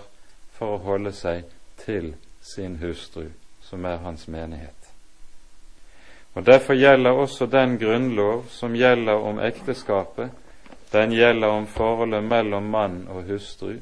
for 0.56 0.76
å 0.76 0.82
holde 0.84 1.12
seg 1.12 1.44
til 1.76 2.14
sin 2.40 2.78
hustru, 2.80 3.26
som 3.60 3.84
er 3.84 4.00
hans 4.00 4.28
menighet. 4.32 4.72
Og 6.34 6.46
Derfor 6.46 6.74
gjelder 6.76 7.20
også 7.20 7.46
den 7.52 7.76
grunnlov 7.78 8.46
som 8.48 8.76
gjelder 8.76 9.20
om 9.28 9.40
ekteskapet, 9.44 10.30
den 10.92 11.12
gjelder 11.12 11.52
om 11.52 11.66
forholdet 11.66 12.24
mellom 12.24 12.70
mann 12.72 12.96
og 13.12 13.28
hustru. 13.28 13.76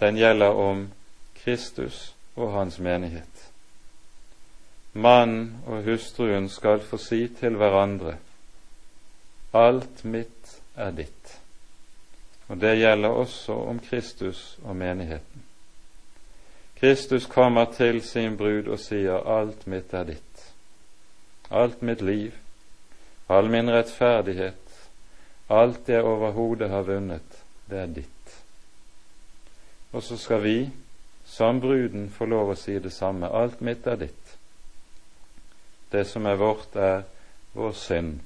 Den 0.00 0.16
gjelder 0.16 0.54
om 0.54 0.88
Kristus 1.34 2.14
og 2.36 2.52
hans 2.52 2.78
menighet. 2.78 3.50
Mannen 4.92 5.58
og 5.66 5.82
hustruen 5.82 6.48
skal 6.48 6.80
få 6.80 6.96
si 6.96 7.26
til 7.28 7.58
hverandre 7.58 8.16
Alt 9.54 10.04
mitt 10.04 10.58
er 10.76 10.90
ditt. 10.92 11.38
Og 12.48 12.60
det 12.60 12.78
gjelder 12.78 13.08
også 13.08 13.52
om 13.52 13.78
Kristus 13.80 14.58
og 14.62 14.76
menigheten. 14.76 15.44
Kristus 16.80 17.26
kommer 17.26 17.64
til 17.64 18.02
sin 18.02 18.36
brud 18.36 18.68
og 18.68 18.78
sier 18.78 19.24
alt 19.26 19.66
mitt 19.66 19.94
er 19.94 20.04
ditt. 20.04 20.44
Alt 21.50 21.82
mitt 21.82 22.04
liv, 22.04 22.36
all 23.28 23.48
min 23.50 23.70
rettferdighet, 23.72 24.76
alt 25.48 25.88
jeg 25.88 26.04
overhodet 26.04 26.68
har 26.70 26.82
vunnet, 26.82 27.42
det 27.70 27.78
er 27.78 27.86
ditt. 27.86 28.17
Og 29.92 30.02
så 30.02 30.16
skal 30.16 30.42
vi, 30.42 30.70
som 31.24 31.60
bruden, 31.60 32.10
få 32.10 32.26
lov 32.28 32.52
å 32.52 32.58
si 32.58 32.78
det 32.78 32.92
samme. 32.92 33.30
Alt 33.32 33.60
mitt 33.64 33.86
er 33.86 33.96
ditt. 34.00 34.34
Det 35.90 36.04
som 36.04 36.26
er 36.26 36.36
vårt, 36.36 36.76
er 36.76 37.06
vår 37.56 37.72
synd, 37.72 38.18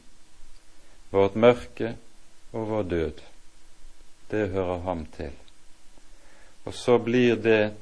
vårt 1.10 1.38
mørke 1.38 1.94
og 2.52 2.66
vår 2.68 2.82
død. 2.90 3.22
Det 4.30 4.48
hører 4.50 4.82
ham 4.88 5.06
til. 5.14 5.32
Og 6.64 6.74
så 6.74 6.98
blir 6.98 7.36
det 7.36 7.72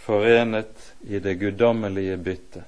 forenet 0.00 0.92
i 1.02 1.18
det 1.18 1.34
guddommelige 1.38 2.16
byttet, 2.16 2.64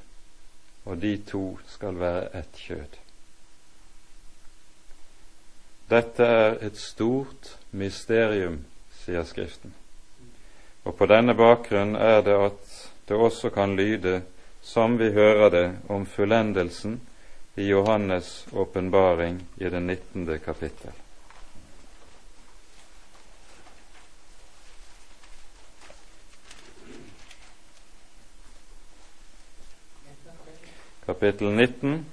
og 0.85 0.99
de 1.03 1.17
to 1.27 1.59
skal 1.67 1.99
være 1.99 2.29
ett 2.39 2.59
kjød. 2.67 2.99
Dette 5.91 6.25
er 6.25 6.59
et 6.67 6.79
stort 6.79 7.57
mysterium, 7.71 8.63
sier 9.03 9.25
Skriften. 9.27 9.75
Og 10.85 10.97
på 10.99 11.07
denne 11.07 11.35
bakgrunn 11.39 11.97
er 11.97 12.23
det 12.27 12.39
at 12.39 12.75
det 13.09 13.19
også 13.19 13.51
kan 13.55 13.77
lyde 13.77 14.23
som 14.63 14.99
vi 14.99 15.11
hører 15.11 15.51
det 15.51 15.67
om 15.89 16.07
fullendelsen 16.07 17.01
i 17.55 17.73
Johannes' 17.73 18.47
åpenbaring 18.53 19.43
i 19.57 19.69
det 19.69 19.81
19. 19.83 20.39
kapittel. 20.39 20.93
Kapittel 31.07 31.51
19, 31.51 32.07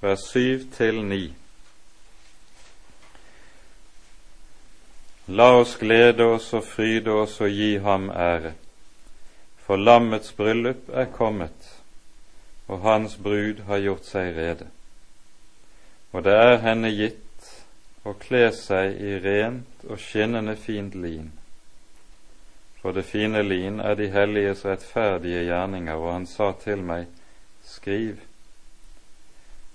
vers 0.00 0.30
7 0.32 0.70
til 0.72 1.04
9. 1.04 1.34
La 5.30 5.50
oss 5.52 5.76
glede 5.76 6.24
oss 6.24 6.54
og 6.56 6.64
fryde 6.64 7.12
oss 7.12 7.34
og 7.44 7.52
gi 7.52 7.74
ham 7.84 8.06
ære, 8.10 8.54
for 9.60 9.76
lammets 9.76 10.32
bryllup 10.32 10.88
er 10.88 11.10
kommet, 11.12 11.66
og 12.68 12.80
hans 12.80 13.16
brud 13.20 13.60
har 13.66 13.82
gjort 13.84 14.08
seg 14.08 14.30
rede. 14.36 14.70
Og 16.16 16.24
det 16.24 16.32
er 16.32 16.56
henne 16.62 16.88
gitt 16.96 17.50
å 18.08 18.14
kle 18.16 18.46
seg 18.56 18.96
i 18.96 19.18
rent 19.20 19.84
og 19.84 20.00
skinnende 20.00 20.56
fint 20.56 20.96
lin. 20.96 21.28
For 22.80 22.96
det 22.96 23.04
fine 23.04 23.42
lin 23.44 23.82
er 23.84 24.00
de 24.00 24.08
helliges 24.08 24.64
rettferdige 24.64 25.44
gjerninger, 25.44 25.92
og 25.92 26.12
han 26.14 26.26
sa 26.26 26.54
til 26.56 26.80
meg, 26.80 27.04
skriv, 27.68 28.16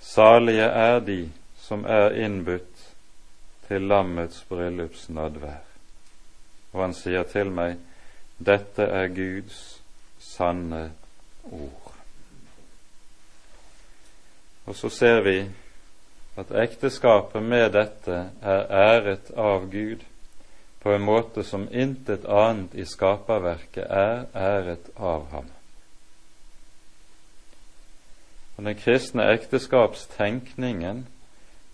salige 0.01 0.65
er 0.65 0.99
de 1.05 1.27
som 1.61 1.85
er 1.85 2.17
innbudt 2.25 2.72
til 3.73 3.87
lammets 3.89 4.43
bryllups 4.49 5.07
nadvær. 5.09 5.63
Og 6.73 6.81
han 6.83 6.93
sier 6.93 7.25
til 7.25 7.49
meg, 7.49 7.79
dette 8.37 8.85
er 8.85 9.09
Guds 9.13 9.79
sanne 10.21 10.91
ord. 11.49 11.93
Og 14.69 14.77
så 14.77 14.91
ser 14.93 15.21
vi 15.25 15.37
at 16.37 16.53
ekteskapet 16.63 17.41
med 17.43 17.71
dette 17.73 18.19
er 18.41 18.69
æret 18.69 19.31
av 19.37 19.65
Gud 19.73 20.05
på 20.83 20.93
en 20.93 21.05
måte 21.05 21.43
som 21.47 21.65
intet 21.71 22.25
annet 22.29 22.75
i 22.77 22.85
skaperverket 22.85 23.89
er 23.89 24.25
æret 24.37 24.89
av 24.97 25.25
ham. 25.33 25.49
Og 28.57 28.63
Den 28.69 28.77
kristne 28.77 29.25
ekteskapstenkningen 29.33 31.07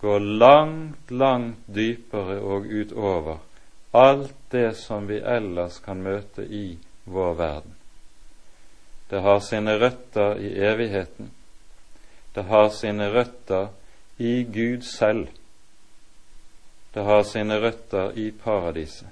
går 0.01 0.19
langt, 0.19 1.11
langt 1.11 1.67
dypere 1.67 2.39
og 2.39 2.65
utover 2.65 3.37
alt 3.91 4.35
det 4.49 4.77
som 4.77 5.07
vi 5.07 5.17
ellers 5.19 5.79
kan 5.79 6.03
møte 6.03 6.45
i 6.45 6.77
vår 7.03 7.33
verden. 7.33 7.75
Det 9.09 9.21
har 9.25 9.39
sine 9.39 9.79
røtter 9.81 10.37
i 10.37 10.53
evigheten. 10.61 11.31
Det 12.33 12.43
har 12.43 12.69
sine 12.69 13.09
røtter 13.09 13.67
i 14.17 14.43
Gud 14.43 14.81
selv. 14.85 15.27
Det 16.93 17.03
har 17.03 17.23
sine 17.23 17.57
røtter 17.61 18.11
i 18.15 18.31
paradiset. 18.31 19.07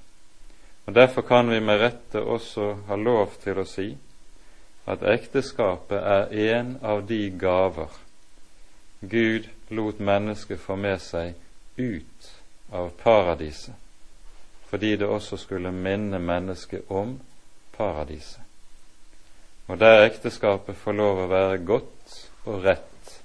Og 0.86 0.96
Derfor 0.96 1.22
kan 1.22 1.50
vi 1.50 1.60
med 1.60 1.82
rette 1.82 2.22
også 2.22 2.74
ha 2.88 2.96
lov 2.96 3.34
til 3.44 3.58
å 3.60 3.66
si 3.68 3.90
at 4.88 5.04
ekteskapet 5.04 6.00
er 6.00 6.54
en 6.54 6.78
av 6.82 7.02
de 7.10 7.30
gaver 7.30 7.92
Gud 9.02 9.50
lot 9.70 10.00
mennesket 10.00 10.60
få 10.60 10.76
med 10.76 11.02
seg 11.02 11.34
ut 11.78 12.32
av 12.72 12.90
paradiset, 13.02 13.76
fordi 14.70 14.96
det 14.96 15.08
også 15.08 15.38
skulle 15.38 15.72
minne 15.72 16.20
mennesket 16.20 16.92
om 16.92 17.18
paradiset. 17.78 18.42
Og 19.68 19.80
der 19.80 20.06
ekteskapet 20.06 20.78
får 20.80 20.96
lov 20.96 21.24
å 21.24 21.32
være 21.32 21.58
godt 21.68 22.20
og 22.48 22.64
rett 22.64 23.18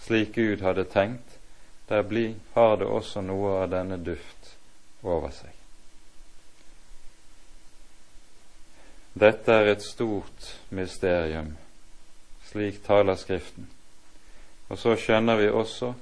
slik 0.00 0.34
Gud 0.34 0.62
hadde 0.62 0.84
tenkt, 0.84 1.38
der 1.88 2.02
blir, 2.02 2.34
har 2.54 2.76
det 2.76 2.86
også 2.86 3.20
noe 3.22 3.56
av 3.64 3.70
denne 3.70 3.98
duft 3.98 4.54
over 5.02 5.32
seg. 5.34 5.50
Dette 9.20 9.52
er 9.52 9.72
et 9.72 9.82
stort 9.82 10.52
mysterium, 10.70 11.56
slik 12.46 12.78
taler 12.86 13.18
Skriften. 13.18 13.66
Og 14.70 14.78
så 14.78 14.94
skjønner 14.96 15.36
vi 15.36 15.48
også 15.48 15.92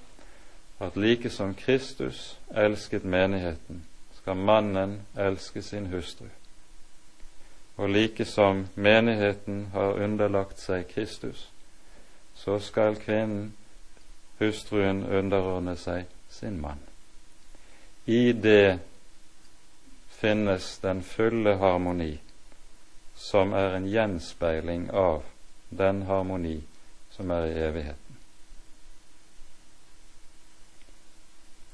at 0.84 0.96
like 0.96 1.30
som 1.30 1.54
Kristus 1.54 2.38
elsket 2.54 3.04
menigheten, 3.04 3.84
skal 4.20 4.36
mannen 4.36 5.00
elske 5.16 5.62
sin 5.62 5.86
hustru. 5.86 6.26
Og 7.76 7.88
like 7.90 8.24
som 8.24 8.66
menigheten 8.74 9.66
har 9.72 10.02
underlagt 10.02 10.60
seg 10.60 10.84
Kristus, 10.92 11.48
så 12.34 12.58
skal 12.58 12.96
kvinnen 13.00 13.54
hustruen 14.38 15.02
underordne 15.06 15.76
seg 15.76 16.04
sin 16.30 16.60
mann. 16.60 16.82
I 18.06 18.32
det 18.32 18.78
finnes 20.08 20.78
den 20.82 21.02
fulle 21.02 21.56
harmoni, 21.56 22.18
som 23.14 23.52
er 23.52 23.76
en 23.76 23.88
gjenspeiling 23.90 24.90
av 24.90 25.22
den 25.70 26.02
harmoni 26.02 26.60
som 27.10 27.30
er 27.30 27.46
i 27.46 27.58
evigheten. 27.68 28.07